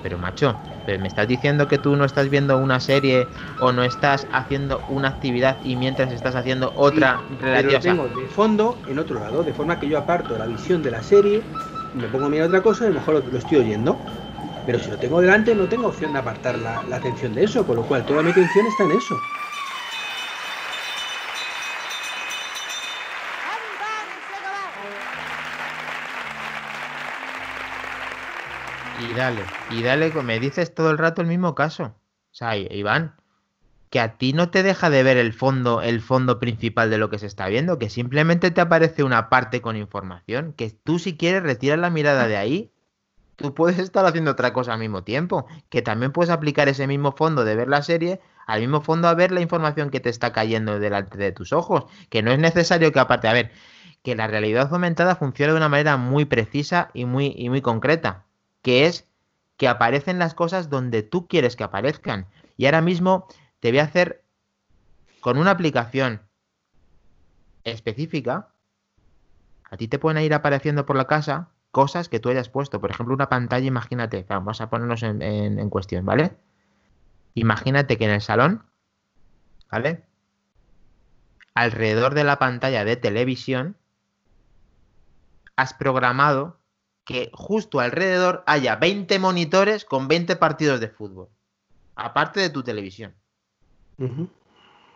pero 0.00 0.16
macho, 0.16 0.56
me 0.96 1.08
estás 1.08 1.28
diciendo 1.28 1.68
que 1.68 1.76
tú 1.76 1.96
no 1.96 2.06
estás 2.06 2.30
viendo 2.30 2.56
una 2.56 2.80
serie 2.80 3.28
o 3.60 3.72
no 3.72 3.82
estás 3.82 4.26
haciendo 4.32 4.80
una 4.88 5.08
actividad 5.08 5.58
y 5.62 5.76
mientras 5.76 6.10
estás 6.12 6.34
haciendo 6.34 6.72
otra 6.76 7.20
relativa. 7.42 7.80
Pero 7.80 7.94
lo 7.94 8.08
tengo 8.08 8.22
de 8.22 8.28
fondo 8.28 8.78
en 8.88 8.98
otro 8.98 9.20
lado, 9.20 9.42
de 9.42 9.52
forma 9.52 9.78
que 9.78 9.88
yo 9.88 9.98
aparto 9.98 10.38
la 10.38 10.46
visión 10.46 10.82
de 10.82 10.92
la 10.92 11.02
serie, 11.02 11.42
me 11.94 12.06
pongo 12.08 12.26
a 12.26 12.28
mirar 12.30 12.46
otra 12.46 12.62
cosa 12.62 12.84
y 12.84 12.86
a 12.86 12.90
lo 12.90 13.00
mejor 13.00 13.22
lo, 13.30 13.38
estoy 13.38 13.58
oyendo. 13.58 13.98
Pero 14.64 14.78
si 14.78 14.90
lo 14.90 14.96
tengo 14.96 15.20
delante, 15.20 15.54
no 15.54 15.64
tengo 15.66 15.88
opción 15.88 16.12
de 16.12 16.20
apartar 16.20 16.58
la, 16.58 16.82
la 16.88 16.96
atención 16.96 17.34
de 17.34 17.44
eso, 17.44 17.66
con 17.66 17.76
lo 17.76 17.82
cual 17.82 18.06
toda 18.06 18.22
mi 18.22 18.30
atención 18.30 18.66
está 18.66 18.84
en 18.84 18.92
eso. 18.92 19.18
Dale, 29.18 29.42
y 29.70 29.82
dale, 29.82 30.10
me 30.22 30.38
dices 30.38 30.74
todo 30.74 30.90
el 30.90 30.98
rato 30.98 31.20
el 31.20 31.28
mismo 31.28 31.54
caso. 31.54 31.96
O 32.30 32.34
sea, 32.34 32.56
Iván, 32.56 33.16
que 33.90 34.00
a 34.00 34.16
ti 34.16 34.32
no 34.32 34.50
te 34.50 34.62
deja 34.62 34.90
de 34.90 35.02
ver 35.02 35.16
el 35.16 35.32
fondo, 35.32 35.82
el 35.82 36.00
fondo 36.00 36.38
principal 36.38 36.88
de 36.88 36.98
lo 36.98 37.10
que 37.10 37.18
se 37.18 37.26
está 37.26 37.48
viendo, 37.48 37.78
que 37.78 37.90
simplemente 37.90 38.50
te 38.50 38.60
aparece 38.60 39.02
una 39.02 39.28
parte 39.28 39.60
con 39.60 39.76
información, 39.76 40.52
que 40.52 40.70
tú 40.70 40.98
si 40.98 41.16
quieres 41.16 41.42
retiras 41.42 41.78
la 41.78 41.90
mirada 41.90 42.28
de 42.28 42.36
ahí, 42.36 42.70
tú 43.34 43.54
puedes 43.54 43.78
estar 43.78 44.06
haciendo 44.06 44.30
otra 44.30 44.52
cosa 44.52 44.74
al 44.74 44.78
mismo 44.78 45.02
tiempo, 45.02 45.46
que 45.68 45.82
también 45.82 46.12
puedes 46.12 46.30
aplicar 46.30 46.68
ese 46.68 46.86
mismo 46.86 47.12
fondo 47.12 47.44
de 47.44 47.56
ver 47.56 47.68
la 47.68 47.82
serie 47.82 48.20
al 48.46 48.60
mismo 48.60 48.80
fondo 48.82 49.08
a 49.08 49.14
ver 49.14 49.32
la 49.32 49.40
información 49.40 49.90
que 49.90 50.00
te 50.00 50.08
está 50.08 50.32
cayendo 50.32 50.78
delante 50.78 51.18
de 51.18 51.32
tus 51.32 51.52
ojos, 51.52 51.84
que 52.08 52.22
no 52.22 52.30
es 52.30 52.38
necesario 52.38 52.92
que 52.92 53.00
aparte, 53.00 53.28
a 53.28 53.32
ver, 53.32 53.50
que 54.02 54.14
la 54.14 54.26
realidad 54.26 54.72
aumentada 54.72 55.16
funciona 55.16 55.52
de 55.52 55.58
una 55.58 55.68
manera 55.68 55.96
muy 55.96 56.24
precisa 56.24 56.90
y 56.94 57.04
muy, 57.04 57.34
y 57.36 57.50
muy 57.50 57.60
concreta 57.60 58.24
que 58.62 58.86
es 58.86 59.07
que 59.58 59.68
aparecen 59.68 60.18
las 60.18 60.34
cosas 60.34 60.70
donde 60.70 61.02
tú 61.02 61.26
quieres 61.26 61.56
que 61.56 61.64
aparezcan. 61.64 62.26
Y 62.56 62.64
ahora 62.64 62.80
mismo 62.80 63.26
te 63.60 63.70
voy 63.70 63.80
a 63.80 63.84
hacer 63.84 64.24
con 65.20 65.36
una 65.36 65.50
aplicación 65.50 66.22
específica, 67.64 68.48
a 69.70 69.76
ti 69.76 69.88
te 69.88 69.98
pueden 69.98 70.22
ir 70.22 70.32
apareciendo 70.32 70.86
por 70.86 70.96
la 70.96 71.06
casa 71.06 71.50
cosas 71.72 72.08
que 72.08 72.20
tú 72.20 72.30
hayas 72.30 72.48
puesto. 72.48 72.80
Por 72.80 72.90
ejemplo, 72.90 73.14
una 73.14 73.28
pantalla, 73.28 73.66
imagínate, 73.66 74.24
vamos 74.28 74.60
a 74.60 74.70
ponernos 74.70 75.02
en, 75.02 75.68
cuestión, 75.70 76.06
¿vale? 76.06 76.36
Imagínate 77.34 77.98
que 77.98 78.04
en 78.04 78.12
el 78.12 78.22
salón, 78.22 78.64
¿vale? 79.70 80.04
Alrededor 81.54 82.14
de 82.14 82.24
la 82.24 82.38
pantalla 82.38 82.84
de 82.84 82.96
televisión, 82.96 83.76
has 85.56 85.74
programado 85.74 86.57
que 87.08 87.30
justo 87.32 87.80
alrededor 87.80 88.44
haya 88.44 88.76
20 88.76 89.18
monitores 89.18 89.86
con 89.86 90.08
20 90.08 90.36
partidos 90.36 90.78
de 90.78 90.90
fútbol, 90.90 91.30
aparte 91.96 92.38
de 92.38 92.50
tu 92.50 92.62
televisión. 92.62 93.14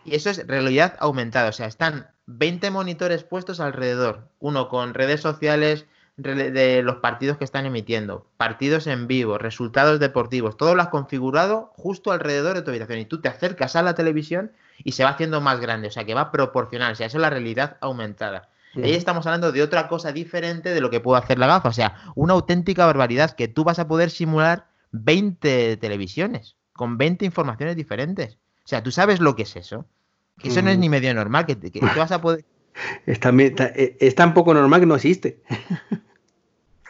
Y 0.05 0.13
eso 0.13 0.29
es 0.29 0.45
realidad 0.45 0.95
aumentada, 0.99 1.49
o 1.49 1.53
sea, 1.53 1.65
están 1.65 2.11
20 2.27 2.69
monitores 2.69 3.23
puestos 3.23 3.59
alrededor, 3.59 4.29
uno 4.37 4.69
con 4.69 4.93
redes 4.93 5.21
sociales 5.21 5.87
de 6.15 6.83
los 6.83 6.97
partidos 6.97 7.39
que 7.39 7.45
están 7.45 7.65
emitiendo, 7.65 8.27
partidos 8.37 8.85
en 8.85 9.07
vivo, 9.07 9.39
resultados 9.39 9.99
deportivos, 9.99 10.55
todo 10.55 10.75
lo 10.75 10.83
has 10.83 10.89
configurado 10.89 11.71
justo 11.75 12.11
alrededor 12.11 12.55
de 12.55 12.61
tu 12.61 12.69
habitación 12.69 12.99
y 12.99 13.05
tú 13.05 13.21
te 13.21 13.29
acercas 13.29 13.75
a 13.75 13.81
la 13.81 13.95
televisión 13.95 14.51
y 14.83 14.91
se 14.91 15.03
va 15.03 15.09
haciendo 15.09 15.41
más 15.41 15.59
grande, 15.59 15.87
o 15.87 15.91
sea 15.91 16.05
que 16.05 16.13
va 16.13 16.31
proporcional, 16.31 16.91
o 16.91 16.95
sea, 16.95 17.07
eso 17.07 17.17
es 17.17 17.21
la 17.23 17.31
realidad 17.31 17.77
aumentada. 17.81 18.49
Ahí 18.75 18.93
estamos 18.93 19.25
hablando 19.27 19.51
de 19.51 19.61
otra 19.61 19.87
cosa 19.87 20.11
diferente 20.11 20.73
de 20.73 20.81
lo 20.81 20.89
que 20.89 20.99
puede 20.99 21.21
hacer 21.21 21.37
la 21.37 21.47
gafa, 21.47 21.69
o 21.69 21.73
sea, 21.73 21.95
una 22.15 22.33
auténtica 22.33 22.85
barbaridad 22.85 23.31
que 23.31 23.47
tú 23.47 23.63
vas 23.63 23.77
a 23.79 23.87
poder 23.87 24.09
simular 24.09 24.67
20 24.91 25.77
televisiones 25.77 26.55
con 26.73 26.97
20 26.97 27.25
informaciones 27.25 27.75
diferentes. 27.75 28.35
O 28.65 28.67
sea, 28.67 28.81
tú 28.81 28.91
sabes 28.91 29.19
lo 29.19 29.35
que 29.35 29.43
es 29.43 29.55
eso. 29.55 29.85
Que 30.39 30.49
eso 30.49 30.61
no 30.61 30.71
es 30.71 30.79
ni 30.79 30.89
medio 30.89 31.13
normal, 31.13 31.45
que, 31.45 31.59
que, 31.59 31.79
vas 31.79 32.11
a 32.11 32.21
poder... 32.21 32.45
Es 33.05 33.19
tan, 33.19 33.39
eh, 33.39 33.97
es 33.99 34.15
tan 34.15 34.33
poco 34.33 34.51
normal 34.53 34.79
que 34.79 34.85
no 34.87 34.95
existe. 34.95 35.41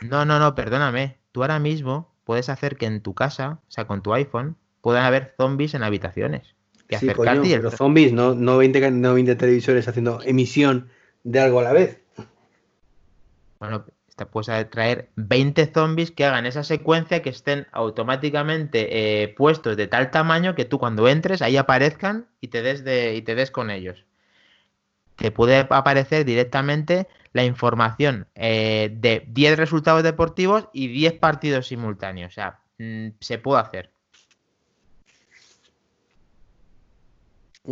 No, 0.02 0.26
no, 0.26 0.38
no, 0.38 0.54
perdóname. 0.54 1.16
Tú 1.32 1.44
ahora 1.44 1.60
mismo 1.60 2.14
puedes 2.26 2.50
hacer 2.50 2.76
que 2.76 2.86
en 2.86 3.00
tu 3.00 3.14
casa, 3.14 3.62
o 3.70 3.72
sea, 3.72 3.88
con 3.88 4.02
tu 4.04 4.14
iPhone, 4.14 4.58
puedan 4.82 5.06
haber 5.06 5.34
zombies 5.38 5.76
en 5.76 5.84
habitaciones. 5.84 6.56
Sí, 6.90 7.08
coño, 7.08 7.42
pero 7.42 7.72
zombies, 7.72 8.12
no, 8.12 8.36
no, 8.36 8.58
20, 8.58 8.92
no 8.92 9.14
20 9.14 9.36
televisores 9.36 9.88
haciendo 9.88 10.20
emisión 10.26 10.90
de 11.24 11.40
algo 11.40 11.60
a 11.60 11.64
la 11.64 11.74
vez. 11.74 12.02
Bueno, 13.60 13.86
puedes 14.26 14.70
traer 14.70 15.10
20 15.16 15.72
zombies 15.74 16.12
que 16.12 16.26
hagan 16.26 16.46
esa 16.46 16.64
secuencia 16.64 17.22
que 17.22 17.30
estén 17.30 17.68
automáticamente 17.72 19.24
eh, 19.24 19.30
puestos 19.30 19.78
de 19.78 19.88
tal 19.88 20.12
tamaño 20.12 20.56
que 20.56 20.66
tú 20.66 20.80
cuando 20.80 21.08
entres 21.08 21.42
ahí 21.42 21.58
aparezcan 21.58 22.28
y 22.42 22.50
te 22.50 22.62
des, 22.62 22.84
de, 22.84 23.16
y 23.16 23.22
te 23.22 23.36
des 23.36 23.52
con 23.52 23.70
ellos. 23.70 24.06
Te 25.16 25.32
puede 25.32 25.68
aparecer 25.70 26.26
directamente 26.26 27.08
la 27.34 27.44
información 27.44 28.28
eh, 28.36 28.92
de 28.94 29.26
10 29.28 29.58
resultados 29.58 30.04
deportivos 30.04 30.70
y 30.74 30.88
10 30.88 31.14
partidos 31.14 31.68
simultáneos. 31.68 32.32
O 32.32 32.34
sea, 32.34 32.60
mm, 32.80 33.10
se 33.20 33.38
puede 33.38 33.62
hacer. 33.62 33.93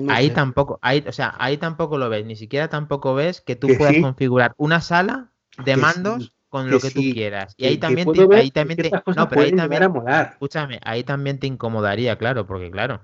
Ahí 0.09 0.29
tampoco, 0.29 0.79
ahí, 0.81 1.03
o 1.07 1.11
sea, 1.11 1.35
ahí 1.37 1.57
tampoco 1.57 1.97
lo 1.97 2.09
ves, 2.09 2.25
ni 2.25 2.35
siquiera 2.35 2.69
tampoco 2.69 3.13
ves 3.13 3.41
que 3.41 3.55
tú 3.55 3.67
puedas 3.77 3.97
configurar 4.01 4.53
una 4.57 4.81
sala 4.81 5.31
de 5.65 5.77
mandos 5.77 6.33
con 6.49 6.69
lo 6.69 6.79
que, 6.79 6.91
tú 6.91 7.01
quieras. 7.13 7.53
Y 7.57 7.65
ahí 7.65 7.77
también 7.77 8.11
te, 8.11 8.27
ahí 8.35 8.51
también 8.51 8.77
te, 8.77 8.89
no, 8.89 9.29
pero 9.29 9.41
ahí 9.41 9.51
también, 9.53 9.83
escúchame, 10.31 10.79
ahí 10.83 11.03
también 11.03 11.39
te 11.39 11.47
incomodaría, 11.47 12.17
claro, 12.17 12.45
porque 12.45 12.69
claro, 12.71 13.01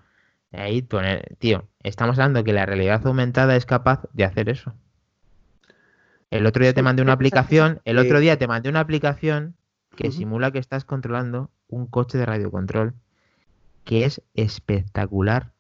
ahí 0.52 0.82
poner, 0.82 1.36
tío, 1.40 1.68
estamos 1.84 2.18
hablando 2.18 2.44
que 2.44 2.54
la 2.54 2.66
realidad 2.66 3.06
aumentada 3.06 3.56
es 3.56 3.66
capaz 3.66 4.04
de 4.14 4.26
hacer 4.26 4.50
eso. 4.50 4.74
El 6.30 6.46
otro 6.46 6.62
día 6.62 6.74
te 6.74 6.82
mandé 6.82 7.02
una 7.02 7.14
aplicación, 7.14 7.82
el 7.86 7.98
otro 8.00 8.20
día 8.20 8.38
te 8.38 8.48
mandé 8.48 8.70
una 8.70 8.82
aplicación 8.82 9.56
que 9.96 10.12
simula 10.12 10.52
que 10.52 10.60
estás 10.60 10.84
controlando 10.84 11.50
un 11.68 11.88
coche 11.88 12.18
de 12.18 12.26
radiocontrol 12.26 12.94
que 13.86 14.04
es 14.04 14.22
espectacular, 14.34 15.54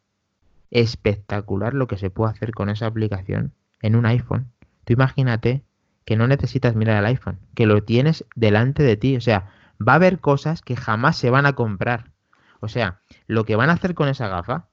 espectacular 0.71 1.73
lo 1.73 1.87
que 1.87 1.97
se 1.97 2.09
puede 2.09 2.31
hacer 2.31 2.51
con 2.51 2.69
esa 2.69 2.87
aplicación 2.87 3.53
en 3.81 3.95
un 3.95 4.05
iPhone. 4.05 4.51
Tú 4.85 4.93
imagínate 4.93 5.63
que 6.05 6.15
no 6.15 6.27
necesitas 6.27 6.75
mirar 6.75 6.97
el 6.97 7.05
iPhone, 7.05 7.39
que 7.53 7.65
lo 7.65 7.83
tienes 7.83 8.25
delante 8.35 8.83
de 8.83 8.97
ti, 8.97 9.15
o 9.15 9.21
sea, 9.21 9.49
va 9.85 9.93
a 9.93 9.95
haber 9.97 10.19
cosas 10.19 10.61
que 10.61 10.75
jamás 10.75 11.17
se 11.17 11.29
van 11.29 11.45
a 11.45 11.53
comprar. 11.53 12.11
O 12.59 12.67
sea, 12.67 13.01
lo 13.27 13.43
que 13.43 13.55
van 13.55 13.69
a 13.69 13.73
hacer 13.73 13.93
con 13.93 14.07
esa 14.07 14.27
gafa 14.27 14.67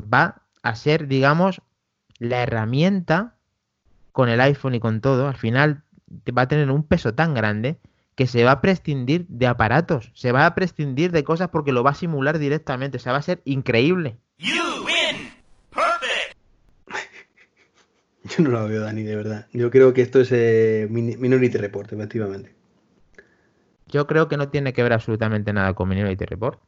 va 0.00 0.42
a 0.62 0.74
ser, 0.74 1.08
digamos, 1.08 1.62
la 2.18 2.42
herramienta 2.42 3.34
con 4.12 4.28
el 4.28 4.40
iPhone 4.40 4.74
y 4.74 4.80
con 4.80 5.00
todo, 5.00 5.28
al 5.28 5.36
final 5.36 5.82
va 6.36 6.42
a 6.42 6.48
tener 6.48 6.70
un 6.70 6.84
peso 6.84 7.14
tan 7.14 7.34
grande 7.34 7.78
que 8.14 8.26
se 8.26 8.44
va 8.44 8.52
a 8.52 8.60
prescindir 8.60 9.26
de 9.28 9.46
aparatos, 9.46 10.10
se 10.14 10.32
va 10.32 10.44
a 10.44 10.54
prescindir 10.54 11.10
de 11.12 11.24
cosas 11.24 11.48
porque 11.48 11.72
lo 11.72 11.82
va 11.82 11.90
a 11.90 11.94
simular 11.94 12.38
directamente, 12.38 12.98
o 12.98 13.00
sea, 13.00 13.12
va 13.12 13.18
a 13.18 13.22
ser 13.22 13.40
increíble. 13.44 14.18
Yo 18.36 18.44
no 18.44 18.50
lo 18.50 18.68
veo, 18.68 18.82
Dani, 18.82 19.02
de 19.02 19.16
verdad. 19.16 19.46
Yo 19.52 19.70
creo 19.70 19.92
que 19.92 20.02
esto 20.02 20.20
es 20.20 20.30
eh, 20.32 20.86
Minority 20.90 21.58
Report, 21.58 21.92
efectivamente. 21.92 22.54
Yo 23.88 24.06
creo 24.06 24.28
que 24.28 24.36
no 24.36 24.48
tiene 24.48 24.72
que 24.72 24.82
ver 24.82 24.92
absolutamente 24.92 25.52
nada 25.52 25.74
con 25.74 25.88
Minority 25.88 26.24
Report 26.24 26.60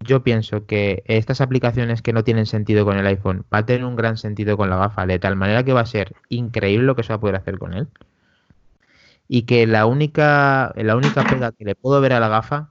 yo 0.00 0.22
pienso 0.22 0.66
que 0.66 1.02
estas 1.06 1.40
aplicaciones 1.40 2.02
que 2.02 2.12
no 2.12 2.24
tienen 2.24 2.46
sentido 2.46 2.84
con 2.84 2.98
el 2.98 3.06
iPhone 3.06 3.44
va 3.52 3.58
a 3.58 3.66
tener 3.66 3.84
un 3.84 3.96
gran 3.96 4.16
sentido 4.16 4.56
con 4.56 4.70
la 4.70 4.76
gafa, 4.76 5.06
de 5.06 5.18
tal 5.18 5.36
manera 5.36 5.64
que 5.64 5.72
va 5.72 5.80
a 5.80 5.86
ser 5.86 6.14
increíble 6.28 6.86
lo 6.86 6.96
que 6.96 7.02
se 7.02 7.10
va 7.10 7.16
a 7.16 7.20
poder 7.20 7.36
hacer 7.36 7.58
con 7.58 7.74
él. 7.74 7.88
Y 9.28 9.42
que 9.42 9.66
la 9.66 9.86
única, 9.86 10.72
la 10.76 10.96
única 10.96 11.24
pega 11.24 11.52
que 11.52 11.64
le 11.64 11.74
puedo 11.74 12.00
ver 12.00 12.12
a 12.12 12.20
la 12.20 12.28
gafa 12.28 12.70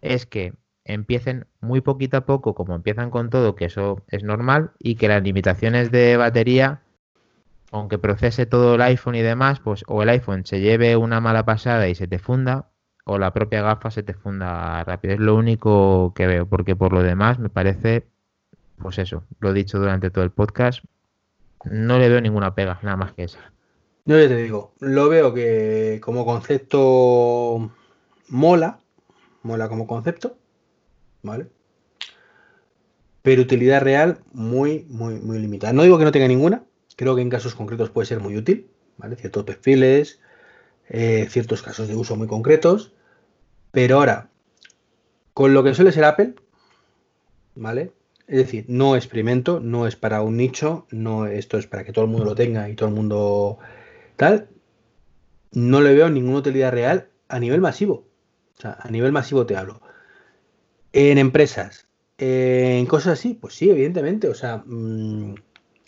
es 0.00 0.26
que 0.26 0.54
empiecen 0.84 1.46
muy 1.60 1.80
poquito 1.80 2.16
a 2.16 2.26
poco, 2.26 2.54
como 2.54 2.74
empiezan 2.74 3.10
con 3.10 3.30
todo, 3.30 3.54
que 3.56 3.66
eso 3.66 4.02
es 4.08 4.22
normal, 4.22 4.72
y 4.78 4.96
que 4.96 5.08
las 5.08 5.22
limitaciones 5.22 5.90
de 5.90 6.16
batería, 6.16 6.81
aunque 7.72 7.98
procese 7.98 8.46
todo 8.46 8.74
el 8.74 8.82
iPhone 8.82 9.14
y 9.14 9.22
demás, 9.22 9.60
pues 9.60 9.82
o 9.88 10.02
el 10.02 10.10
iPhone 10.10 10.44
se 10.44 10.60
lleve 10.60 10.96
una 10.96 11.20
mala 11.20 11.44
pasada 11.44 11.88
y 11.88 11.94
se 11.94 12.06
te 12.06 12.18
funda, 12.18 12.68
o 13.04 13.18
la 13.18 13.32
propia 13.32 13.62
gafa 13.62 13.90
se 13.90 14.02
te 14.02 14.14
funda 14.14 14.84
rápido. 14.84 15.14
Es 15.14 15.20
lo 15.20 15.34
único 15.34 16.12
que 16.14 16.26
veo, 16.26 16.46
porque 16.46 16.76
por 16.76 16.92
lo 16.92 17.02
demás 17.02 17.38
me 17.38 17.48
parece, 17.48 18.06
pues 18.78 18.98
eso, 18.98 19.24
lo 19.40 19.50
he 19.50 19.54
dicho 19.54 19.78
durante 19.78 20.10
todo 20.10 20.22
el 20.22 20.30
podcast, 20.30 20.84
no 21.64 21.98
le 21.98 22.10
veo 22.10 22.20
ninguna 22.20 22.54
pega, 22.54 22.78
nada 22.82 22.96
más 22.96 23.12
que 23.12 23.24
esa. 23.24 23.40
Yo 24.04 24.18
ya 24.20 24.28
te 24.28 24.36
digo, 24.36 24.74
lo 24.80 25.08
veo 25.08 25.32
que 25.32 25.98
como 26.02 26.26
concepto 26.26 27.70
mola, 28.28 28.80
mola 29.42 29.68
como 29.68 29.86
concepto, 29.86 30.36
¿vale? 31.22 31.46
Pero 33.22 33.42
utilidad 33.42 33.80
real 33.80 34.18
muy, 34.32 34.84
muy, 34.90 35.14
muy 35.20 35.38
limitada. 35.38 35.72
No 35.72 35.84
digo 35.84 35.96
que 35.96 36.04
no 36.04 36.12
tenga 36.12 36.28
ninguna, 36.28 36.64
creo 37.02 37.16
que 37.16 37.22
en 37.22 37.30
casos 37.30 37.56
concretos 37.56 37.90
puede 37.90 38.06
ser 38.06 38.20
muy 38.20 38.36
útil, 38.36 38.68
¿vale? 38.96 39.16
Ciertos 39.16 39.42
perfiles, 39.42 40.20
eh, 40.88 41.26
ciertos 41.28 41.60
casos 41.60 41.88
de 41.88 41.96
uso 41.96 42.14
muy 42.14 42.28
concretos, 42.28 42.92
pero 43.72 43.96
ahora, 43.96 44.30
con 45.34 45.52
lo 45.52 45.64
que 45.64 45.74
suele 45.74 45.90
ser 45.90 46.04
Apple, 46.04 46.36
¿vale? 47.56 47.90
Es 48.28 48.36
decir, 48.36 48.66
no 48.68 48.94
experimento, 48.94 49.58
no 49.58 49.88
es 49.88 49.96
para 49.96 50.22
un 50.22 50.36
nicho, 50.36 50.86
no 50.92 51.26
esto 51.26 51.58
es 51.58 51.66
para 51.66 51.82
que 51.82 51.90
todo 51.90 52.04
el 52.04 52.10
mundo 52.12 52.24
lo 52.24 52.36
tenga 52.36 52.68
y 52.68 52.76
todo 52.76 52.88
el 52.88 52.94
mundo 52.94 53.58
tal. 54.14 54.46
No 55.50 55.80
le 55.80 55.94
veo 55.94 56.08
ninguna 56.08 56.38
utilidad 56.38 56.70
real 56.70 57.08
a 57.26 57.40
nivel 57.40 57.60
masivo. 57.60 58.06
O 58.56 58.60
sea, 58.60 58.78
a 58.80 58.88
nivel 58.90 59.10
masivo 59.10 59.44
te 59.44 59.56
hablo. 59.56 59.82
En 60.92 61.18
empresas, 61.18 61.88
en 62.18 62.86
cosas 62.86 63.18
así, 63.18 63.34
pues 63.34 63.54
sí, 63.54 63.70
evidentemente. 63.70 64.28
O 64.28 64.34
sea, 64.34 64.62
mm, 64.64 65.34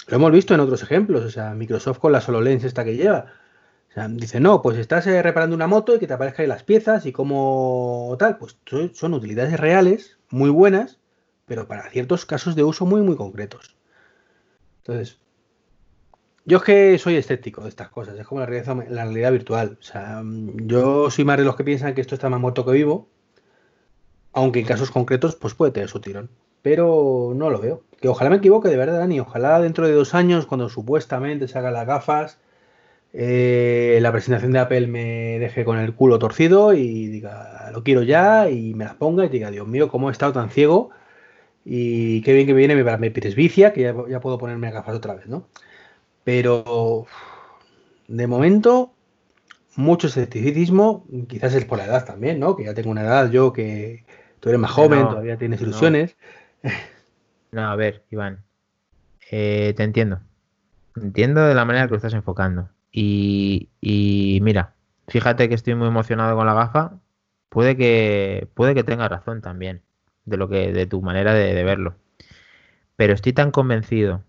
lo 0.07 0.17
hemos 0.17 0.33
visto 0.33 0.55
en 0.55 0.61
otros 0.61 0.83
ejemplos. 0.83 1.25
O 1.25 1.31
sea, 1.31 1.55
Microsoft 1.55 1.99
con 1.99 2.13
la 2.13 2.21
SoloLens 2.21 2.65
esta 2.65 2.85
que 2.85 2.97
lleva 2.97 3.27
dice, 4.11 4.41
no, 4.41 4.61
pues 4.61 4.79
estás 4.79 5.07
eh, 5.07 5.23
reparando 5.23 5.55
una 5.55 5.67
moto 5.67 5.95
y 5.95 5.99
que 5.99 6.07
te 6.07 6.15
aparezcan 6.15 6.49
las 6.49 6.65
piezas 6.65 7.07
y 7.07 7.13
como 7.13 8.17
tal, 8.19 8.39
pues 8.39 8.57
son 8.93 9.15
utilidades 9.15 9.59
reales, 9.59 10.19
muy 10.31 10.51
buenas, 10.51 10.99
pero 11.47 11.69
para 11.69 11.89
ciertos 11.91 12.27
casos 12.27 12.57
de 12.57 12.65
uso 12.65 12.87
muy, 12.87 13.03
muy 13.03 13.17
concretos. 13.17 13.77
Entonces, 14.79 15.21
yo 16.45 16.59
es 16.59 16.65
que 16.65 16.99
soy 16.99 17.17
escéptico 17.17 17.63
de 17.63 17.69
estas 17.69 17.89
cosas, 17.89 18.19
es 18.19 18.27
como 18.27 18.41
la 18.41 18.47
realidad 18.47 19.33
virtual. 19.33 19.79
O 19.81 19.83
sea, 19.83 20.23
yo 20.25 21.11
soy 21.11 21.25
más 21.25 21.39
de 21.39 21.45
los 21.45 21.57
que 21.57 21.65
piensan 21.65 21.95
que 21.95 22.01
esto 22.01 22.17
está 22.17 22.29
más 22.29 22.41
muerto 22.41 22.65
que 22.65 22.73
vivo, 22.73 23.09
aunque 24.33 24.61
en 24.61 24.67
casos 24.67 24.91
concretos 24.91 25.37
pues 25.37 25.55
puede 25.55 25.73
tener 25.73 25.89
su 25.89 26.01
tirón. 26.01 26.31
Pero 26.65 27.35
no 27.37 27.51
lo 27.51 27.61
veo. 27.61 27.83
Que 28.01 28.09
ojalá 28.09 28.31
me 28.31 28.37
equivoque, 28.37 28.71
de 28.71 28.79
verdad, 28.79 29.01
Dani. 29.01 29.21
Ojalá 29.21 29.61
dentro 29.61 29.87
de 29.87 29.93
dos 29.93 30.15
años, 30.15 30.47
cuando 30.47 30.71
supuestamente 30.71 31.47
se 31.47 31.59
hagan 31.59 31.75
las 31.75 31.87
gafas, 31.87 32.39
eh, 33.13 33.99
la 34.01 34.11
presentación 34.13 34.53
de 34.53 34.61
Apple 34.61 34.87
me 34.87 35.39
deje 35.39 35.67
con 35.67 35.79
el 35.79 35.95
culo 35.95 36.19
torcido 36.19 36.73
y 36.73 37.09
diga, 37.09 37.71
lo 37.71 37.85
quiero 37.85 38.03
ya 38.03 38.49
y 38.49 38.73
me 38.73 38.87
las 38.87 38.95
ponga 38.95 39.27
y 39.27 39.29
diga, 39.29 39.51
Dios 39.51 39.69
mío, 39.69 39.91
cómo 39.91 40.09
he 40.09 40.13
estado 40.13 40.33
tan 40.33 40.49
ciego 40.49 40.89
y 41.67 42.23
qué 42.23 42.33
bien 42.33 42.47
que 42.47 42.55
me 42.55 42.61
viene 42.61 42.83
mi, 42.83 42.99
mi 42.99 43.11
presbicia, 43.11 43.75
que 43.75 43.83
ya, 43.83 44.21
puedo 44.21 44.39
ponerme 44.39 44.71
gafas 44.71 44.97
otra 44.97 45.13
vez, 45.13 45.27
¿no? 45.27 45.47
Pero 46.25 47.05
de 48.09 48.27
momento, 48.27 48.95
mucho 49.77 50.07
escepticismo, 50.07 51.05
quizás 51.29 51.55
es 51.55 51.67
por 51.67 51.77
la 51.77 51.85
edad 51.85 52.07
también, 52.07 52.41
¿no? 52.41 52.57
Que 52.57 52.65
ya 52.65 52.73
tengo 52.73 52.89
una 52.89 53.03
edad 53.03 53.31
yo 53.31 53.53
que 53.53 54.07
tú 54.41 54.49
eres 54.49 54.61
más 54.63 54.71
joven, 54.71 55.07
todavía 55.09 55.37
tienes 55.37 55.61
ilusiones. 55.61 56.17
No, 56.19 56.44
a 57.57 57.77
ver, 57.77 58.05
Iván, 58.11 58.45
eh, 59.31 59.75
te 59.77 59.83
entiendo. 59.83 60.21
Entiendo 60.97 61.43
de 61.43 61.55
la 61.55 61.65
manera 61.65 61.87
que 61.87 61.91
lo 61.91 61.97
estás 61.97 62.15
enfocando. 62.15 62.69
Y, 62.93 63.69
mira, 64.43 64.75
fíjate 65.09 65.49
que 65.49 65.55
estoy 65.55 65.75
muy 65.75 65.89
emocionado 65.89 66.37
con 66.37 66.47
la 66.47 66.55
gafa. 66.55 66.93
Puede 67.49 67.77
que, 67.77 68.49
puede 68.55 68.75
que 68.75 68.85
tenga 68.85 69.09
razón 69.09 69.41
también 69.41 69.83
de 70.25 70.37
lo 70.37 70.49
que, 70.49 70.73
de 70.73 70.87
tu 70.87 71.03
manera 71.03 71.35
de, 71.35 71.65
verlo. 71.65 71.97
Pero 72.97 73.13
estoy 73.15 73.33
tan 73.33 73.51
convencido 73.51 74.23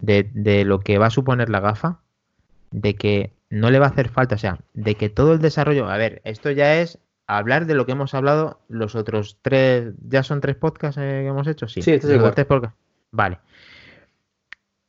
de, 0.00 0.64
lo 0.64 0.80
que 0.80 0.98
va 0.98 1.06
a 1.06 1.10
suponer 1.10 1.50
la 1.50 1.60
gafa, 1.60 2.00
de 2.70 2.94
que 2.94 3.32
no 3.50 3.70
le 3.70 3.78
va 3.78 3.86
a 3.86 3.90
hacer 3.90 4.08
falta, 4.08 4.36
o 4.36 4.38
sea, 4.38 4.60
de 4.74 4.94
que 4.94 5.10
todo 5.10 5.34
el 5.34 5.40
desarrollo, 5.40 5.88
a 5.88 5.96
ver, 5.98 6.22
esto 6.24 6.50
ya 6.50 6.76
es 6.76 6.98
hablar 7.36 7.66
de 7.66 7.74
lo 7.74 7.86
que 7.86 7.92
hemos 7.92 8.14
hablado 8.14 8.60
los 8.68 8.94
otros 8.94 9.38
tres, 9.42 9.94
ya 10.08 10.22
son 10.22 10.40
tres 10.40 10.56
podcasts 10.56 10.98
eh, 10.98 11.20
que 11.22 11.26
hemos 11.26 11.46
hecho, 11.46 11.68
sí. 11.68 11.82
Sí, 11.82 11.92
este 11.92 12.14
es 12.14 12.22
el 12.22 12.34
tres 12.34 12.46
podcasts. 12.46 12.78
Vale. 13.12 13.38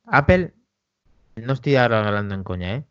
Apple, 0.05 0.53
no 1.35 1.53
estoy 1.53 1.75
ahora 1.75 2.07
hablando 2.07 2.35
en 2.35 2.43
coña, 2.43 2.75
¿eh? 2.75 2.85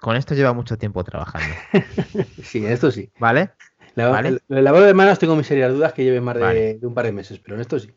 Con 0.00 0.16
esto 0.16 0.34
lleva 0.34 0.52
mucho 0.52 0.78
tiempo 0.78 1.02
trabajando. 1.02 1.54
sí, 2.42 2.64
esto 2.64 2.90
sí. 2.90 3.10
¿Vale? 3.18 3.50
La, 3.94 4.08
¿Vale? 4.08 4.40
El, 4.48 4.64
lavado 4.64 4.84
de 4.84 4.94
manos 4.94 5.18
tengo 5.18 5.34
mis 5.34 5.46
serias 5.46 5.72
dudas 5.72 5.92
que 5.92 6.04
lleve 6.04 6.20
más 6.20 6.36
de, 6.36 6.78
un 6.82 6.94
par 6.94 7.06
de 7.06 7.12
meses, 7.12 7.40
pero 7.40 7.56
en 7.56 7.62
esto 7.62 7.78
sí. 7.78 7.92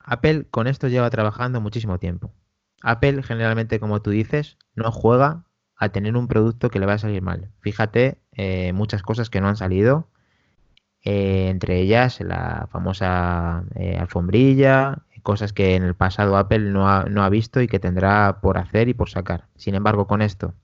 Apple 0.00 0.46
con 0.50 0.66
esto 0.66 0.88
lleva 0.88 1.10
trabajando 1.10 1.60
muchísimo 1.60 1.98
tiempo. 1.98 2.32
Apple 2.82 3.22
generalmente, 3.22 3.78
como 3.78 4.02
tú 4.02 4.10
dices, 4.10 4.58
no 4.74 4.90
juega 4.90 5.44
a 5.76 5.90
tener 5.90 6.16
un 6.16 6.28
producto 6.28 6.70
que 6.70 6.78
le 6.78 6.86
va 6.86 6.94
a 6.94 6.98
salir 6.98 7.22
mal. 7.22 7.50
Fíjate, 7.60 8.18
eh, 8.32 8.72
muchas 8.72 9.02
cosas 9.02 9.30
que 9.30 9.40
no 9.40 9.48
han 9.48 9.56
salido, 9.56 10.08
eh, 11.04 11.48
entre 11.48 11.80
ellas 11.80 12.20
la 12.20 12.68
famosa 12.72 13.64
eh, 13.74 13.96
alfombrilla, 13.98 15.02
cosas 15.22 15.52
que 15.52 15.74
en 15.74 15.82
el 15.82 15.94
pasado 15.94 16.36
Apple 16.36 16.70
no 16.70 16.88
ha, 16.88 17.04
no 17.04 17.24
ha 17.24 17.28
visto 17.30 17.60
y 17.60 17.66
que 17.66 17.78
tendrá 17.78 18.40
por 18.40 18.58
hacer 18.58 18.88
y 18.88 18.94
por 18.94 19.08
sacar. 19.08 19.48
Sin 19.56 19.74
embargo, 19.74 20.06
con 20.06 20.22
esto 20.22 20.54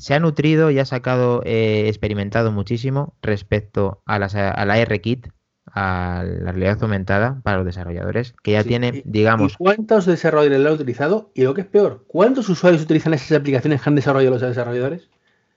se 0.00 0.14
ha 0.14 0.20
nutrido 0.20 0.70
y 0.70 0.78
ha 0.78 0.86
sacado, 0.86 1.42
eh, 1.44 1.84
experimentado 1.88 2.52
muchísimo 2.52 3.14
respecto 3.20 4.02
a, 4.06 4.14
a 4.14 4.64
la 4.64 4.78
R-Kit, 4.78 5.28
a 5.66 6.24
la 6.24 6.52
realidad 6.52 6.78
aumentada 6.82 7.40
para 7.42 7.58
los 7.58 7.66
desarrolladores, 7.66 8.34
que 8.42 8.52
ya 8.52 8.64
tiene, 8.64 9.02
digamos... 9.04 9.58
¿Cuántos 9.58 10.06
desarrolladores 10.06 10.60
lo 10.60 10.68
han 10.70 10.74
utilizado? 10.76 11.30
Y 11.34 11.42
lo 11.42 11.52
que 11.52 11.60
es 11.60 11.66
peor, 11.66 12.04
¿cuántos 12.08 12.48
usuarios 12.48 12.82
utilizan 12.82 13.12
esas 13.12 13.38
aplicaciones 13.38 13.82
que 13.82 13.90
han 13.90 13.94
desarrollado 13.94 14.32
los 14.32 14.40
desarrolladores? 14.40 15.10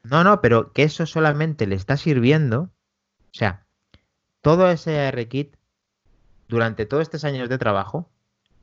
No, 0.03 0.25
no, 0.25 0.41
pero 0.41 0.73
que 0.73 0.83
eso 0.83 1.05
solamente 1.05 1.65
le 1.65 1.75
está 1.75 1.95
sirviendo, 1.95 2.69
o 3.33 3.37
sea, 3.37 3.65
todo 4.41 4.69
ese 4.69 5.07
R-Kit, 5.07 5.55
durante 6.47 6.85
todos 6.85 7.01
estos 7.01 7.23
años 7.23 7.49
de 7.49 7.57
trabajo, 7.57 8.11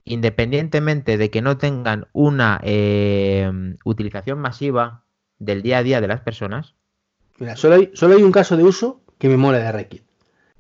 independientemente 0.05 1.19
de 1.19 1.31
que 1.31 1.43
no 1.43 1.59
tengan 1.59 2.07
una 2.13 2.61
eh, 2.63 3.51
utilización 3.85 4.39
masiva 4.39 5.03
del 5.39 5.63
día 5.63 5.79
a 5.79 5.83
día 5.83 6.01
de 6.01 6.09
las 6.09 6.21
personas. 6.21 6.75
Mira, 7.39 7.57
solo 7.57 7.77
hay, 7.77 7.91
solo 7.95 8.15
hay 8.15 8.23
un 8.23 8.33
caso 8.33 8.57
de 8.57 8.63
uso 8.63 9.01
que 9.19 9.29
me 9.29 9.37
mola 9.37 9.59
de 9.59 9.73
Reddit. 9.73 10.05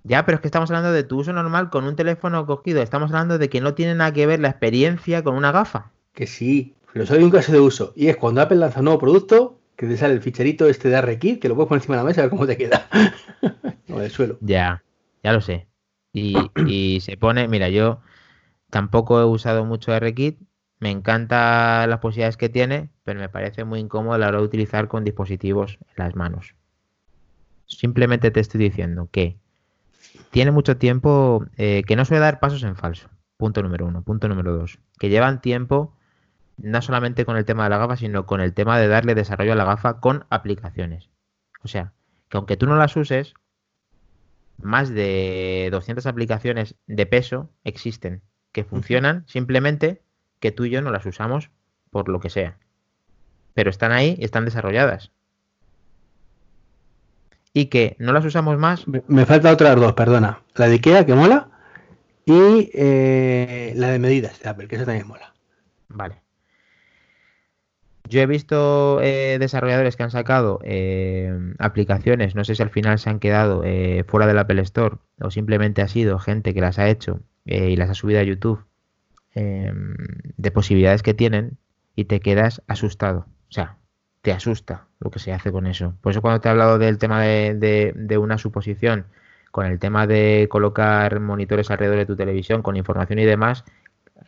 Ya, 0.02 0.24
pero 0.24 0.36
es 0.36 0.40
que 0.40 0.48
estamos 0.48 0.70
hablando 0.70 0.92
de 0.92 1.04
tu 1.04 1.18
uso 1.18 1.32
normal 1.32 1.70
con 1.70 1.84
un 1.84 1.94
teléfono 1.94 2.46
cogido. 2.46 2.82
Estamos 2.82 3.10
hablando 3.10 3.38
de 3.38 3.48
que 3.48 3.60
no 3.60 3.74
tiene 3.74 3.94
nada 3.94 4.12
que 4.12 4.26
ver 4.26 4.40
la 4.40 4.48
experiencia 4.48 5.22
con 5.22 5.36
una 5.36 5.52
gafa. 5.52 5.92
Que 6.14 6.26
sí, 6.26 6.74
pero 6.92 7.06
solo 7.06 7.18
hay 7.18 7.24
un 7.24 7.30
caso 7.30 7.52
de 7.52 7.60
uso. 7.60 7.92
Y 7.94 8.08
es 8.08 8.16
cuando 8.16 8.40
Apple 8.40 8.56
lanza 8.56 8.80
un 8.80 8.86
nuevo 8.86 8.98
producto, 8.98 9.59
que 9.80 9.86
te 9.86 9.96
sale 9.96 10.12
el 10.12 10.20
ficherito 10.20 10.68
este 10.68 10.90
de 10.90 11.00
RKit, 11.00 11.40
que 11.40 11.48
lo 11.48 11.54
puedes 11.54 11.68
poner 11.68 11.80
encima 11.80 11.96
de 11.96 12.02
la 12.02 12.06
mesa 12.06 12.20
a 12.20 12.24
ver 12.24 12.30
cómo 12.30 12.46
te 12.46 12.58
queda. 12.58 12.86
o 13.88 13.98
del 13.98 14.10
suelo. 14.10 14.36
Ya, 14.42 14.84
ya 15.24 15.32
lo 15.32 15.40
sé. 15.40 15.68
Y, 16.12 16.36
y, 16.66 17.00
se 17.00 17.16
pone, 17.16 17.48
mira, 17.48 17.70
yo 17.70 18.02
tampoco 18.68 19.18
he 19.18 19.24
usado 19.24 19.64
mucho 19.64 19.98
RKit, 19.98 20.38
me 20.80 20.90
encanta 20.90 21.86
las 21.86 21.98
posibilidades 22.00 22.36
que 22.36 22.50
tiene, 22.50 22.90
pero 23.04 23.20
me 23.20 23.30
parece 23.30 23.64
muy 23.64 23.80
incómodo 23.80 24.12
a 24.12 24.18
la 24.18 24.28
hora 24.28 24.40
de 24.40 24.44
utilizar 24.44 24.86
con 24.86 25.02
dispositivos 25.02 25.78
en 25.80 26.04
las 26.04 26.14
manos. 26.14 26.56
Simplemente 27.64 28.30
te 28.30 28.40
estoy 28.40 28.60
diciendo 28.60 29.08
que 29.10 29.38
tiene 30.30 30.50
mucho 30.50 30.76
tiempo 30.76 31.46
eh, 31.56 31.84
que 31.86 31.96
no 31.96 32.04
suele 32.04 32.20
dar 32.20 32.38
pasos 32.38 32.64
en 32.64 32.76
falso. 32.76 33.08
Punto 33.38 33.62
número 33.62 33.86
uno. 33.86 34.02
Punto 34.02 34.28
número 34.28 34.52
dos. 34.54 34.78
Que 34.98 35.08
llevan 35.08 35.40
tiempo 35.40 35.96
no 36.62 36.82
solamente 36.82 37.24
con 37.24 37.36
el 37.36 37.44
tema 37.44 37.64
de 37.64 37.70
la 37.70 37.78
gafa, 37.78 37.96
sino 37.96 38.26
con 38.26 38.40
el 38.40 38.54
tema 38.54 38.78
de 38.78 38.88
darle 38.88 39.14
desarrollo 39.14 39.52
a 39.52 39.56
la 39.56 39.64
gafa 39.64 40.00
con 40.00 40.24
aplicaciones. 40.30 41.10
O 41.62 41.68
sea, 41.68 41.92
que 42.28 42.36
aunque 42.36 42.56
tú 42.56 42.66
no 42.66 42.76
las 42.76 42.96
uses, 42.96 43.34
más 44.62 44.90
de 44.90 45.68
200 45.70 46.06
aplicaciones 46.06 46.74
de 46.86 47.06
peso 47.06 47.50
existen 47.64 48.22
que 48.52 48.64
funcionan 48.64 49.24
simplemente 49.26 50.02
que 50.38 50.52
tú 50.52 50.64
y 50.64 50.70
yo 50.70 50.82
no 50.82 50.90
las 50.90 51.06
usamos 51.06 51.50
por 51.90 52.08
lo 52.08 52.20
que 52.20 52.30
sea. 52.30 52.58
Pero 53.54 53.70
están 53.70 53.92
ahí 53.92 54.16
y 54.18 54.24
están 54.24 54.44
desarrolladas. 54.44 55.12
Y 57.52 57.66
que 57.66 57.96
no 57.98 58.12
las 58.12 58.24
usamos 58.24 58.58
más. 58.58 58.86
Me 58.86 59.26
falta 59.26 59.52
otras 59.52 59.76
dos, 59.76 59.92
perdona. 59.94 60.42
La 60.54 60.68
de 60.68 60.74
IKEA, 60.74 61.04
que 61.04 61.14
mola. 61.14 61.48
Y 62.24 62.70
eh, 62.74 63.72
la 63.76 63.88
de 63.88 63.98
medidas 63.98 64.40
de 64.40 64.48
Apple, 64.48 64.68
que 64.68 64.76
esa 64.76 64.84
también 64.84 65.08
mola. 65.08 65.34
Vale. 65.88 66.22
Yo 68.08 68.20
he 68.20 68.26
visto 68.26 69.00
eh, 69.02 69.38
desarrolladores 69.38 69.96
que 69.96 70.02
han 70.02 70.10
sacado 70.10 70.60
eh, 70.64 71.32
aplicaciones, 71.58 72.34
no 72.34 72.44
sé 72.44 72.54
si 72.54 72.62
al 72.62 72.70
final 72.70 72.98
se 72.98 73.10
han 73.10 73.20
quedado 73.20 73.62
fuera 74.06 74.26
del 74.26 74.38
Apple 74.38 74.62
Store 74.62 74.96
o 75.20 75.30
simplemente 75.30 75.82
ha 75.82 75.88
sido 75.88 76.18
gente 76.18 76.54
que 76.54 76.60
las 76.60 76.78
ha 76.78 76.88
hecho 76.88 77.20
y 77.44 77.76
las 77.76 77.90
ha 77.90 77.94
subido 77.94 78.20
a 78.20 78.24
YouTube 78.24 78.64
Em, 79.32 79.94
de 80.36 80.50
posibilidades 80.50 81.04
que 81.04 81.14
tienen 81.14 81.56
y 81.94 82.06
te 82.06 82.18
quedas 82.18 82.62
asustado. 82.66 83.26
O 83.48 83.52
sea, 83.52 83.76
te 84.22 84.32
asusta 84.32 84.88
lo 84.98 85.10
que 85.10 85.20
se 85.20 85.32
hace 85.32 85.52
con 85.52 85.68
eso. 85.68 85.94
Por 86.00 86.10
eso 86.10 86.20
cuando 86.20 86.40
te 86.40 86.48
he 86.48 86.50
hablado 86.50 86.78
del 86.78 86.98
tema 86.98 87.22
de, 87.22 88.18
una 88.20 88.38
suposición, 88.38 89.06
con 89.52 89.66
el 89.66 89.78
tema 89.78 90.08
de 90.08 90.48
colocar 90.50 91.20
monitores 91.20 91.70
alrededor 91.70 91.98
de 91.98 92.06
tu 92.06 92.16
televisión 92.16 92.62
con 92.62 92.76
información 92.76 93.20
y 93.20 93.24
demás, 93.24 93.64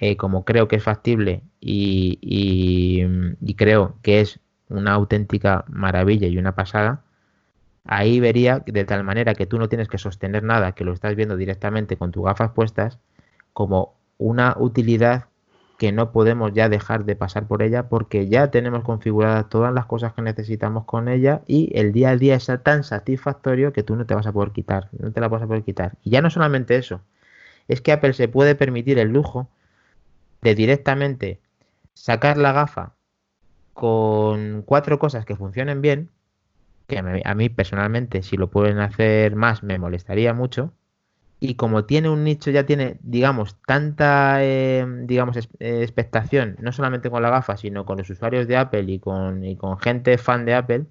eh, 0.00 0.16
como 0.16 0.44
creo 0.44 0.68
que 0.68 0.76
es 0.76 0.82
factible 0.82 1.42
y, 1.60 2.18
y, 2.22 3.54
creo 3.54 3.96
que 4.02 4.20
es 4.20 4.40
una 4.68 4.92
auténtica 4.92 5.64
maravilla 5.68 6.26
y 6.26 6.38
una 6.38 6.54
pasada, 6.54 7.04
ahí 7.84 8.20
vería 8.20 8.60
de 8.66 8.84
tal 8.84 9.04
manera 9.04 9.34
que 9.34 9.46
tú 9.46 9.58
no 9.58 9.68
tienes 9.68 9.88
que 9.88 9.98
sostener 9.98 10.42
nada, 10.42 10.72
que 10.72 10.84
lo 10.84 10.92
estás 10.92 11.14
viendo 11.14 11.36
directamente 11.36 11.96
con 11.96 12.10
tus 12.10 12.24
gafas 12.24 12.50
puestas, 12.52 12.98
como 13.52 13.94
una 14.18 14.56
utilidad 14.58 15.26
que 15.78 15.92
no 15.92 16.12
podemos 16.12 16.52
ya 16.54 16.68
dejar 16.68 17.04
de 17.04 17.16
pasar 17.16 17.46
por 17.48 17.62
ella 17.62 17.88
porque 17.88 18.28
ya 18.28 18.50
tenemos 18.52 18.84
configuradas 18.84 19.48
todas 19.48 19.74
las 19.74 19.86
cosas 19.86 20.12
que 20.12 20.22
necesitamos 20.22 20.84
con 20.84 21.08
ella 21.08 21.42
y 21.46 21.76
el 21.76 21.92
día 21.92 22.10
a 22.10 22.16
día 22.16 22.36
es 22.36 22.48
tan 22.62 22.84
satisfactorio 22.84 23.72
que 23.72 23.82
tú 23.82 23.96
no 23.96 24.06
te 24.06 24.14
vas 24.14 24.26
a 24.26 24.32
poder 24.32 24.52
quitar, 24.52 24.88
no 24.98 25.10
te 25.10 25.20
la 25.20 25.28
vas 25.28 25.42
a 25.42 25.46
poder 25.46 25.64
quitar. 25.64 25.96
Y 26.04 26.10
ya 26.10 26.22
no 26.22 26.30
solamente 26.30 26.76
eso, 26.76 27.00
es 27.66 27.80
que 27.80 27.92
Apple 27.92 28.12
se 28.12 28.28
puede 28.28 28.54
permitir 28.54 28.98
el 28.98 29.08
lujo 29.08 29.48
de 30.42 30.54
directamente 30.54 31.40
sacar 31.94 32.36
la 32.36 32.52
gafa 32.52 32.94
con 33.72 34.62
cuatro 34.62 34.98
cosas 34.98 35.24
que 35.24 35.36
funcionen 35.36 35.80
bien, 35.80 36.10
que 36.86 36.98
a 36.98 37.34
mí 37.34 37.48
personalmente 37.48 38.22
si 38.22 38.36
lo 38.36 38.50
pueden 38.50 38.78
hacer 38.80 39.34
más 39.36 39.62
me 39.62 39.78
molestaría 39.78 40.34
mucho, 40.34 40.72
y 41.44 41.56
como 41.56 41.86
tiene 41.86 42.08
un 42.08 42.22
nicho, 42.22 42.52
ya 42.52 42.66
tiene, 42.66 42.98
digamos, 43.02 43.56
tanta, 43.66 44.44
eh, 44.44 44.86
digamos, 45.04 45.36
expectación, 45.58 46.56
no 46.60 46.70
solamente 46.70 47.10
con 47.10 47.20
la 47.20 47.30
gafa, 47.30 47.56
sino 47.56 47.84
con 47.84 47.98
los 47.98 48.08
usuarios 48.10 48.46
de 48.46 48.56
Apple 48.56 48.84
y 48.86 49.00
con, 49.00 49.44
y 49.44 49.56
con 49.56 49.76
gente 49.80 50.18
fan 50.18 50.44
de 50.44 50.54
Apple, 50.54 50.86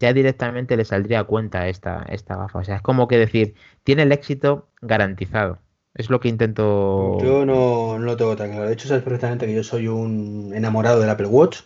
ya 0.00 0.12
directamente 0.12 0.76
le 0.76 0.84
saldría 0.84 1.20
a 1.20 1.24
cuenta 1.24 1.68
esta, 1.68 2.02
esta 2.08 2.36
gafa. 2.36 2.58
O 2.58 2.64
sea, 2.64 2.76
es 2.76 2.82
como 2.82 3.06
que 3.06 3.18
decir, 3.18 3.54
tiene 3.84 4.02
el 4.02 4.10
éxito 4.10 4.68
garantizado. 4.80 5.60
Es 5.94 6.08
lo 6.08 6.20
que 6.20 6.28
intento... 6.28 7.18
Yo 7.20 7.44
no, 7.44 7.98
no 7.98 8.04
lo 8.04 8.16
tengo 8.16 8.36
tan 8.36 8.50
claro. 8.50 8.66
De 8.66 8.72
hecho, 8.72 8.88
sabes 8.88 9.02
perfectamente 9.02 9.46
que 9.46 9.54
yo 9.54 9.64
soy 9.64 9.88
un 9.88 10.52
enamorado 10.54 11.00
del 11.00 11.10
Apple 11.10 11.26
Watch. 11.26 11.60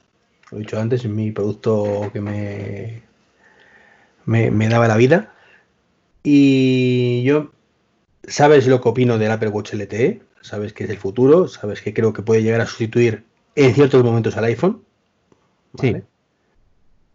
Lo 0.51 0.59
he 0.59 0.61
dicho 0.61 0.81
antes, 0.81 1.05
es 1.05 1.11
mi 1.11 1.31
producto 1.31 2.11
que 2.12 2.20
me, 2.20 3.03
me, 4.25 4.51
me 4.51 4.68
daba 4.68 4.89
la 4.89 4.97
vida. 4.97 5.35
Y 6.22 7.22
yo 7.25 7.51
sabes 8.27 8.66
lo 8.66 8.81
que 8.81 8.89
opino 8.89 9.18
del 9.18 9.31
Apple 9.31 9.51
Watch 9.51 9.75
LTE, 9.75 10.22
sabes 10.41 10.72
que 10.72 10.85
es 10.85 10.91
el 10.91 10.99
futuro, 10.99 11.49
sabes 11.49 11.83
que 11.83 11.93
creo 11.93 12.12
que 12.12 12.22
puede 12.22 12.43
llegar 12.43 12.61
a 12.61 12.66
sustituir 12.66 13.25
en 13.55 13.75
ciertos 13.75 14.03
momentos 14.03 14.37
al 14.37 14.45
iPhone. 14.45 14.83
Sí. 15.81 15.97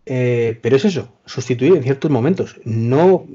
Eh, 0.05 0.60
pero 0.62 0.76
es 0.76 0.86
eso, 0.86 1.12
sustituir 1.26 1.76
en 1.76 1.84
ciertos 1.84 2.12
momentos. 2.12 2.60
No 2.66 3.26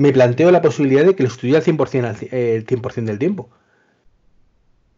me 0.00 0.14
planteo 0.14 0.50
la 0.50 0.62
posibilidad 0.62 1.04
de 1.04 1.14
que 1.14 1.24
lo 1.24 1.28
sustituya 1.28 1.58
al 1.58 1.64
100%, 1.64 2.28
el 2.32 2.66
100 2.66 3.04
del 3.04 3.18
tiempo. 3.18 3.50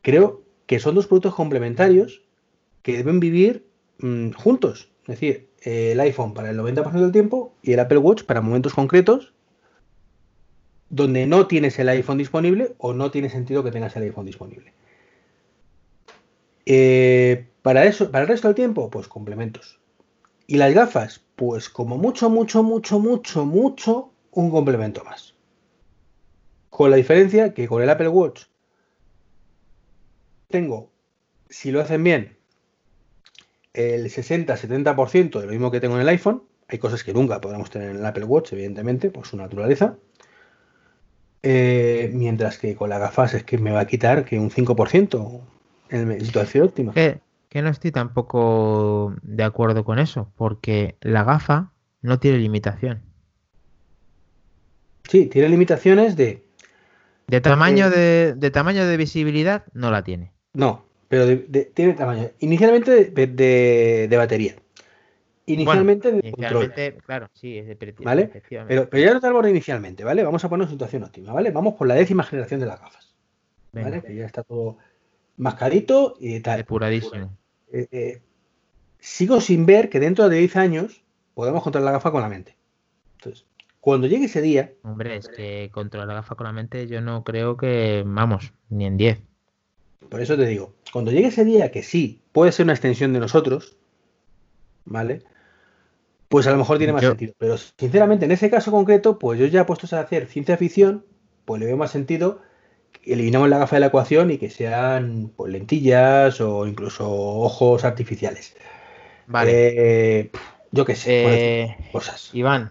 Creo 0.00 0.44
que 0.66 0.78
son 0.78 0.94
dos 0.94 1.08
productos 1.08 1.34
complementarios 1.34 2.22
que 2.82 2.98
deben 2.98 3.18
vivir 3.18 3.66
mm, 3.98 4.30
juntos. 4.30 4.92
Es 5.02 5.18
decir, 5.18 5.48
el 5.62 5.98
iPhone 5.98 6.34
para 6.34 6.50
el 6.50 6.56
90% 6.56 6.92
del 6.92 7.10
tiempo 7.10 7.52
y 7.62 7.72
el 7.72 7.80
Apple 7.80 7.98
Watch 7.98 8.22
para 8.22 8.42
momentos 8.42 8.74
concretos 8.74 9.34
donde 10.88 11.26
no 11.26 11.48
tienes 11.48 11.80
el 11.80 11.88
iPhone 11.88 12.18
disponible 12.18 12.76
o 12.78 12.92
no 12.92 13.10
tiene 13.10 13.28
sentido 13.28 13.64
que 13.64 13.72
tengas 13.72 13.96
el 13.96 14.04
iPhone 14.04 14.26
disponible. 14.26 14.72
Eh, 16.64 17.48
para 17.62 17.86
eso, 17.86 18.12
para 18.12 18.22
el 18.22 18.28
resto 18.28 18.46
del 18.46 18.54
tiempo, 18.54 18.88
pues 18.88 19.08
complementos. 19.08 19.80
Y 20.46 20.58
las 20.58 20.72
gafas, 20.72 21.24
pues 21.34 21.68
como 21.68 21.98
mucho, 21.98 22.30
mucho, 22.30 22.62
mucho, 22.62 23.00
mucho, 23.00 23.44
mucho, 23.44 24.11
un 24.32 24.50
complemento 24.50 25.04
más. 25.04 25.34
Con 26.70 26.90
la 26.90 26.96
diferencia 26.96 27.54
que 27.54 27.68
con 27.68 27.82
el 27.82 27.90
Apple 27.90 28.08
Watch 28.08 28.44
tengo, 30.48 30.90
si 31.48 31.70
lo 31.70 31.80
hacen 31.80 32.02
bien, 32.02 32.36
el 33.74 34.04
60-70% 34.04 35.40
de 35.40 35.46
lo 35.46 35.52
mismo 35.52 35.70
que 35.70 35.80
tengo 35.80 35.96
en 35.96 36.02
el 36.02 36.08
iPhone. 36.08 36.42
Hay 36.68 36.78
cosas 36.78 37.04
que 37.04 37.12
nunca 37.12 37.40
podremos 37.40 37.70
tener 37.70 37.90
en 37.90 37.96
el 37.96 38.06
Apple 38.06 38.24
Watch, 38.24 38.52
evidentemente, 38.52 39.10
por 39.10 39.26
su 39.26 39.36
naturaleza. 39.36 39.96
Eh, 41.42 42.10
mientras 42.14 42.58
que 42.58 42.76
con 42.76 42.88
las 42.88 43.00
gafas 43.00 43.34
es 43.34 43.44
que 43.44 43.58
me 43.58 43.72
va 43.72 43.80
a 43.80 43.86
quitar 43.86 44.24
que 44.24 44.38
un 44.38 44.50
5% 44.50 45.40
en 45.90 46.24
situación 46.24 46.66
óptima. 46.66 46.92
Que, 46.92 47.20
que 47.48 47.62
no 47.62 47.68
estoy 47.68 47.92
tampoco 47.92 49.14
de 49.22 49.42
acuerdo 49.42 49.84
con 49.84 49.98
eso, 49.98 50.32
porque 50.36 50.96
la 51.00 51.24
gafa 51.24 51.72
no 52.00 52.18
tiene 52.18 52.38
limitación. 52.38 53.02
Sí, 55.12 55.26
tiene 55.26 55.50
limitaciones 55.50 56.16
de... 56.16 56.42
De 57.26 57.42
tamaño 57.42 57.90
de, 57.90 58.32
de 58.34 58.50
tamaño 58.50 58.86
de 58.86 58.96
visibilidad 58.96 59.64
no 59.74 59.90
la 59.90 60.02
tiene. 60.02 60.32
No, 60.54 60.86
pero 61.08 61.26
de- 61.26 61.44
de- 61.48 61.66
tiene 61.66 61.92
tamaño. 61.92 62.30
Inicialmente 62.38 63.10
de, 63.10 63.26
de- 64.08 64.16
batería. 64.16 64.56
Inicialmente 65.44 66.08
Bueno, 66.12 66.22
de 66.24 66.32
control. 66.32 66.64
inicialmente, 66.64 67.02
claro, 67.04 67.28
sí, 67.34 67.58
es 67.58 67.66
de 67.66 67.94
¿Vale? 67.98 68.42
Pero, 68.66 68.88
pero 68.88 69.04
ya 69.04 69.12
no 69.12 69.20
te 69.20 69.26
hablo 69.26 69.42
de 69.42 69.50
inicialmente, 69.50 70.02
¿vale? 70.02 70.24
Vamos 70.24 70.42
a 70.46 70.48
poner 70.48 70.66
situación 70.70 71.02
óptima, 71.02 71.34
¿vale? 71.34 71.50
Vamos 71.50 71.74
por 71.74 71.86
la 71.86 71.94
décima 71.94 72.22
generación 72.24 72.60
de 72.60 72.66
las 72.66 72.80
gafas, 72.80 73.14
Venga, 73.72 73.90
¿vale? 73.90 74.02
Que 74.02 74.16
ya 74.16 74.24
está 74.24 74.42
todo 74.44 74.78
mascarito 75.36 76.16
y 76.20 76.40
tal. 76.40 76.56
depuradísimo. 76.56 77.36
Eh, 77.70 77.86
eh, 77.92 78.22
sigo 78.98 79.42
sin 79.42 79.66
ver 79.66 79.90
que 79.90 80.00
dentro 80.00 80.30
de 80.30 80.38
10 80.38 80.56
años 80.56 81.02
podamos 81.34 81.62
controlar 81.62 81.84
la 81.84 81.98
gafa 81.98 82.10
con 82.12 82.22
la 82.22 82.30
mente. 82.30 82.56
Cuando 83.82 84.06
llegue 84.06 84.26
ese 84.26 84.40
día, 84.40 84.70
Hombre, 84.84 85.16
es 85.16 85.26
que 85.26 85.68
controlar 85.72 86.06
la 86.06 86.14
gafa 86.14 86.36
con 86.36 86.46
la 86.46 86.52
mente 86.52 86.86
yo 86.86 87.00
no 87.00 87.24
creo 87.24 87.56
que, 87.56 88.04
vamos, 88.06 88.52
ni 88.70 88.86
en 88.86 88.96
10. 88.96 89.18
por 90.08 90.20
eso 90.20 90.36
te 90.36 90.46
digo, 90.46 90.72
cuando 90.92 91.10
llegue 91.10 91.26
ese 91.28 91.44
día 91.44 91.72
que 91.72 91.82
sí 91.82 92.20
puede 92.30 92.52
ser 92.52 92.62
una 92.64 92.74
extensión 92.74 93.12
de 93.12 93.18
nosotros, 93.18 93.76
¿vale? 94.84 95.22
Pues 96.28 96.46
a 96.46 96.52
lo 96.52 96.58
mejor 96.58 96.78
tiene 96.78 96.92
más 96.92 97.02
Yo- 97.02 97.08
sentido. 97.08 97.34
Pero 97.38 97.56
sinceramente, 97.58 98.24
en 98.24 98.30
ese 98.30 98.50
caso 98.50 98.70
concreto, 98.70 99.18
pues 99.18 99.40
yo 99.40 99.46
ya 99.46 99.66
puestos 99.66 99.92
a 99.94 100.00
hacer 100.00 100.28
ciencia 100.28 100.56
ficción, 100.56 101.04
pues 101.44 101.58
le 101.58 101.66
veo 101.66 101.76
más 101.76 101.90
sentido 101.90 102.40
que 102.92 103.14
eliminamos 103.14 103.48
la 103.48 103.58
gafa 103.58 103.74
de 103.76 103.80
la 103.80 103.86
ecuación 103.86 104.30
y 104.30 104.38
que 104.38 104.48
sean 104.48 105.32
pues, 105.36 105.50
lentillas 105.52 106.40
o 106.40 106.68
incluso 106.68 107.10
ojos 107.10 107.82
artificiales. 107.84 108.54
Vale. 109.26 109.50
Eh, 110.20 110.30
yo 110.70 110.84
qué 110.84 110.94
sé, 110.94 111.64
Eh, 111.64 111.76
cosas. 111.90 112.30
Iván, 112.32 112.70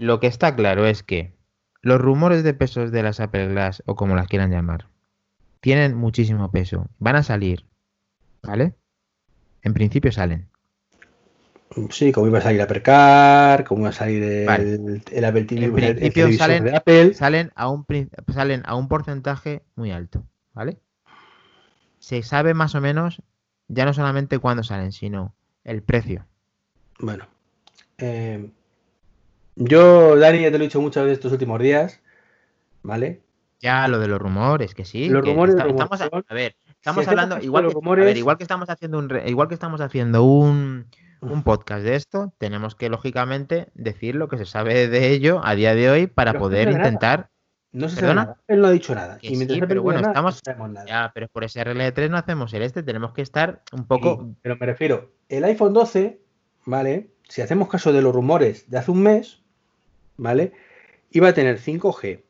lo 0.00 0.18
que 0.18 0.26
está 0.26 0.56
claro 0.56 0.86
es 0.86 1.02
que 1.02 1.34
los 1.82 2.00
rumores 2.00 2.42
de 2.42 2.54
pesos 2.54 2.90
de 2.90 3.02
las 3.02 3.20
Apple 3.20 3.48
Glass, 3.48 3.82
o 3.86 3.94
como 3.96 4.16
las 4.16 4.26
quieran 4.28 4.50
llamar, 4.50 4.86
tienen 5.60 5.94
muchísimo 5.94 6.50
peso. 6.50 6.88
Van 6.98 7.16
a 7.16 7.22
salir, 7.22 7.66
¿vale? 8.42 8.74
En 9.62 9.74
principio 9.74 10.10
salen. 10.10 10.48
Sí, 11.90 12.10
como 12.12 12.26
iba 12.26 12.38
a 12.38 12.42
salir 12.42 12.60
Apercar, 12.62 13.64
como 13.64 13.82
iba 13.82 13.90
a 13.90 13.92
salir 13.92 14.22
el, 14.22 14.46
Vale. 14.46 15.02
el 15.12 15.24
Apple 15.24 15.44
TV, 15.44 15.58
En 15.58 15.64
el 15.64 15.72
principio 15.96 16.32
salen- 16.32 16.64
de 16.64 16.76
Apple. 16.76 17.14
Salen 17.14 17.52
a 17.54 17.68
un, 17.68 17.86
salen 18.32 18.62
a 18.66 18.74
un 18.74 18.88
porcentaje 18.88 19.62
muy 19.76 19.92
alto, 19.92 20.24
¿vale? 20.54 20.78
Se 21.98 22.22
sabe 22.22 22.54
más 22.54 22.74
o 22.74 22.80
menos, 22.80 23.22
ya 23.68 23.84
no 23.84 23.92
solamente 23.92 24.38
cuándo 24.38 24.62
salen, 24.64 24.92
sino 24.92 25.34
el 25.62 25.82
precio. 25.82 26.26
Bueno, 26.98 27.26
eh, 27.98 28.50
yo, 29.60 30.16
Dani, 30.16 30.40
ya 30.42 30.50
te 30.50 30.58
lo 30.58 30.64
he 30.64 30.66
dicho 30.66 30.80
muchas 30.80 31.04
veces 31.04 31.18
estos 31.18 31.32
últimos 31.32 31.60
días, 31.60 32.00
¿vale? 32.82 33.20
Ya 33.60 33.86
lo 33.88 33.98
de 33.98 34.08
los 34.08 34.18
rumores, 34.18 34.74
que 34.74 34.84
sí. 34.84 35.08
Los 35.08 35.22
que 35.22 35.30
rumores, 35.30 35.54
está- 35.54 35.64
rumores 35.64 36.00
estamos 36.00 36.24
a, 36.24 36.24
a 36.28 36.34
ver, 36.34 36.56
estamos 36.70 37.06
hablando 37.06 37.38
igual 37.42 37.64
los 37.64 37.72
que, 37.74 37.78
a 37.78 37.80
rumores- 37.80 38.04
ver, 38.06 38.16
igual 38.16 38.36
que 38.38 38.44
estamos 38.44 38.70
haciendo 38.70 38.98
un 38.98 39.20
igual 39.26 39.48
que 39.48 39.54
estamos 39.54 39.80
haciendo 39.82 40.24
un, 40.24 40.86
un 41.20 41.42
podcast 41.42 41.84
de 41.84 41.94
esto, 41.96 42.32
tenemos 42.38 42.74
que 42.74 42.88
lógicamente 42.88 43.68
decir 43.74 44.14
lo 44.14 44.28
que 44.28 44.38
se 44.38 44.46
sabe 44.46 44.88
de 44.88 45.10
ello 45.10 45.40
a 45.44 45.54
día 45.54 45.74
de 45.74 45.90
hoy 45.90 46.06
para 46.06 46.32
Pero 46.32 46.40
poder 46.44 46.68
no 46.68 46.72
nada. 46.78 46.88
intentar. 46.88 47.28
No 47.72 47.88
se 47.88 48.00
sabe 48.00 48.14
nada. 48.14 48.36
Él 48.48 48.60
no 48.62 48.66
ha 48.66 48.70
dicho 48.72 48.94
nada. 48.94 49.18
Que 49.18 49.28
y 49.28 49.36
sí, 49.36 49.46
pero 49.60 49.74
no 49.76 49.82
bueno, 49.82 50.00
nada, 50.00 50.12
estamos- 50.12 50.34
no 50.36 50.40
sabemos 50.44 50.70
nada. 50.70 50.86
Ya, 50.86 51.10
pero 51.14 51.28
por 51.28 51.44
ese 51.44 51.60
RL 51.62 51.92
3 51.92 52.10
no 52.10 52.16
hacemos 52.16 52.52
el 52.54 52.62
este, 52.62 52.82
tenemos 52.82 53.12
que 53.12 53.22
estar 53.22 53.62
un 53.72 53.86
poco. 53.86 54.24
Sí, 54.26 54.36
pero 54.42 54.56
me 54.56 54.66
refiero, 54.66 55.12
el 55.28 55.44
iPhone 55.44 55.72
12, 55.74 56.18
¿vale? 56.64 57.10
Si 57.28 57.42
hacemos 57.42 57.68
caso 57.68 57.92
de 57.92 58.02
los 58.02 58.12
rumores 58.12 58.68
de 58.70 58.78
hace 58.78 58.90
un 58.90 59.02
mes, 59.04 59.39
¿vale? 60.20 60.52
Iba 61.10 61.28
a 61.30 61.34
tener 61.34 61.58
5G, 61.58 62.24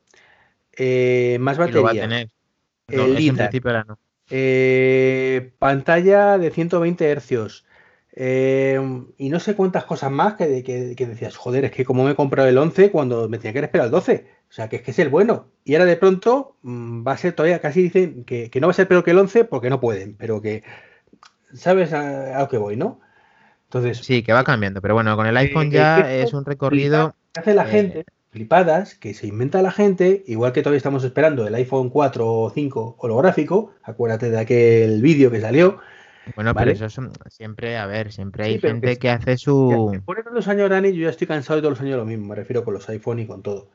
eh, 0.78 1.38
más 1.40 1.58
y 1.62 1.72
lo 1.72 1.82
va 1.82 1.92
a 1.92 1.94
batería, 1.94 1.96
tener. 1.96 2.28
el 2.90 3.14
No, 3.14 3.16
en 3.16 3.36
LIDAR. 3.36 3.60
principio 3.62 3.70
era 3.70 3.84
no. 3.84 3.98
eh, 4.30 5.52
pantalla 5.58 6.38
de 6.38 6.50
120 6.50 7.10
hercios 7.10 7.66
eh, 8.12 8.80
y 9.18 9.28
no 9.30 9.40
sé 9.40 9.54
cuántas 9.56 9.84
cosas 9.84 10.10
más 10.12 10.34
que, 10.34 10.62
que- 10.64 10.94
que 10.96 11.06
decías, 11.06 11.36
joder, 11.36 11.64
es 11.66 11.70
que 11.72 11.84
como 11.84 12.04
me 12.04 12.12
he 12.12 12.16
comprado 12.16 12.48
el 12.48 12.58
11 12.58 12.90
cuando 12.90 13.28
me 13.28 13.38
tenía 13.38 13.52
que 13.54 13.60
esperar 13.66 13.86
el 13.86 13.92
12. 13.92 14.26
O 14.50 14.52
sea, 14.52 14.68
que 14.68 14.76
es 14.76 14.82
que 14.82 14.90
es 14.92 14.98
el 14.98 15.08
bueno. 15.10 15.46
Y 15.64 15.74
ahora 15.74 15.84
de 15.86 15.96
pronto 15.96 16.56
mm, 16.62 17.06
va 17.06 17.12
a 17.12 17.16
ser 17.16 17.34
todavía, 17.34 17.60
casi 17.60 17.82
dicen 17.82 18.24
que, 18.24 18.50
que 18.50 18.60
no 18.60 18.66
va 18.68 18.72
a 18.72 18.74
ser 18.74 18.88
peor 18.88 19.04
que 19.04 19.12
el 19.12 19.18
11 19.18 19.44
porque 19.44 19.70
no 19.70 19.80
pueden, 19.80 20.16
pero 20.16 20.40
que 20.42 20.64
sabes 21.54 21.92
a, 21.92 22.36
a 22.38 22.40
lo 22.42 22.48
que 22.48 22.58
voy, 22.58 22.76
¿no? 22.76 23.00
Entonces, 23.66 24.06
Sí, 24.06 24.22
que 24.22 24.32
va 24.32 24.44
cambiando, 24.44 24.80
pero 24.82 24.94
bueno, 24.94 25.14
con 25.16 25.26
el 25.26 25.36
iPhone 25.36 25.70
Eh, 25.72 25.90
ya 25.94 26.10
¿qué 26.18 26.22
es 26.22 26.32
un 26.32 26.44
recorrido. 26.44 27.14
¿Qué 27.32 27.40
hace 27.40 27.54
la 27.54 27.64
Eh, 27.64 27.70
gente? 27.70 28.04
Flipadas, 28.30 28.94
que 28.94 29.12
se 29.12 29.26
inventa 29.26 29.60
la 29.60 29.72
gente, 29.72 30.22
igual 30.26 30.52
que 30.52 30.62
todavía 30.62 30.76
estamos 30.76 31.02
esperando 31.02 31.46
el 31.48 31.54
iPhone 31.56 31.90
4 31.90 32.32
o 32.32 32.50
5 32.50 32.94
holográfico, 32.98 33.72
acuérdate 33.82 34.30
de 34.30 34.38
aquel 34.38 35.02
vídeo 35.02 35.32
que 35.32 35.40
salió. 35.40 35.78
Bueno, 36.36 36.54
¿vale? 36.54 36.72
pero 36.74 36.86
eso 36.86 36.90
son 36.94 37.12
siempre, 37.28 37.76
a 37.76 37.86
ver, 37.86 38.12
siempre 38.12 38.44
hay 38.44 38.60
gente 38.60 38.90
que- 38.92 38.98
que 38.98 39.10
hace 39.10 39.36
su. 39.36 39.88
Después 39.92 40.18
de 40.18 40.22
tantos 40.22 40.46
años, 40.46 40.70
Dani, 40.70 40.92
yo 40.92 41.02
ya 41.02 41.10
estoy 41.10 41.26
cansado 41.26 41.56
de 41.56 41.62
todos 41.62 41.72
los 41.78 41.80
años 41.80 41.96
lo 41.96 42.04
mismo, 42.04 42.28
me 42.28 42.36
refiero 42.36 42.62
con 42.64 42.74
los 42.74 42.88
iPhone 42.88 43.18
y 43.18 43.26
con 43.26 43.42
todo. 43.42 43.68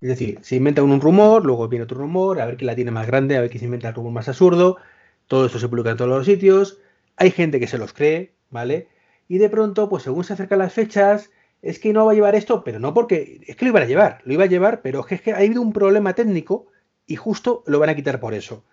Es 0.00 0.08
decir, 0.08 0.38
se 0.40 0.56
inventa 0.56 0.82
un 0.82 1.00
rumor, 1.00 1.44
luego 1.44 1.68
viene 1.68 1.82
otro 1.84 1.98
rumor, 1.98 2.40
a 2.40 2.46
ver 2.46 2.56
quién 2.56 2.68
la 2.68 2.76
tiene 2.76 2.92
más 2.92 3.06
grande, 3.06 3.36
a 3.36 3.40
ver 3.42 3.50
quién 3.50 3.58
se 3.60 3.66
inventa 3.66 3.88
el 3.88 3.94
rumor 3.94 4.12
más 4.12 4.28
absurdo, 4.28 4.78
todo 5.26 5.44
esto 5.46 5.58
se 5.58 5.68
publica 5.68 5.90
en 5.90 5.96
todos 5.98 6.10
los 6.10 6.24
sitios, 6.24 6.78
hay 7.16 7.30
gente 7.30 7.60
que 7.60 7.66
se 7.66 7.76
los 7.76 7.92
cree, 7.92 8.32
¿vale? 8.48 8.88
Y 9.28 9.36
de 9.38 9.50
pronto, 9.50 9.90
pues 9.90 10.04
según 10.04 10.24
se 10.24 10.32
acercan 10.32 10.60
las 10.60 10.72
fechas, 10.72 11.30
es 11.62 11.78
que 11.78 11.92
no 11.92 12.06
va 12.06 12.12
a 12.12 12.14
llevar 12.14 12.34
esto, 12.34 12.62
pero 12.64 12.78
no 12.78 12.94
porque, 12.94 13.40
es 13.46 13.56
que 13.56 13.64
lo 13.64 13.70
iban 13.70 13.82
a 13.82 13.86
llevar, 13.86 14.20
lo 14.24 14.32
iba 14.32 14.44
a 14.44 14.48
llevar, 14.48 14.80
pero 14.82 15.00
es 15.00 15.06
que, 15.06 15.18
que 15.18 15.32
ha 15.32 15.38
habido 15.38 15.62
un 15.62 15.72
problema 15.72 16.14
técnico 16.14 16.66
y 17.06 17.16
justo 17.16 17.62
lo 17.66 17.78
van 17.78 17.90
a 17.90 17.94
quitar 17.96 18.20
por 18.20 18.34
eso. 18.34 18.64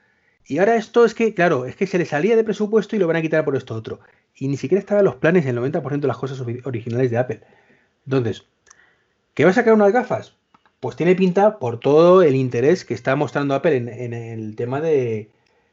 Y 0.48 0.60
ahora 0.60 0.76
esto 0.76 1.06
es 1.06 1.16
que, 1.16 1.34
claro, 1.34 1.66
es 1.66 1.76
que 1.76 1.88
se 1.88 1.98
le 1.98 2.06
salía 2.06 2.36
de 2.36 2.44
presupuesto 2.44 2.96
y 2.96 3.00
lo 3.00 3.08
van 3.08 3.16
a 3.18 3.22
quitar 3.22 3.44
por 3.44 3.56
esto 3.56 3.74
otro. 3.76 4.00
Y 4.36 4.48
ni 4.48 4.58
siquiera 4.58 4.80
estaban 4.80 5.06
los 5.06 5.16
planes 5.16 5.46
en 5.46 5.50
el 5.52 5.56
90% 5.56 6.02
de 6.02 6.08
las 6.08 6.18
cosas 6.18 6.40
ori- 6.42 6.62
originales 6.66 7.10
de 7.10 7.18
Apple. 7.18 7.42
Entonces, 8.06 8.46
¿qué 9.34 9.46
va 9.46 9.52
a 9.52 9.54
sacar 9.54 9.74
unas 9.74 9.92
gafas? 9.92 10.36
Pues 10.80 10.96
tiene 10.96 11.16
pinta 11.16 11.58
por 11.60 11.80
todo 11.80 12.22
el 12.22 12.36
interés 12.36 12.86
que 12.86 12.94
está 12.94 13.16
mostrando 13.16 13.56
Apple 13.56 13.76
en, 13.78 13.90
en 13.90 14.14
el 14.14 14.56
tema 14.56 14.82
de, 14.82 14.92
de 14.92 15.30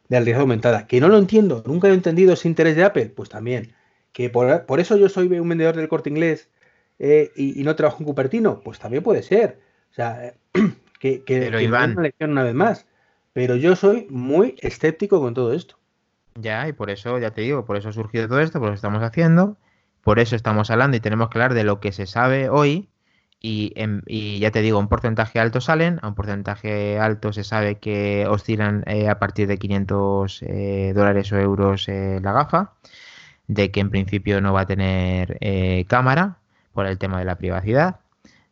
la 0.09 0.19
realidad 0.19 0.41
aumentada. 0.41 0.87
Que 0.87 1.01
no 1.01 1.09
lo 1.09 1.19
entiendo, 1.19 1.63
nunca 1.67 1.89
he 1.89 1.93
entendido 1.95 2.33
ese 2.33 2.49
interés 2.49 2.77
de 2.77 2.85
Apple, 2.85 3.07
pues 3.15 3.29
también. 3.29 3.73
Que 4.13 4.31
por, 4.31 4.65
por 4.67 4.81
eso 4.81 4.97
yo 4.97 5.09
soy 5.09 5.27
un 5.39 5.49
vendedor 5.49 5.77
del 5.77 5.89
corte 5.89 6.11
inglés 6.11 6.49
eh, 7.03 7.31
y, 7.37 7.61
y 7.61 7.65
no 7.65 7.77
trabajo 7.77 7.99
en 8.01 8.07
Cupertino, 8.07 8.61
pues 8.61 8.79
también 8.79 9.03
puede 9.03 9.23
ser. 9.23 9.61
O 9.91 9.95
sea, 9.95 10.35
que, 11.01 11.23
que, 11.25 11.41
Pero, 11.41 11.59
que 11.59 11.65
Iván- 11.65 11.93
una 11.93 12.03
lección 12.03 12.31
una 12.31 12.45
vez 12.45 12.55
más. 12.55 12.87
Pero 13.35 13.57
yo 13.57 13.77
soy 13.77 14.07
muy 14.11 14.57
escéptico 14.61 15.21
con 15.21 15.35
todo 15.35 15.53
esto. 15.53 15.77
Ya, 16.35 16.69
y 16.69 16.73
por 16.73 16.91
eso, 16.91 17.19
ya 17.19 17.33
te 17.33 17.43
digo, 17.43 17.65
por 17.67 17.77
eso 17.77 17.91
ha 17.91 17.93
surgido 17.93 18.29
todo 18.29 18.41
esto, 18.41 18.59
por 18.59 18.69
eso 18.69 18.75
estamos 18.77 19.03
haciendo, 19.03 19.57
por 20.03 20.19
eso 20.19 20.35
estamos 20.37 20.71
hablando 20.71 20.97
y 20.97 21.01
tenemos 21.01 21.29
que 21.29 21.39
hablar 21.39 21.55
de 21.55 21.65
lo 21.65 21.81
que 21.81 21.93
se 21.93 22.07
sabe 22.07 22.49
hoy. 22.49 22.89
Y, 23.45 23.73
en- 23.75 24.03
y 24.07 24.39
ya 24.39 24.53
te 24.53 24.63
digo, 24.63 24.79
un 24.79 24.89
porcentaje 24.89 25.41
alto 25.41 25.61
salen, 25.61 25.99
a 26.03 26.09
un 26.09 26.15
porcentaje 26.15 26.99
alto 27.01 27.33
se 27.33 27.43
sabe 27.45 27.79
que 27.79 28.27
oscilan 28.29 28.85
eh, 28.87 29.09
a 29.09 29.19
partir 29.19 29.49
de 29.49 29.59
500 29.59 30.43
eh, 30.43 30.93
dólares 30.95 31.33
o 31.33 31.39
euros 31.39 31.89
eh, 31.89 32.21
la 32.23 32.33
gafa, 32.33 32.75
de 33.49 33.71
que 33.73 33.81
en 33.81 33.91
principio 33.91 34.41
no 34.41 34.53
va 34.53 34.63
a 34.63 34.67
tener 34.67 35.39
cámara 35.89 36.39
por 36.73 36.87
el 36.87 36.99
tema 36.99 37.19
de 37.19 37.25
la 37.25 37.37
privacidad, 37.37 38.01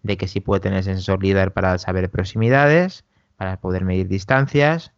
de 0.02 0.16
que 0.16 0.28
sí 0.28 0.40
puede 0.40 0.60
tener 0.60 0.84
sensor 0.84 1.22
LIDAR 1.22 1.52
para 1.52 1.78
saber 1.78 2.10
proximidades, 2.10 3.04
para 3.36 3.58
poder 3.58 3.84
medir 3.84 4.08
distancias, 4.08 4.92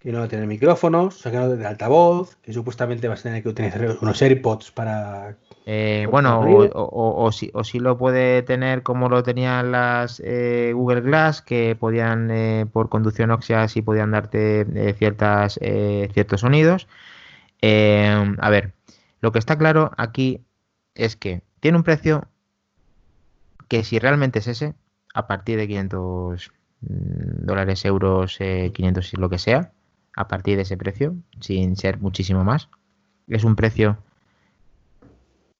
que 0.00 0.12
no 0.12 0.20
va 0.20 0.24
a 0.24 0.28
tener 0.28 0.46
micrófonos, 0.46 1.14
o 1.14 1.18
sea, 1.18 1.30
que 1.30 1.36
no 1.36 1.50
de 1.50 1.66
altavoz, 1.66 2.36
que 2.36 2.54
supuestamente 2.54 3.06
vas 3.06 3.20
a 3.20 3.24
tener 3.24 3.42
que 3.42 3.50
utilizar 3.50 3.98
unos 4.00 4.22
AirPods 4.22 4.70
para... 4.70 5.36
Eh, 5.66 6.06
bueno, 6.10 6.40
o, 6.72 7.32
si, 7.32 7.50
o 7.52 7.64
si 7.64 7.80
lo 7.80 7.98
puede 7.98 8.42
tener 8.42 8.82
como 8.82 9.10
lo 9.10 9.22
tenían 9.22 9.72
las 9.72 10.18
eh, 10.24 10.72
Google 10.74 11.02
Glass, 11.02 11.42
que 11.42 11.76
podían, 11.78 12.30
eh, 12.30 12.64
por 12.72 12.88
conducción 12.88 13.30
ósea, 13.30 13.68
sí 13.68 13.82
podían 13.82 14.12
darte 14.12 14.62
eh, 14.74 14.94
ciertas, 14.94 15.58
eh, 15.60 16.08
ciertos 16.14 16.40
sonidos. 16.40 16.88
A 17.62 18.48
ver, 18.50 18.72
lo 19.20 19.32
que 19.32 19.38
está 19.38 19.58
claro 19.58 19.92
aquí 19.98 20.40
es 20.94 21.14
que 21.14 21.42
tiene 21.60 21.76
un 21.76 21.84
precio 21.84 22.26
que 23.70 23.84
si 23.84 24.00
realmente 24.00 24.40
es 24.40 24.48
ese, 24.48 24.74
a 25.14 25.28
partir 25.28 25.56
de 25.56 25.68
500 25.68 26.52
mm, 26.80 27.46
dólares, 27.46 27.84
euros, 27.84 28.36
eh, 28.40 28.72
500 28.74 29.14
lo 29.14 29.30
que 29.30 29.38
sea, 29.38 29.72
a 30.16 30.26
partir 30.26 30.56
de 30.56 30.62
ese 30.62 30.76
precio, 30.76 31.14
sin 31.38 31.76
ser 31.76 32.00
muchísimo 32.00 32.42
más, 32.42 32.68
es 33.28 33.44
un 33.44 33.54
precio 33.54 33.96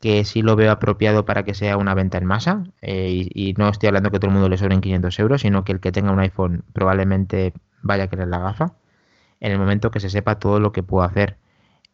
que 0.01 0.25
sí 0.25 0.43
lo 0.43 0.57
veo 0.57 0.73
apropiado 0.73 1.25
para 1.25 1.45
que 1.45 1.55
sea 1.55 1.77
una 1.77 1.95
venta 1.95 2.19
en 2.19 2.25
masa. 2.25 2.65
Eh, 2.83 3.29
y, 3.33 3.53
no 3.55 3.69
estoy 3.69 3.87
hablando 3.89 4.11
que 4.11 4.19
todo 4.19 4.29
el 4.29 4.33
mundo 4.33 4.49
le 4.49 4.59
sobren 4.59 4.81
500 4.81 5.19
euros, 5.21 5.43
sino 5.43 5.63
que 5.65 5.73
el 5.73 5.81
que 5.81 5.93
tenga 5.93 6.11
un 6.11 6.19
iPhone 6.19 6.65
probablemente 6.73 7.53
vaya 7.83 8.05
a 8.05 8.09
querer 8.09 8.27
la 8.29 8.41
gafa 8.41 8.75
en 9.41 9.53
el 9.53 9.59
momento 9.59 9.91
que 9.93 10.01
se 10.01 10.11
sepa 10.11 10.41
todo 10.41 10.59
lo 10.59 10.73
que 10.73 10.83
puedo 10.83 11.05
hacer. 11.05 11.37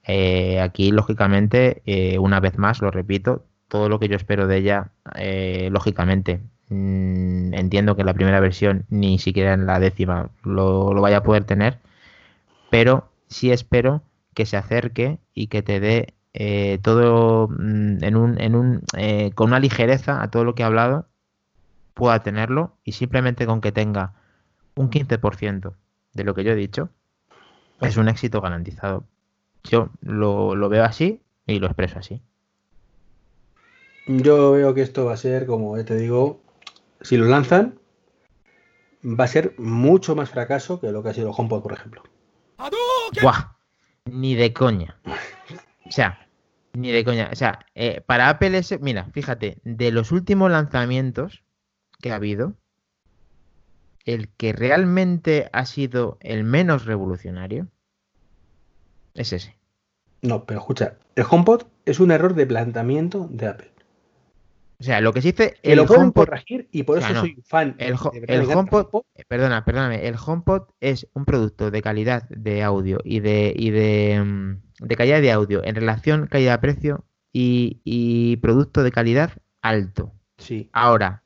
Eh, 0.04 0.60
aquí, 0.60 0.92
lógicamente, 0.92 1.82
una 2.18 2.40
vez 2.40 2.58
más, 2.58 2.80
lo 2.80 2.90
repito, 2.90 3.44
todo 3.68 3.88
lo 3.88 3.98
que 3.98 4.08
yo 4.08 4.16
espero 4.16 4.46
de 4.46 4.58
ella, 4.58 4.90
lógicamente, 5.70 6.40
mm, 6.68 7.54
entiendo 7.54 7.96
que 7.96 8.04
la 8.04 8.14
primera 8.14 8.40
versión 8.40 8.84
ni 8.88 9.18
siquiera 9.18 9.54
en 9.54 9.66
la 9.66 9.80
décima 9.80 10.30
lo, 10.44 10.94
vaya 11.00 11.18
a 11.18 11.22
poder 11.22 11.44
tener, 11.44 11.78
pero 12.70 13.10
sí 13.28 13.50
espero 13.52 14.02
que 14.34 14.46
se 14.46 14.56
acerque 14.56 15.18
y 15.34 15.48
que 15.48 15.62
te 15.62 15.80
dé 15.80 16.14
eh, 16.34 16.78
todo 16.82 17.48
mm, 17.48 18.04
en 18.04 18.16
un, 18.16 18.40
en 18.40 18.54
un, 18.54 18.82
eh, 18.96 19.32
con 19.34 19.48
una 19.48 19.60
ligereza 19.60 20.22
a 20.22 20.30
todo 20.30 20.44
lo 20.44 20.54
que 20.54 20.62
he 20.62 20.66
hablado, 20.66 21.08
pueda 21.94 22.22
tenerlo 22.22 22.76
y 22.84 22.92
simplemente 22.92 23.46
con 23.46 23.60
que 23.60 23.72
tenga 23.72 24.14
un 24.74 24.90
15% 24.90 25.74
de 26.12 26.24
lo 26.24 26.34
que 26.34 26.44
yo 26.44 26.52
he 26.52 26.56
dicho, 26.56 26.90
es 27.80 27.96
un 27.96 28.08
éxito 28.08 28.40
garantizado. 28.40 29.04
Yo 29.64 29.90
lo 30.02 30.68
veo 30.68 30.84
así 30.84 31.22
y 31.46 31.58
lo 31.58 31.66
expreso 31.66 31.98
así. 31.98 32.22
Yo 34.06 34.52
veo 34.52 34.74
que 34.74 34.82
esto 34.82 35.04
va 35.04 35.14
a 35.14 35.16
ser, 35.16 35.46
como 35.46 35.76
te 35.84 35.96
digo, 35.96 36.40
si 37.00 37.16
lo 37.16 37.26
lanzan, 37.26 37.78
va 39.04 39.24
a 39.24 39.28
ser 39.28 39.54
mucho 39.58 40.14
más 40.14 40.30
fracaso 40.30 40.80
que 40.80 40.92
lo 40.92 41.02
que 41.02 41.10
ha 41.10 41.14
sido 41.14 41.28
el 41.28 41.34
HomePod, 41.36 41.62
por 41.62 41.72
ejemplo. 41.72 42.02
¡Buah! 43.20 43.56
Ni 44.04 44.34
de 44.34 44.52
coña. 44.52 44.96
O 45.84 45.90
sea, 45.90 46.28
ni 46.72 46.92
de 46.92 47.04
coña. 47.04 47.30
O 47.32 47.36
sea, 47.36 47.66
eh, 47.74 48.00
para 48.00 48.28
Apple 48.28 48.58
es. 48.58 48.80
Mira, 48.80 49.06
fíjate, 49.12 49.58
de 49.64 49.90
los 49.90 50.12
últimos 50.12 50.50
lanzamientos 50.50 51.42
que 52.00 52.12
ha 52.12 52.16
habido, 52.16 52.54
el 54.04 54.28
que 54.28 54.52
realmente 54.52 55.50
ha 55.52 55.66
sido 55.66 56.18
el 56.20 56.44
menos 56.44 56.84
revolucionario 56.84 57.66
es 59.14 59.32
ese. 59.32 59.56
No, 60.22 60.44
pero 60.44 60.60
escucha, 60.60 60.96
el 61.16 61.24
HomePod 61.28 61.62
es 61.84 61.98
un 61.98 62.10
error 62.10 62.34
de 62.34 62.46
planteamiento 62.46 63.28
de 63.30 63.46
Apple. 63.48 63.75
O 64.78 64.84
sea, 64.84 65.00
lo 65.00 65.12
que 65.12 65.22
se 65.22 65.32
dice. 65.32 65.54
el 65.62 65.76
lo 65.76 65.84
HomePod, 65.84 66.26
corregir 66.26 66.68
y 66.70 66.82
por 66.82 66.98
eso 66.98 67.14
soy 67.14 67.42
fan. 67.44 67.76
El, 67.78 67.94
HomePod, 67.94 69.02
perdona, 69.26 69.64
perdóname, 69.64 70.06
el 70.06 70.16
HomePod 70.16 70.64
es 70.80 71.08
un 71.14 71.24
producto 71.24 71.70
de 71.70 71.80
calidad 71.80 72.28
de 72.28 72.62
audio 72.62 72.98
y 73.02 73.20
de, 73.20 73.54
y 73.56 73.70
de, 73.70 74.22
mm, 74.22 74.84
de 74.86 74.96
calidad 74.96 75.20
de 75.22 75.32
audio 75.32 75.64
en 75.64 75.74
relación 75.74 76.26
calidad-precio 76.26 77.04
y, 77.32 78.36
producto 78.38 78.82
de 78.82 78.92
calidad 78.92 79.32
alto. 79.62 80.12
Sí. 80.38 80.68
Ahora, 80.72 81.22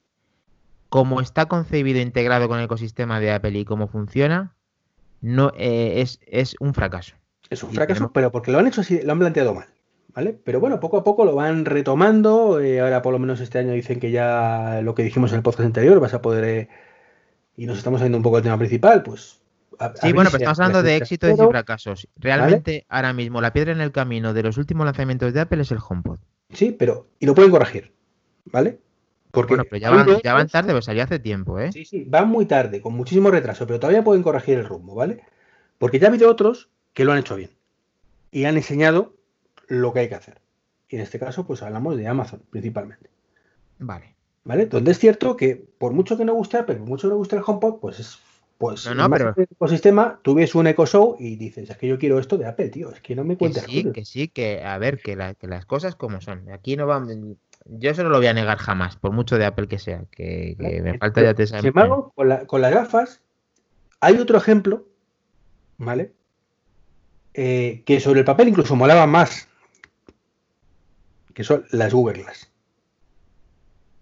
como 0.88 1.20
está 1.20 1.46
concebido 1.46 1.98
e 1.98 2.02
integrado 2.02 2.48
con 2.48 2.58
el 2.58 2.64
ecosistema 2.64 3.20
de 3.20 3.32
Apple 3.32 3.58
y 3.58 3.64
cómo 3.64 3.88
funciona, 3.88 4.54
no 5.20 5.52
eh, 5.56 6.00
es, 6.00 6.20
es, 6.26 6.56
un 6.60 6.74
fracaso. 6.74 7.14
Es 7.48 7.62
un 7.62 7.72
fracaso, 7.72 8.12
pero 8.12 8.30
porque 8.32 8.52
lo 8.52 8.58
han 8.58 8.66
hecho 8.68 8.80
así, 8.80 9.00
lo 9.02 9.12
han 9.12 9.18
planteado 9.18 9.54
mal. 9.54 9.66
¿Vale? 10.14 10.38
Pero 10.44 10.60
bueno, 10.60 10.80
poco 10.80 10.96
a 10.96 11.04
poco 11.04 11.24
lo 11.24 11.34
van 11.34 11.64
retomando. 11.64 12.60
Eh, 12.60 12.80
ahora, 12.80 13.02
por 13.02 13.12
lo 13.12 13.18
menos 13.18 13.40
este 13.40 13.58
año, 13.58 13.72
dicen 13.72 14.00
que 14.00 14.10
ya 14.10 14.80
lo 14.82 14.94
que 14.94 15.04
dijimos 15.04 15.30
en 15.32 15.38
el 15.38 15.42
podcast 15.42 15.66
anterior 15.66 16.00
vas 16.00 16.14
a 16.14 16.22
poder. 16.22 16.44
Eh, 16.44 16.68
y 17.56 17.66
nos 17.66 17.78
estamos 17.78 18.00
saliendo 18.00 18.18
un 18.18 18.22
poco 18.22 18.36
del 18.36 18.44
tema 18.44 18.58
principal, 18.58 19.02
pues 19.02 19.40
sí, 20.00 20.12
bueno, 20.12 20.30
pero 20.30 20.42
estamos 20.42 20.60
hablando 20.60 20.82
de 20.82 20.96
éxitos 20.96 21.32
y 21.32 21.36
fracasos. 21.36 22.08
Realmente, 22.16 22.86
ahora 22.88 23.12
mismo, 23.12 23.40
la 23.40 23.52
piedra 23.52 23.72
en 23.72 23.80
el 23.80 23.92
camino 23.92 24.34
de 24.34 24.42
los 24.42 24.56
últimos 24.58 24.84
lanzamientos 24.84 25.32
de 25.32 25.40
Apple 25.40 25.62
es 25.62 25.70
el 25.70 25.78
HomePod. 25.86 26.18
Sí, 26.52 26.72
pero. 26.72 27.08
Y 27.18 27.26
lo 27.26 27.34
pueden 27.34 27.50
corregir, 27.50 27.92
¿vale? 28.46 28.78
Porque 29.30 29.54
bueno, 29.54 29.64
pero 29.70 29.80
ya 29.80 29.90
van, 29.90 30.20
ya 30.24 30.34
van 30.34 30.48
tarde, 30.48 30.72
pues 30.72 30.84
salió 30.84 31.04
hace 31.04 31.20
tiempo, 31.20 31.60
¿eh? 31.60 31.70
Sí, 31.70 31.84
sí, 31.84 32.04
van 32.04 32.28
muy 32.28 32.46
tarde, 32.46 32.80
con 32.80 32.94
muchísimo 32.94 33.30
retraso, 33.30 33.64
pero 33.64 33.78
todavía 33.78 34.02
pueden 34.02 34.24
corregir 34.24 34.58
el 34.58 34.66
rumbo, 34.66 34.96
¿vale? 34.96 35.22
Porque 35.78 36.00
ya 36.00 36.08
ha 36.08 36.10
habido 36.10 36.28
otros 36.28 36.68
que 36.94 37.04
lo 37.04 37.12
han 37.12 37.18
hecho 37.18 37.36
bien 37.36 37.50
y 38.32 38.44
han 38.44 38.56
enseñado 38.56 39.14
lo 39.70 39.92
que 39.92 40.00
hay 40.00 40.08
que 40.08 40.16
hacer. 40.16 40.40
Y 40.88 40.96
en 40.96 41.02
este 41.02 41.18
caso, 41.18 41.46
pues 41.46 41.62
hablamos 41.62 41.96
de 41.96 42.06
Amazon, 42.06 42.42
principalmente. 42.50 43.08
Vale. 43.78 44.14
¿Vale? 44.44 44.66
Donde 44.66 44.90
es 44.90 44.98
cierto 44.98 45.36
que, 45.36 45.56
por 45.78 45.92
mucho 45.92 46.18
que 46.18 46.24
no 46.24 46.34
guste 46.34 46.58
Apple, 46.58 46.76
por 46.76 46.88
mucho 46.88 47.08
que 47.08 47.12
no 47.12 47.18
guste 47.18 47.36
el 47.36 47.42
HomePod, 47.46 47.80
pues 47.80 48.00
es 48.00 48.18
pues 48.60 48.84
no, 48.84 48.94
no, 48.94 49.08
pero... 49.08 49.34
ecosistema, 49.38 50.20
tú 50.20 50.34
ves 50.34 50.54
un 50.54 50.66
Echo 50.66 50.84
Show 50.84 51.16
y 51.18 51.36
dices, 51.36 51.70
es 51.70 51.78
que 51.78 51.86
yo 51.86 51.98
quiero 51.98 52.18
esto 52.18 52.36
de 52.36 52.44
Apple, 52.44 52.68
tío, 52.68 52.92
es 52.92 53.00
que 53.00 53.16
no 53.16 53.24
me 53.24 53.38
cuentes. 53.38 53.64
Que 53.64 53.72
sí, 53.72 53.90
que 53.90 54.04
sí, 54.04 54.28
que 54.28 54.62
a 54.62 54.76
ver, 54.76 54.98
que, 54.98 55.16
las 55.16 55.64
cosas 55.64 55.94
como 55.94 56.20
son. 56.20 56.50
Aquí 56.50 56.76
no 56.76 56.86
van. 56.86 57.38
Yo 57.64 57.90
eso 57.90 58.02
no 58.02 58.10
lo 58.10 58.18
voy 58.18 58.26
a 58.26 58.34
negar 58.34 58.58
jamás, 58.58 58.96
por 58.96 59.12
mucho 59.12 59.38
de 59.38 59.46
Apple 59.46 59.66
que 59.66 59.78
sea, 59.78 60.04
que, 60.10 60.56
me 60.58 60.98
falta 60.98 61.22
ya 61.22 61.32
te 61.32 61.46
Sin 61.46 61.64
embargo, 61.64 62.12
con, 62.14 62.60
las 62.60 62.74
gafas, 62.74 63.22
hay 64.00 64.18
otro 64.18 64.36
ejemplo, 64.36 64.84
¿vale? 65.78 66.12
Eh, 67.32 67.82
que 67.86 67.98
sobre 67.98 68.20
el 68.20 68.26
papel 68.26 68.48
incluso 68.48 68.76
molaba 68.76 69.06
más, 69.06 69.48
que 71.34 71.44
son 71.44 71.64
las 71.70 71.92
Google 71.92 72.22
Glass. 72.22 72.50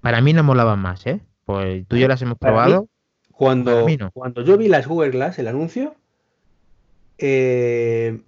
Para 0.00 0.20
mí 0.20 0.32
no 0.32 0.42
molaban 0.42 0.78
más, 0.78 1.06
¿eh? 1.06 1.20
Pues 1.44 1.86
tú 1.88 1.96
y 1.96 2.00
yo 2.00 2.08
las 2.08 2.22
hemos 2.22 2.38
probado. 2.38 2.88
Cuando, 3.32 3.86
cuando 4.12 4.42
yo 4.42 4.56
vi 4.56 4.68
las 4.68 4.86
Google 4.86 5.10
Glass, 5.10 5.38
el 5.38 5.48
anuncio, 5.48 5.94
eh, 7.18 8.20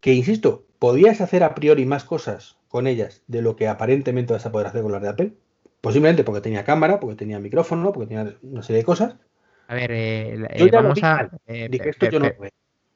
que 0.00 0.12
insisto, 0.12 0.66
podías 0.78 1.20
hacer 1.20 1.42
a 1.42 1.54
priori 1.54 1.86
más 1.86 2.04
cosas 2.04 2.56
con 2.68 2.86
ellas 2.86 3.22
de 3.26 3.40
lo 3.40 3.56
que 3.56 3.68
aparentemente 3.68 4.32
vas 4.32 4.44
a 4.44 4.52
poder 4.52 4.66
hacer 4.66 4.82
con 4.82 4.92
las 4.92 5.02
de 5.02 5.08
Apple. 5.08 5.32
Posiblemente 5.80 6.24
porque 6.24 6.40
tenía 6.40 6.64
cámara, 6.64 7.00
porque 7.00 7.16
tenía 7.16 7.38
micrófono, 7.38 7.92
porque 7.92 8.14
tenía 8.14 8.34
una 8.42 8.62
serie 8.62 8.78
de 8.78 8.84
cosas. 8.84 9.16
A 9.68 9.74
ver, 9.74 9.90
eh, 9.92 10.46
eh, 10.50 10.70
vamos 10.70 11.02
a. 11.02 11.30
Dije, 11.46 11.90
esto 11.90 12.08
yo 12.10 12.20
no 12.20 12.30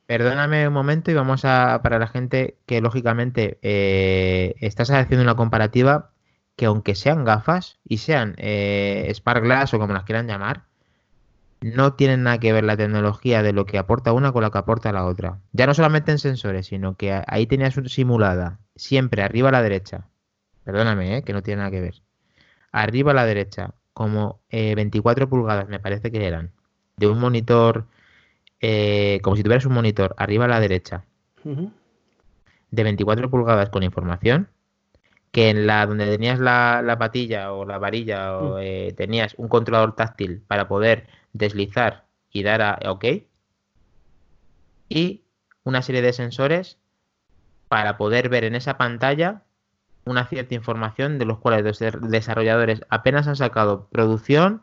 Perdóname 0.08 0.66
un 0.66 0.74
momento 0.74 1.10
y 1.10 1.14
vamos 1.14 1.44
a, 1.44 1.80
para 1.82 2.00
la 2.00 2.08
gente 2.08 2.56
que 2.66 2.80
lógicamente 2.80 3.58
estás 4.64 4.90
haciendo 4.90 5.22
una 5.22 5.36
comparativa 5.36 6.12
que 6.56 6.66
aunque 6.66 6.94
sean 6.94 7.24
gafas 7.24 7.78
y 7.84 7.98
sean 7.98 8.34
Spark 8.38 9.44
Glass 9.44 9.74
o 9.74 9.78
como 9.78 9.92
las 9.92 10.04
quieran 10.04 10.26
llamar, 10.26 10.64
no 11.60 11.94
tienen 11.94 12.22
nada 12.22 12.38
que 12.38 12.52
ver 12.52 12.64
la 12.64 12.76
tecnología 12.76 13.42
de 13.42 13.52
lo 13.52 13.66
que 13.66 13.78
aporta 13.78 14.12
una 14.12 14.32
con 14.32 14.42
lo 14.42 14.50
que 14.50 14.58
aporta 14.58 14.92
la 14.92 15.04
otra. 15.04 15.40
Ya 15.52 15.66
no 15.66 15.74
solamente 15.74 16.12
en 16.12 16.18
sensores, 16.18 16.66
sino 16.66 16.96
que 16.96 17.22
ahí 17.26 17.46
tenías 17.46 17.74
simulada, 17.86 18.60
siempre 18.76 19.22
arriba 19.22 19.48
a 19.48 19.52
la 19.52 19.62
derecha. 19.62 20.08
Perdóname, 20.64 21.18
¿eh? 21.18 21.22
que 21.22 21.32
no 21.32 21.42
tiene 21.42 21.58
nada 21.58 21.70
que 21.70 21.80
ver. 21.80 22.02
Arriba 22.72 23.12
a 23.12 23.14
la 23.14 23.24
derecha, 23.24 23.74
como 23.92 24.40
24 24.50 25.24
eh, 25.24 25.26
pulgadas, 25.26 25.68
me 25.68 25.80
parece 25.80 26.12
que 26.12 26.26
eran, 26.26 26.52
de 26.96 27.06
un 27.08 27.18
monitor, 27.18 27.86
eh, 28.60 29.20
como 29.22 29.36
si 29.36 29.42
tuvieras 29.42 29.66
un 29.66 29.74
monitor 29.74 30.14
arriba 30.18 30.44
a 30.46 30.48
la 30.48 30.60
derecha, 30.60 31.04
de 31.44 32.82
24 32.82 33.30
pulgadas 33.30 33.70
con 33.70 33.82
información, 33.82 34.48
que 35.30 35.50
en 35.50 35.66
la 35.66 35.86
donde 35.86 36.06
tenías 36.06 36.38
la, 36.38 36.96
patilla 36.98 37.52
o 37.52 37.64
la 37.64 37.78
varilla 37.78 38.36
o 38.38 38.58
mm. 38.58 38.94
tenías 38.96 39.34
un 39.38 39.48
controlador 39.48 39.94
táctil 39.94 40.42
para 40.46 40.68
poder 40.68 41.06
deslizar 41.32 42.06
y 42.30 42.42
dar 42.42 42.62
a 42.62 42.78
OK. 42.90 43.04
Y 44.88 45.24
una 45.64 45.82
serie 45.82 46.02
de 46.02 46.12
sensores 46.12 46.78
para 47.68 47.96
poder 47.96 48.28
ver 48.28 48.44
en 48.44 48.54
esa 48.54 48.78
pantalla 48.78 49.42
una 50.04 50.26
cierta 50.26 50.54
información 50.54 51.18
de 51.18 51.26
los 51.26 51.38
cuales 51.38 51.62
los 51.64 51.78
desarrolladores 52.10 52.80
apenas 52.88 53.28
han 53.28 53.36
sacado 53.36 53.88
producción 53.90 54.62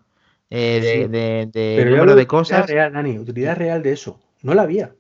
eh, 0.49 1.07
de, 1.51 1.85
número 1.85 2.15
de 2.15 2.27
cosas. 2.27 2.67
Real, 2.67 2.93
Dani, 2.93 3.17
utilidad 3.17 3.57
real 3.57 3.81
de 3.81 3.93
eso. 3.93 4.19
No 4.41 4.53
la 4.53 4.63
había. 4.63 4.93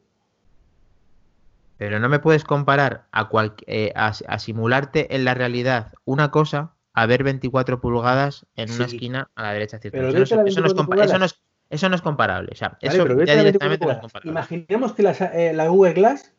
Pero 1.77 1.99
no 1.99 2.09
me 2.09 2.19
puedes 2.19 2.43
comparar 2.43 3.05
a, 3.11 3.29
eh, 3.67 3.91
a, 3.95 4.39
simularte 4.39 5.15
en 5.15 5.25
la 5.25 5.33
realidad 5.33 5.91
una 6.05 6.31
cosa 6.31 6.73
a 6.93 7.05
ver 7.05 7.23
24 7.23 7.81
pulgadas 7.81 8.45
en 8.55 8.71
una 8.71 8.85
esquina 8.85 9.29
a 9.35 9.43
la 9.43 9.53
derecha. 9.53 9.79
Pero 9.81 10.09
eso, 10.09 10.35
no, 10.37 10.45
es, 10.45 11.39
eso 11.69 11.89
no 11.89 11.95
es 11.95 12.01
comparable. 12.01 12.49
O 12.53 12.55
sea, 12.55 12.77
eso 12.81 13.05
ya 13.25 13.35
directamente 13.35 13.85
no 13.85 13.91
es 13.91 13.97
comparable. 13.97 14.31
Imaginemos 14.31 14.93
que 14.93 15.03
las, 15.03 15.19
eh, 15.19 15.51
la 15.53 15.67
Google 15.67 15.93
Glass, 15.93 16.33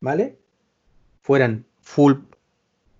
¿vale? 0.00 0.38
Fueran 1.22 1.64
full 1.80 2.14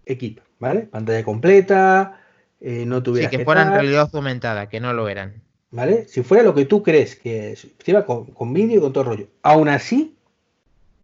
equip, 0.05 0.41
¿vale? 0.61 0.83
Pantalla 0.83 1.25
completa, 1.25 2.21
eh, 2.61 2.85
no 2.87 3.03
tuviera. 3.03 3.31
Sí, 3.31 3.37
que, 3.37 3.45
fueran 3.45 3.73
realidad 3.73 4.09
aumentada, 4.13 4.69
que 4.69 4.81
no 4.81 4.93
lo 4.93 5.09
eran. 5.09 5.43
¿Vale? 5.71 6.07
Si 6.09 6.23
fuera 6.23 6.43
lo 6.43 6.55
que 6.55 6.65
tú 6.65 6.83
crees 6.83 7.17
que 7.17 7.53
es, 7.53 7.67
con, 8.07 8.27
con 8.27 8.53
vídeo 8.53 8.79
y 8.79 8.81
con 8.81 8.93
todo 8.93 9.05
el 9.05 9.11
rollo. 9.11 9.29
Aún 9.43 9.69
así, 9.69 10.17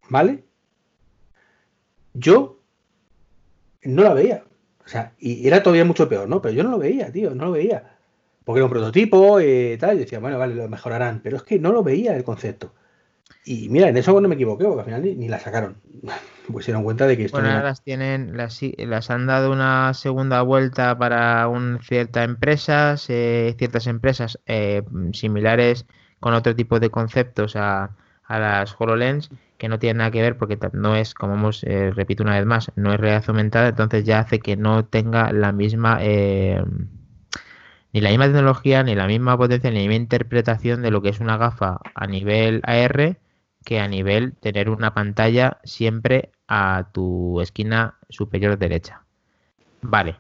¿vale? 0.08 0.44
Yo 2.14 2.58
no 3.82 4.02
la 4.02 4.14
veía. 4.14 4.44
O 4.84 4.88
sea, 4.88 5.12
y 5.18 5.46
era 5.46 5.62
todavía 5.62 5.84
mucho 5.84 6.08
peor, 6.08 6.28
¿no? 6.28 6.40
Pero 6.42 6.54
yo 6.54 6.62
no 6.62 6.70
lo 6.70 6.78
veía, 6.78 7.12
tío, 7.12 7.34
no 7.34 7.46
lo 7.46 7.52
veía 7.52 7.92
porque 8.44 8.58
era 8.58 8.66
un 8.66 8.70
prototipo 8.70 9.40
y 9.40 9.76
tal, 9.78 9.96
y 9.96 10.00
decía, 10.00 10.18
bueno, 10.18 10.38
vale, 10.38 10.54
lo 10.54 10.68
mejorarán, 10.68 11.20
pero 11.22 11.36
es 11.36 11.42
que 11.42 11.58
no 11.58 11.72
lo 11.72 11.82
veía 11.82 12.16
el 12.16 12.24
concepto. 12.24 12.72
Y 13.44 13.68
mira, 13.68 13.88
en 13.88 13.96
eso 13.96 14.18
no 14.20 14.28
me 14.28 14.34
equivoqué, 14.34 14.64
porque 14.64 14.80
al 14.80 14.84
final 14.84 15.18
ni, 15.18 15.28
la 15.28 15.38
sacaron. 15.38 15.76
pues 16.52 16.64
se 16.66 16.72
cuenta 16.82 17.06
de 17.06 17.16
que 17.16 17.24
esto 17.24 17.38
Bueno, 17.38 17.48
no 17.48 17.54
ahora 17.54 17.60
era- 17.60 17.68
las 17.70 17.82
tienen, 17.82 18.36
las, 18.36 19.10
han 19.10 19.26
dado 19.26 19.52
una 19.52 19.94
segunda 19.94 20.42
vuelta 20.42 20.96
para 20.98 21.48
un, 21.48 21.78
ciertas 21.82 22.24
empresas, 22.26 23.06
eh, 23.10 23.54
ciertas 23.58 23.86
empresas 23.86 24.38
eh, 24.46 24.82
similares 25.12 25.86
con 26.20 26.34
otro 26.34 26.54
tipo 26.54 26.78
de 26.80 26.90
conceptos 26.90 27.56
a, 27.56 27.96
a 28.24 28.38
las 28.38 28.74
HoloLens 28.78 29.30
que 29.58 29.68
no 29.68 29.78
tienen 29.78 29.98
nada 29.98 30.10
que 30.10 30.20
ver 30.22 30.36
porque 30.36 30.58
no 30.72 30.94
es, 30.96 31.14
como 31.14 31.34
hemos, 31.34 31.64
eh, 31.64 31.90
repito 31.92 32.22
una 32.22 32.36
vez 32.36 32.46
más, 32.46 32.70
no 32.76 32.92
es 32.92 33.00
realidad 33.00 33.24
aumentada, 33.28 33.68
entonces 33.68 34.04
ya 34.04 34.18
hace 34.20 34.40
que 34.40 34.56
no 34.56 34.84
tenga 34.84 35.32
la 35.32 35.52
misma, 35.52 35.98
eh, 36.02 36.62
ni 37.92 38.00
la 38.00 38.10
misma 38.10 38.26
tecnología, 38.26 38.82
ni 38.82 38.94
la 38.94 39.06
misma 39.06 39.36
potencia, 39.36 39.70
ni 39.70 39.76
la 39.76 39.82
misma 39.82 39.94
interpretación 39.96 40.82
de 40.82 40.90
lo 40.90 41.02
que 41.02 41.10
es 41.10 41.20
una 41.20 41.36
gafa 41.36 41.78
a 41.94 42.06
nivel 42.06 42.60
AR 42.64 43.18
que 43.64 43.78
a 43.80 43.86
nivel 43.88 44.34
tener 44.36 44.70
una 44.70 44.94
pantalla 44.94 45.58
siempre 45.64 46.32
a 46.54 46.90
tu 46.92 47.40
esquina 47.40 47.96
superior 48.10 48.58
derecha. 48.58 49.06
Vale. 49.80 50.16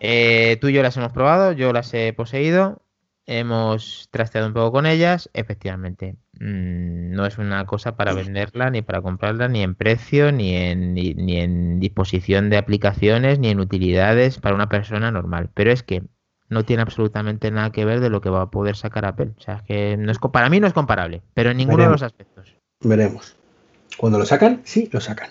Eh, 0.00 0.56
tú 0.58 0.68
y 0.68 0.72
yo 0.72 0.82
las 0.82 0.96
hemos 0.96 1.12
probado, 1.12 1.52
yo 1.52 1.70
las 1.74 1.92
he 1.92 2.14
poseído, 2.14 2.80
hemos 3.26 4.08
trasteado 4.10 4.46
un 4.46 4.54
poco 4.54 4.72
con 4.72 4.86
ellas, 4.86 5.28
efectivamente. 5.34 6.16
mm, 6.40 7.12
no 7.12 7.26
es 7.26 7.36
una 7.36 7.66
cosa 7.66 7.94
para 7.96 8.14
venderla, 8.14 8.70
ni 8.70 8.80
para 8.80 9.02
comprarla, 9.02 9.48
ni 9.48 9.62
en 9.62 9.74
precio, 9.74 10.32
ni 10.32 10.56
en, 10.56 10.94
ni, 10.94 11.12
ni 11.12 11.40
en 11.40 11.78
disposición 11.78 12.48
de 12.48 12.56
aplicaciones, 12.56 13.38
ni 13.38 13.50
en 13.50 13.60
utilidades 13.60 14.38
para 14.38 14.54
una 14.54 14.70
persona 14.70 15.10
normal. 15.10 15.50
Pero 15.52 15.72
es 15.72 15.82
que 15.82 16.04
no 16.48 16.64
tiene 16.64 16.82
absolutamente 16.82 17.50
nada 17.50 17.70
que 17.70 17.84
ver 17.84 18.00
de 18.00 18.08
lo 18.08 18.22
que 18.22 18.30
va 18.30 18.40
a 18.40 18.50
poder 18.50 18.76
sacar 18.76 19.04
Apple. 19.04 19.32
O 19.36 19.40
sea, 19.42 19.56
es 19.56 19.62
que 19.64 19.96
no 19.98 20.10
es, 20.10 20.18
para 20.18 20.48
mí 20.48 20.58
no 20.58 20.66
es 20.66 20.72
comparable, 20.72 21.22
pero 21.34 21.50
en 21.50 21.58
ninguno 21.58 21.84
de 21.84 21.90
los 21.90 22.02
aspectos. 22.02 22.54
Veremos. 22.80 23.36
Cuando 23.96 24.18
lo 24.18 24.26
sacan, 24.26 24.62
sí, 24.64 24.88
lo 24.92 25.00
sacan. 25.00 25.30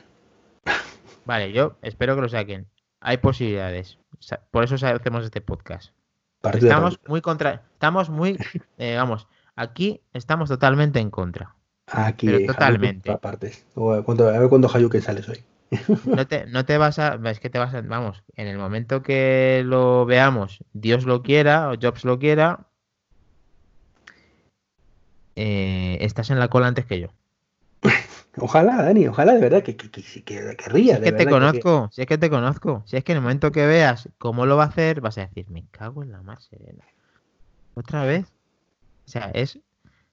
Vale, 1.26 1.52
yo 1.54 1.78
espero 1.82 2.16
que 2.16 2.22
lo 2.22 2.30
saquen. 2.30 2.68
Hay 3.00 3.18
posibilidades. 3.18 3.98
Por 4.52 4.64
eso 4.64 4.76
hacemos 4.76 5.26
este 5.26 5.42
podcast. 5.42 5.94
Partido 6.42 6.68
Estamos 6.68 7.00
muy 7.08 7.22
contra, 7.22 7.64
estamos 7.74 8.10
muy, 8.10 8.38
eh, 8.78 8.96
vamos, 8.98 9.28
aquí 9.56 10.02
estamos 10.14 10.50
totalmente 10.50 11.00
en 11.00 11.10
contra. 11.10 11.56
Aquí, 11.88 12.28
pero 12.28 12.46
totalmente. 12.48 13.16
partes. 13.18 13.66
¿cuánto- 13.74 14.28
a 14.28 14.40
ver 14.40 14.50
cuándo 14.50 14.70
Hayuken 14.74 15.02
sales 15.02 15.28
hoy. 15.30 15.44
No 16.06 16.28
te, 16.28 16.46
no 16.48 16.66
te 16.66 16.78
vas 16.78 17.00
a, 17.00 17.20
es 17.26 17.40
que 17.40 17.50
te 17.50 17.60
vas 17.60 17.74
a, 17.74 17.82
vamos, 17.82 18.24
en 18.36 18.48
el 18.48 18.58
momento 18.58 19.02
que 19.02 19.64
lo 19.66 20.06
veamos, 20.06 20.64
Dios 20.74 21.06
lo 21.06 21.24
quiera 21.24 21.70
o 21.72 21.76
Jobs 21.82 22.06
lo 22.06 22.20
quiera, 22.20 22.68
eh, 25.36 25.98
estás 26.02 26.30
en 26.30 26.40
la 26.40 26.48
cola 26.50 26.68
antes 26.68 26.86
que 26.86 27.00
yo. 27.00 27.08
Ojalá, 28.38 28.82
Dani, 28.84 29.08
ojalá 29.08 29.34
de 29.34 29.40
verdad 29.42 29.64
que, 29.64 29.76
que, 29.78 29.90
que, 29.92 30.02
que-. 30.02 30.56
Si 30.74 30.92
es 30.92 31.00
que 31.02 31.12
te 31.12 31.28
conozco, 31.28 31.90
si 31.92 32.02
es 32.02 32.08
que 32.08 32.18
te 32.18 32.30
conozco, 32.30 32.84
si 32.86 32.98
es 32.98 33.04
que 33.04 33.12
en 33.12 33.18
el 33.18 33.22
momento 33.22 33.52
que 33.52 33.66
veas 33.68 34.10
cómo 34.18 34.46
lo 34.46 34.58
va 34.58 34.64
a 34.64 34.68
hacer, 34.68 35.02
vas 35.02 35.18
a 35.18 35.22
decir, 35.28 35.50
me 35.50 35.66
cago 35.72 36.04
en 36.04 36.12
la 36.12 36.22
mar 36.22 36.42
serena. 36.42 36.84
¿Otra 37.76 38.06
vez? 38.06 38.26
O 39.06 39.12
sea, 39.12 39.32
es, 39.34 39.58
o 39.58 39.60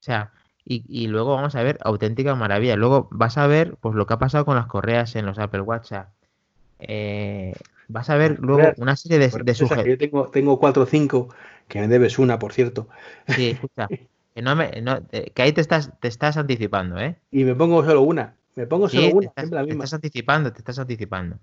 sea, 0.01 0.33
y, 0.65 0.85
y 0.89 1.09
luego 1.09 1.35
vamos 1.37 1.55
a 1.55 1.63
ver 1.63 1.79
auténtica 1.83 2.35
maravilla. 2.35 2.77
Luego 2.77 3.09
vas 3.11 3.39
a 3.39 3.47
ver, 3.47 3.77
pues 3.81 3.95
lo 3.95 4.07
que 4.07 4.15
ha 4.15 4.19
pasado 4.19 4.45
con 4.45 4.57
las 4.57 4.67
correas 4.67 5.17
en 5.17 5.27
los 5.27 5.39
Apple 5.39 5.63
Watch. 5.63 5.93
eh, 6.81 7.55
vas 7.89 8.11
a 8.11 8.17
ver 8.17 8.39
luego 8.41 8.73
una 8.79 8.97
serie 8.97 9.19
de, 9.19 9.29
de 9.29 9.55
sujetos. 9.55 9.87
Yo 9.87 9.99
tengo, 9.99 10.29
tengo 10.29 10.59
4 10.59 10.85
o 10.85 10.87
5, 10.87 11.29
que 11.69 11.81
me 11.81 11.89
debes 11.89 12.19
una, 12.19 12.39
por 12.39 12.53
cierto. 12.53 12.89
Sí, 13.29 13.51
escucha, 13.51 13.89
que, 14.35 14.43
no 14.43 14.57
me- 14.57 14.81
no, 14.83 15.01
que 15.09 15.43
ahí 15.43 15.53
te 15.53 15.61
estás, 15.61 15.91
te 16.01 16.09
estás 16.09 16.37
anticipando, 16.37 16.99
¿eh? 16.99 17.17
Y 17.31 17.45
me 17.45 17.55
pongo 17.55 17.85
solo 17.85 18.03
una. 18.03 18.37
Me 18.57 18.67
pongo 18.67 18.89
solo 18.89 19.09
una, 19.09 19.27
estás, 19.29 19.45
siempre 19.45 19.59
la 19.61 19.67
te 19.67 19.73
estás 19.73 19.95
anticipando, 19.95 20.53
te 20.53 20.59
estás 20.59 20.79
anticipando. 20.79 21.39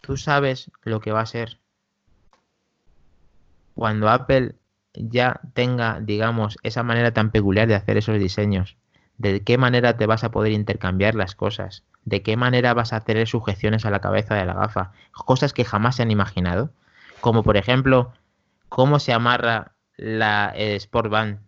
Tú 0.00 0.16
sabes 0.16 0.70
lo 0.82 1.00
que 1.00 1.12
va 1.12 1.20
a 1.20 1.26
ser 1.26 1.58
cuando 3.74 4.08
Apple 4.08 4.56
ya 4.94 5.40
tenga, 5.54 6.00
digamos, 6.00 6.58
esa 6.62 6.82
manera 6.82 7.12
tan 7.12 7.30
peculiar 7.30 7.68
de 7.68 7.74
hacer 7.74 7.96
esos 7.96 8.18
diseños. 8.18 8.76
De 9.18 9.42
qué 9.42 9.56
manera 9.58 9.96
te 9.96 10.06
vas 10.06 10.24
a 10.24 10.30
poder 10.30 10.52
intercambiar 10.52 11.14
las 11.14 11.34
cosas. 11.34 11.84
De 12.04 12.22
qué 12.22 12.36
manera 12.36 12.74
vas 12.74 12.92
a 12.92 13.00
tener 13.04 13.28
sujeciones 13.28 13.86
a 13.86 13.90
la 13.90 14.00
cabeza 14.00 14.34
de 14.34 14.44
la 14.44 14.54
gafa. 14.54 14.92
Cosas 15.12 15.52
que 15.52 15.64
jamás 15.64 15.96
se 15.96 16.02
han 16.02 16.10
imaginado. 16.10 16.70
Como 17.20 17.42
por 17.42 17.56
ejemplo, 17.56 18.12
cómo 18.68 18.98
se 18.98 19.12
amarra 19.12 19.72
la 19.96 20.52
eh, 20.56 20.74
Sport 20.76 21.10
Band 21.10 21.38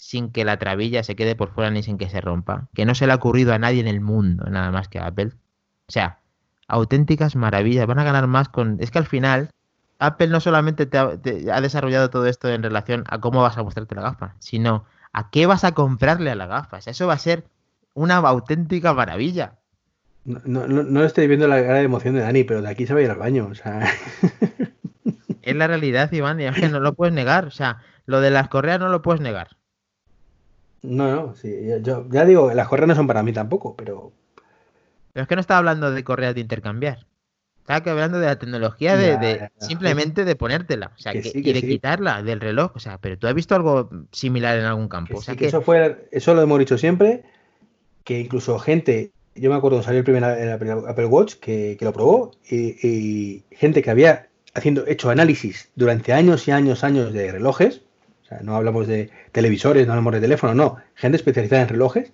sin 0.00 0.32
que 0.32 0.44
la 0.44 0.58
trabilla 0.58 1.02
se 1.02 1.14
quede 1.14 1.36
por 1.36 1.52
fuera 1.52 1.70
ni 1.70 1.82
sin 1.82 1.98
que 1.98 2.08
se 2.08 2.20
rompa. 2.20 2.68
Que 2.74 2.86
no 2.86 2.94
se 2.94 3.06
le 3.06 3.12
ha 3.12 3.16
ocurrido 3.16 3.52
a 3.52 3.58
nadie 3.58 3.80
en 3.80 3.88
el 3.88 4.00
mundo, 4.00 4.44
nada 4.50 4.70
más 4.70 4.88
que 4.88 4.98
a 4.98 5.06
Apple. 5.06 5.32
O 5.88 5.92
sea, 5.92 6.18
auténticas 6.66 7.36
maravillas. 7.36 7.86
Van 7.86 7.98
a 7.98 8.04
ganar 8.04 8.26
más 8.26 8.48
con... 8.48 8.78
Es 8.80 8.90
que 8.90 8.98
al 8.98 9.06
final, 9.06 9.50
Apple 9.98 10.28
no 10.28 10.40
solamente 10.40 10.86
te 10.86 10.98
ha, 10.98 11.16
te 11.16 11.52
ha 11.52 11.60
desarrollado 11.60 12.10
todo 12.10 12.26
esto 12.26 12.48
en 12.48 12.62
relación 12.62 13.04
a 13.08 13.20
cómo 13.20 13.42
vas 13.42 13.58
a 13.58 13.62
mostrarte 13.62 13.94
la 13.94 14.02
gafa, 14.02 14.34
sino 14.38 14.84
a 15.12 15.30
qué 15.30 15.46
vas 15.46 15.64
a 15.64 15.72
comprarle 15.72 16.30
a 16.30 16.34
la 16.34 16.46
gafa. 16.46 16.78
O 16.78 16.80
sea, 16.80 16.90
eso 16.92 17.06
va 17.06 17.14
a 17.14 17.18
ser 17.18 17.44
una 17.94 18.16
auténtica 18.16 18.94
maravilla. 18.94 19.58
No, 20.24 20.66
no, 20.66 20.82
no, 20.82 21.04
estoy 21.04 21.26
viendo 21.28 21.46
la 21.46 21.62
cara 21.62 21.74
de 21.74 21.84
emoción 21.84 22.14
de 22.14 22.22
Dani, 22.22 22.44
pero 22.44 22.62
de 22.62 22.68
aquí 22.68 22.86
se 22.86 22.94
va 22.94 23.00
a 23.00 23.02
ir 23.02 23.10
al 23.10 23.18
baño. 23.18 23.48
O 23.50 23.54
sea, 23.54 23.86
Es 25.42 25.56
la 25.56 25.66
realidad, 25.66 26.12
Iván, 26.12 26.40
y 26.40 26.44
es 26.44 26.54
que 26.54 26.68
no 26.68 26.80
lo 26.80 26.94
puedes 26.94 27.14
negar. 27.14 27.46
O 27.46 27.50
sea, 27.50 27.78
lo 28.06 28.20
de 28.20 28.30
las 28.30 28.48
correas 28.48 28.80
no 28.80 28.88
lo 28.88 29.02
puedes 29.02 29.20
negar. 29.20 29.56
No, 30.82 31.10
no, 31.14 31.34
sí, 31.34 31.54
yo, 31.82 32.06
ya 32.10 32.24
digo, 32.24 32.52
las 32.54 32.68
correas 32.68 32.88
no 32.88 32.94
son 32.94 33.06
para 33.06 33.22
mí 33.22 33.32
tampoco, 33.32 33.74
pero 33.76 34.12
Pero 35.12 35.22
es 35.22 35.28
que 35.28 35.34
no 35.34 35.40
estaba 35.40 35.58
hablando 35.58 35.90
de 35.90 36.04
correas 36.04 36.34
de 36.34 36.40
intercambiar. 36.40 37.06
Estaba 37.60 37.92
hablando 37.92 38.18
de 38.18 38.26
la 38.26 38.38
tecnología 38.38 38.96
de, 38.96 39.06
Ya, 39.12 39.18
de 39.18 39.34
ya, 39.36 39.52
ya. 39.60 39.66
simplemente 39.66 40.24
de 40.24 40.34
ponértela. 40.36 40.92
O 40.96 40.98
sea, 40.98 41.12
Que 41.12 41.22
que- 41.22 41.30
sí, 41.30 41.38
y 41.44 41.52
de 41.52 41.60
sí. 41.60 41.68
quitarla 41.68 42.22
del 42.22 42.40
reloj. 42.40 42.72
O 42.74 42.80
sea, 42.80 42.98
pero 42.98 43.16
tú 43.18 43.26
has 43.28 43.34
visto 43.34 43.54
algo 43.54 43.90
similar 44.10 44.58
en 44.58 44.64
algún 44.64 44.88
campo. 44.88 45.18
o 45.18 45.20
sea, 45.22 45.34
sí, 45.34 45.44
eso 45.44 45.62
fue, 45.62 46.08
eso 46.10 46.34
lo 46.34 46.42
hemos 46.42 46.58
dicho 46.58 46.78
siempre, 46.78 47.22
que 48.04 48.18
incluso 48.20 48.58
gente, 48.58 49.12
yo 49.36 49.50
me 49.50 49.56
acuerdo 49.56 49.76
cuando 49.76 49.84
salió 49.84 49.98
el 50.00 50.04
primer 50.04 50.24
el 50.24 50.50
Apple 50.88 51.06
Watch 51.06 51.34
que, 51.36 51.76
que 51.78 51.84
lo 51.84 51.92
probó, 51.92 52.32
y, 52.48 52.74
y 52.86 53.44
gente 53.52 53.82
que 53.82 53.90
había 53.90 54.28
haciendo, 54.54 54.86
hecho 54.86 55.10
análisis 55.10 55.70
durante 55.76 56.12
años 56.12 56.48
y 56.48 56.50
años, 56.50 56.82
años 56.82 57.12
de 57.12 57.30
relojes, 57.30 57.82
no 58.42 58.56
hablamos 58.56 58.86
de 58.86 59.10
televisores, 59.32 59.86
no 59.86 59.92
hablamos 59.92 60.14
de 60.14 60.20
teléfono, 60.20 60.54
no, 60.54 60.76
gente 60.94 61.16
especializada 61.16 61.62
en 61.62 61.68
relojes, 61.68 62.12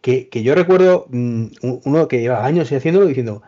que, 0.00 0.28
que 0.28 0.42
yo 0.42 0.54
recuerdo 0.54 1.06
mm, 1.10 1.44
un- 1.62 1.80
uno 1.84 2.08
que 2.08 2.20
lleva 2.20 2.44
años 2.46 2.72
haciéndolo 2.72 3.06
diciendo 3.06 3.42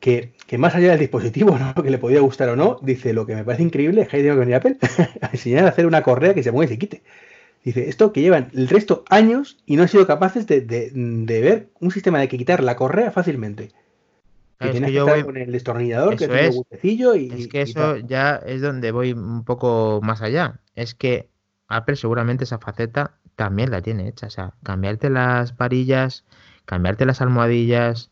que, 0.00 0.32
que 0.46 0.58
más 0.58 0.74
allá 0.74 0.90
del 0.90 1.00
dispositivo, 1.00 1.58
¿no? 1.58 1.74
que 1.82 1.90
le 1.90 1.98
podía 1.98 2.20
gustar 2.20 2.48
o 2.50 2.56
no, 2.56 2.78
dice, 2.82 3.12
lo 3.12 3.26
que 3.26 3.34
me 3.34 3.44
parece 3.44 3.62
increíble 3.64 4.02
es 4.02 4.08
tenido 4.08 4.40
que 4.44 4.54
Apple 4.54 4.78
a 5.22 5.30
enseñar 5.32 5.64
a 5.66 5.68
hacer 5.70 5.86
una 5.86 6.02
correa 6.02 6.34
que 6.34 6.42
se 6.42 6.52
ponga 6.52 6.66
y 6.66 6.68
se 6.68 6.78
quite. 6.78 7.02
Dice, 7.64 7.88
esto 7.88 8.12
que 8.12 8.20
llevan 8.22 8.50
el 8.54 8.68
resto 8.68 9.04
años 9.08 9.58
y 9.66 9.76
no 9.76 9.82
han 9.82 9.88
sido 9.88 10.06
capaces 10.06 10.46
de, 10.46 10.60
de- 10.62 10.90
de 10.94 11.40
ver 11.40 11.68
un 11.80 11.90
sistema 11.90 12.18
de 12.20 12.28
que 12.28 12.38
quitar 12.38 12.62
la 12.62 12.76
correa 12.76 13.10
fácilmente. 13.10 13.70
Que 14.58 14.70
tienes 14.70 14.88
que 14.88 14.92
que 14.92 14.92
yo 14.92 15.00
estar 15.02 15.16
voy- 15.16 15.24
con 15.24 15.36
el 15.36 15.52
destornillador, 15.52 16.16
que 16.16 16.26
tiene 16.28 16.46
es. 16.46 16.56
huequecillo 16.56 17.14
y. 17.16 17.30
es 17.32 17.48
que 17.48 17.62
eso 17.62 17.96
ya 17.96 18.36
es 18.36 18.60
donde 18.62 18.92
voy 18.92 19.12
un 19.12 19.44
poco 19.44 20.00
más 20.02 20.22
allá. 20.22 20.60
Es 20.74 20.94
que 20.94 21.28
Apple 21.68 21.96
seguramente 21.96 22.44
esa 22.44 22.58
faceta 22.58 23.18
también 23.36 23.70
la 23.70 23.82
tiene 23.82 24.08
hecha. 24.08 24.26
O 24.28 24.30
sea, 24.30 24.54
cambiarte 24.62 25.10
las 25.10 25.56
varillas, 25.56 26.24
cambiarte 26.64 27.04
las 27.04 27.20
almohadillas, 27.20 28.10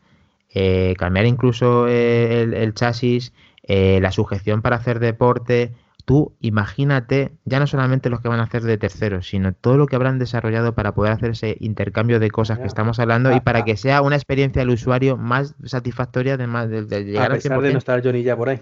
eh, 0.49 0.93
cambiar 0.97 1.25
incluso 1.25 1.87
eh, 1.87 2.41
el, 2.43 2.53
el 2.53 2.73
chasis, 2.73 3.33
eh, 3.63 3.99
la 4.01 4.11
sujeción 4.11 4.61
para 4.61 4.75
hacer 4.75 4.99
deporte. 4.99 5.71
Tú 6.05 6.33
imagínate, 6.41 7.31
ya 7.45 7.59
no 7.59 7.67
solamente 7.67 8.09
los 8.09 8.19
que 8.19 8.27
van 8.27 8.41
a 8.41 8.43
hacer 8.43 8.63
de 8.63 8.77
terceros, 8.77 9.27
sino 9.27 9.53
todo 9.53 9.77
lo 9.77 9.87
que 9.87 9.95
habrán 9.95 10.19
desarrollado 10.19 10.75
para 10.75 10.93
poder 10.93 11.13
hacer 11.13 11.31
ese 11.31 11.55
intercambio 11.61 12.19
de 12.19 12.29
cosas 12.29 12.59
que 12.59 12.67
estamos 12.67 12.99
hablando 12.99 13.33
y 13.33 13.39
para 13.39 13.63
que 13.63 13.77
sea 13.77 14.01
una 14.01 14.17
experiencia 14.17 14.61
del 14.61 14.71
usuario 14.71 15.15
más 15.15 15.55
satisfactoria 15.63 16.35
de, 16.35 16.47
más, 16.47 16.69
de, 16.69 16.83
de 16.83 17.05
llegar 17.05 17.31
A 17.31 17.35
al 17.35 17.39
pesar 17.39 17.61
de 17.61 17.69
100%. 17.69 17.71
no 17.71 17.77
estar 17.77 18.03
Johnny 18.03 18.23
ya 18.23 18.35
por 18.35 18.49
ahí. 18.49 18.59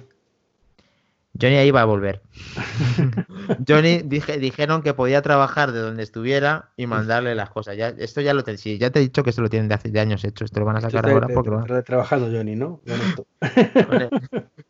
Johnny 1.40 1.56
ahí 1.56 1.72
va 1.72 1.82
a 1.82 1.86
volver. 1.86 2.22
Johnny 3.68 4.02
dije, 4.04 4.38
dijeron 4.38 4.82
que 4.82 4.94
podía 4.94 5.22
trabajar 5.22 5.72
de 5.72 5.80
donde 5.80 6.04
estuviera 6.04 6.72
y 6.78 6.88
mandarle 6.88 7.36
las 7.36 7.50
cosas. 7.50 7.78
Ya, 7.78 7.90
esto 7.90 8.22
ya 8.22 8.34
lo 8.34 8.44
te, 8.44 8.58
sí, 8.58 8.78
ya 8.78 8.90
te 8.92 9.00
he 9.00 9.02
dicho 9.02 9.24
que 9.24 9.30
esto 9.30 9.42
lo 9.42 9.50
tienen 9.50 9.70
de 9.70 9.76
hace 9.76 9.90
de 9.90 10.00
años 10.00 10.24
hecho. 10.24 10.44
Esto 10.46 10.60
lo 10.60 10.66
van 10.66 10.78
a 10.78 10.82
sacar 10.82 11.10
ahora 11.10 11.28
porque 11.34 11.50
lo 11.50 11.58
van- 11.58 11.84
trabajando 11.84 12.28
Johnny, 12.28 12.56
¿no? 12.56 12.82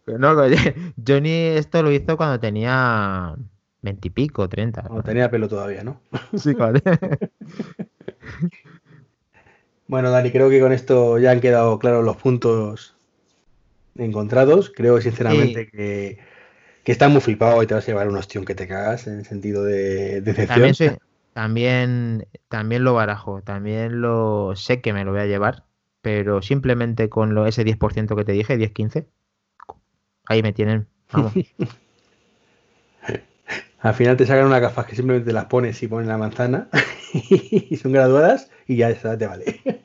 No, 0.08 0.32
oye, 0.32 0.76
Johnny 1.06 1.32
esto 1.32 1.84
lo 1.84 1.92
hizo 1.92 2.18
cuando 2.18 2.40
tenía 2.40 3.36
veintipico, 3.82 4.48
treinta. 4.50 4.84
No 4.90 5.02
tenía 5.04 5.30
pelo 5.30 5.48
todavía, 5.48 5.84
¿no? 5.84 6.02
Sí, 6.38 6.54
vale. 6.54 6.82
Bueno, 9.88 10.10
Dani, 10.10 10.32
creo 10.32 10.50
que 10.50 10.62
con 10.62 10.72
esto 10.72 11.20
ya 11.20 11.32
han 11.32 11.42
quedado 11.42 11.78
claros 11.78 12.06
los 12.06 12.16
puntos 12.16 12.96
encontrados. 13.96 14.72
Creo 14.74 15.02
sinceramente 15.02 15.68
que, 15.68 16.18
que 16.84 16.92
está 16.92 17.10
muy 17.10 17.22
flipado 17.22 17.62
y 17.62 17.68
te 17.68 17.74
vas 17.74 17.84
a 17.84 17.88
llevar 17.88 18.08
un 18.08 18.18
ostión 18.18 18.46
que 18.46 18.56
te 18.56 18.68
cagas 18.68 19.08
en 19.08 19.20
el 19.20 19.26
sentido 19.26 19.64
de 19.64 20.22
decepción. 20.22 20.74
También, 20.74 21.00
también, 21.34 22.28
también 22.50 22.84
lo 22.84 22.94
barajo. 22.94 23.42
También 23.42 24.02
lo 24.02 24.56
sé 24.56 24.82
que 24.82 24.94
me 24.94 25.06
lo 25.06 25.12
voy 25.12 25.22
a 25.22 25.26
llevar. 25.26 25.66
pero 26.02 26.42
simplemente 26.42 27.10
con 27.10 27.36
lo, 27.36 27.46
ese 27.46 27.64
10% 27.64 28.16
que 28.16 28.26
te 28.26 28.32
dije, 28.32 28.58
10-15, 28.58 29.06
ahí 30.26 30.42
me 30.42 30.54
tienen. 30.54 30.88
Vamos. 31.12 31.34
Al 33.80 33.94
final 33.96 34.16
te 34.16 34.28
sacan 34.28 34.46
unas 34.46 34.62
gafas 34.62 34.86
que 34.86 34.96
simplemente 34.96 35.34
las 35.34 35.46
pones 35.46 35.82
y 35.82 35.88
pones 35.88 36.08
la 36.08 36.18
manzana 36.18 36.70
y 37.32 37.76
son 37.78 37.92
graduadas 37.92 38.52
y 38.68 38.78
ya 38.78 38.90
está, 38.90 39.18
te 39.18 39.26
vale. 39.26 39.81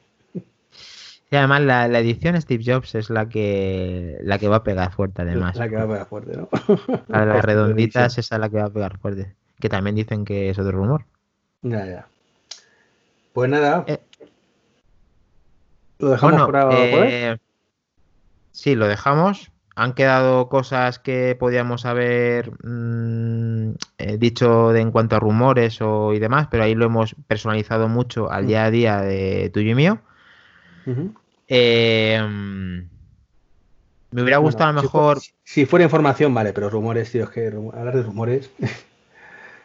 Y 1.30 1.36
además 1.36 1.62
la, 1.62 1.86
edición 1.98 2.40
Steve 2.40 2.62
Jobs 2.64 2.94
es 2.94 3.10
la 3.10 3.28
que 3.28 4.18
la 4.22 4.38
que 4.38 4.48
va 4.48 4.56
a 4.56 4.64
pegar 4.64 4.92
fuerte 4.92 5.22
además. 5.22 5.56
La 5.56 5.68
que 5.68 5.76
va 5.76 5.82
a 5.82 5.88
pegar 5.88 6.06
fuerte, 6.06 6.36
¿no? 6.36 6.48
La 7.08 7.20
de 7.20 7.26
las 7.26 7.44
redonditas 7.44 8.16
esa 8.18 8.36
es 8.36 8.40
la 8.40 8.48
que 8.48 8.58
va 8.58 8.66
a 8.66 8.70
pegar 8.70 8.98
fuerte. 8.98 9.34
Que 9.58 9.68
también 9.68 9.96
dicen 9.96 10.24
que 10.24 10.50
es 10.50 10.58
otro 10.58 10.72
rumor. 10.72 11.04
Ya, 11.62 11.84
ya. 11.84 12.06
Pues 13.32 13.50
nada. 13.50 13.84
Eh, 13.88 13.98
lo 15.98 16.10
dejamos 16.10 16.40
ahora, 16.40 16.68
eh, 16.72 17.36
Sí, 18.52 18.74
lo 18.74 18.86
dejamos. 18.86 19.50
Han 19.74 19.92
quedado 19.92 20.48
cosas 20.48 20.98
que 20.98 21.36
podíamos 21.38 21.84
haber 21.84 22.50
mm, 22.64 23.72
eh, 23.98 24.16
dicho 24.16 24.72
de, 24.72 24.80
en 24.80 24.90
cuanto 24.90 25.16
a 25.16 25.20
rumores 25.20 25.82
o, 25.82 26.14
y 26.14 26.18
demás, 26.18 26.48
pero 26.50 26.64
ahí 26.64 26.74
lo 26.74 26.86
hemos 26.86 27.14
personalizado 27.26 27.88
mucho 27.88 28.30
al 28.30 28.44
mm. 28.44 28.46
día 28.46 28.64
a 28.64 28.70
día 28.70 29.00
de 29.00 29.50
tuyo 29.52 29.72
y 29.72 29.74
mío. 29.74 30.00
Em, 31.48 32.88
me 34.10 34.22
hubiera 34.22 34.38
gustado 34.38 34.70
a 34.70 34.72
lo 34.72 34.82
mejor. 34.82 35.18
Si, 35.44 35.66
fuera 35.66 35.84
información, 35.84 36.32
vale, 36.34 36.52
pero 36.52 36.70
rumores, 36.70 37.10
tío, 37.10 37.24
es 37.24 37.30
que 37.30 37.48
hablar 37.48 37.96
de 37.96 38.02
rumores. 38.02 38.50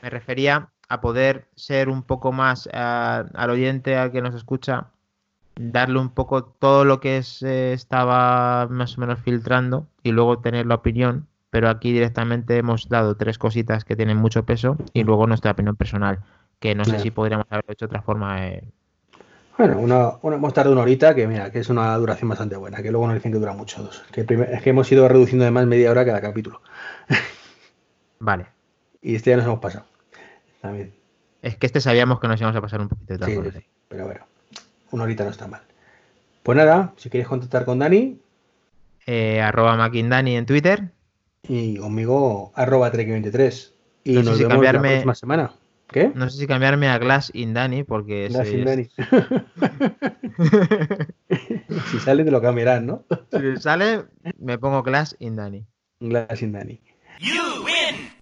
me 0.02 0.10
refería 0.10 0.70
a 0.90 1.02
poder 1.02 1.46
ser 1.56 1.90
un 1.90 2.04
poco 2.04 2.32
más 2.32 2.68
al 2.72 3.50
oyente, 3.50 3.96
al 3.96 4.12
que 4.12 4.22
nos 4.22 4.36
escucha, 4.36 4.88
darle 5.56 6.00
un 6.00 6.10
poco 6.10 6.44
todo 6.44 6.86
lo 6.86 7.00
que 7.00 7.24
se 7.24 7.74
estaba 7.74 8.68
más 8.70 8.98
o 8.98 9.02
menos 9.02 9.20
filtrando 9.20 9.88
y 10.04 10.12
luego 10.12 10.40
tener 10.40 10.66
la 10.66 10.76
opinión, 10.76 11.28
pero 11.50 11.70
aquí 11.70 11.92
directamente 11.94 12.58
hemos 12.58 12.90
dado 12.90 13.16
tres 13.16 13.38
cositas 13.38 13.86
que 13.86 13.96
tienen 13.96 14.18
mucho 14.18 14.44
peso 14.44 14.78
y 14.94 15.04
luego 15.04 15.28
nuestra 15.28 15.52
opinión 15.52 15.76
personal, 15.76 16.20
que 16.60 16.76
no 16.76 16.84
sé 16.84 17.00
si 17.00 17.12
podríamos 17.12 17.46
haberlo 17.50 17.72
hecho 17.72 17.86
de 17.86 17.90
otra 17.90 18.02
forma. 18.02 18.48
Eh. 18.48 18.64
Bueno, 19.68 19.80
una, 19.80 20.18
una, 20.22 20.36
hemos 20.38 20.54
tardado 20.54 20.74
una 20.74 20.82
horita, 20.82 21.14
que 21.14 21.28
mira, 21.28 21.52
que 21.52 21.60
es 21.60 21.70
una 21.70 21.96
duración 21.98 22.30
bastante 22.30 22.56
buena, 22.56 22.82
que 22.82 22.92
luego 22.92 23.06
nos 23.08 23.16
dicen 23.16 23.32
que 23.32 23.38
dura 23.38 23.54
mucho. 23.54 23.84
Dos. 23.84 24.04
Que 24.12 24.22
es 24.22 24.62
que 24.62 24.70
hemos 24.70 24.92
ido 24.92 25.08
reduciendo 25.08 25.46
de 25.46 25.52
más 25.52 25.68
media 25.68 25.92
hora 25.92 26.06
cada 26.06 26.22
capítulo. 26.22 26.62
Vale. 28.20 28.48
y 29.02 29.16
este 29.16 29.32
ya 29.32 29.38
nos 29.38 29.46
hemos 29.46 29.60
pasado. 29.60 29.86
También. 30.62 30.94
Es 31.42 31.58
que 31.58 31.66
este 31.66 31.82
sabíamos 31.82 32.20
que 32.20 32.28
nos 32.28 32.40
íbamos 32.40 32.56
a 32.56 32.62
pasar 32.62 32.82
un 32.82 32.90
poquito 32.90 33.18
de 33.18 33.26
tiempo. 33.26 33.52
sí, 33.52 33.66
pero 33.88 34.06
bueno 34.06 34.32
una 34.92 35.04
horita 35.04 35.24
no 35.24 35.32
está 35.32 35.48
mal. 35.48 35.62
Pues 36.44 36.58
nada, 36.58 36.94
si 36.98 37.10
quieres 37.10 37.28
contactar 37.28 37.66
con 37.66 37.80
Dani. 37.80 38.20
Eh, 39.06 39.42
arroba 39.42 39.76
Maquindani 39.76 40.36
en 40.36 40.46
Twitter. 40.46 40.92
Y 41.48 41.78
conmigo, 41.78 42.52
arroba 42.56 42.92
Trek23. 42.92 43.72
Y 44.04 44.14
no 44.14 44.24
nos 44.24 44.38
sé 44.38 44.44
vemos 44.44 44.56
cambiarme, 44.56 44.90
la 44.90 44.94
próxima 44.94 45.16
semana. 45.16 45.54
¿Qué? 45.92 46.12
No 46.16 46.30
sé 46.30 46.38
si 46.38 46.48
cambiarme 46.48 46.88
a 46.88 46.98
Glass 46.98 47.32
Indani 47.34 47.84
porque 47.84 48.30
Glass 48.30 48.50
Indani. 48.50 48.86
si 51.92 52.00
sale 52.00 52.24
te 52.24 52.32
lo 52.32 52.42
cambiarán, 52.42 52.86
¿no? 52.86 53.04
si 53.32 53.58
sale, 53.58 54.06
me 54.40 54.58
pongo 54.58 54.84
Glass 54.84 55.18
Indani. 55.20 55.68
Glass 56.00 56.42
Indani. 56.42 56.80
You 57.20 57.66
win. 57.66 58.21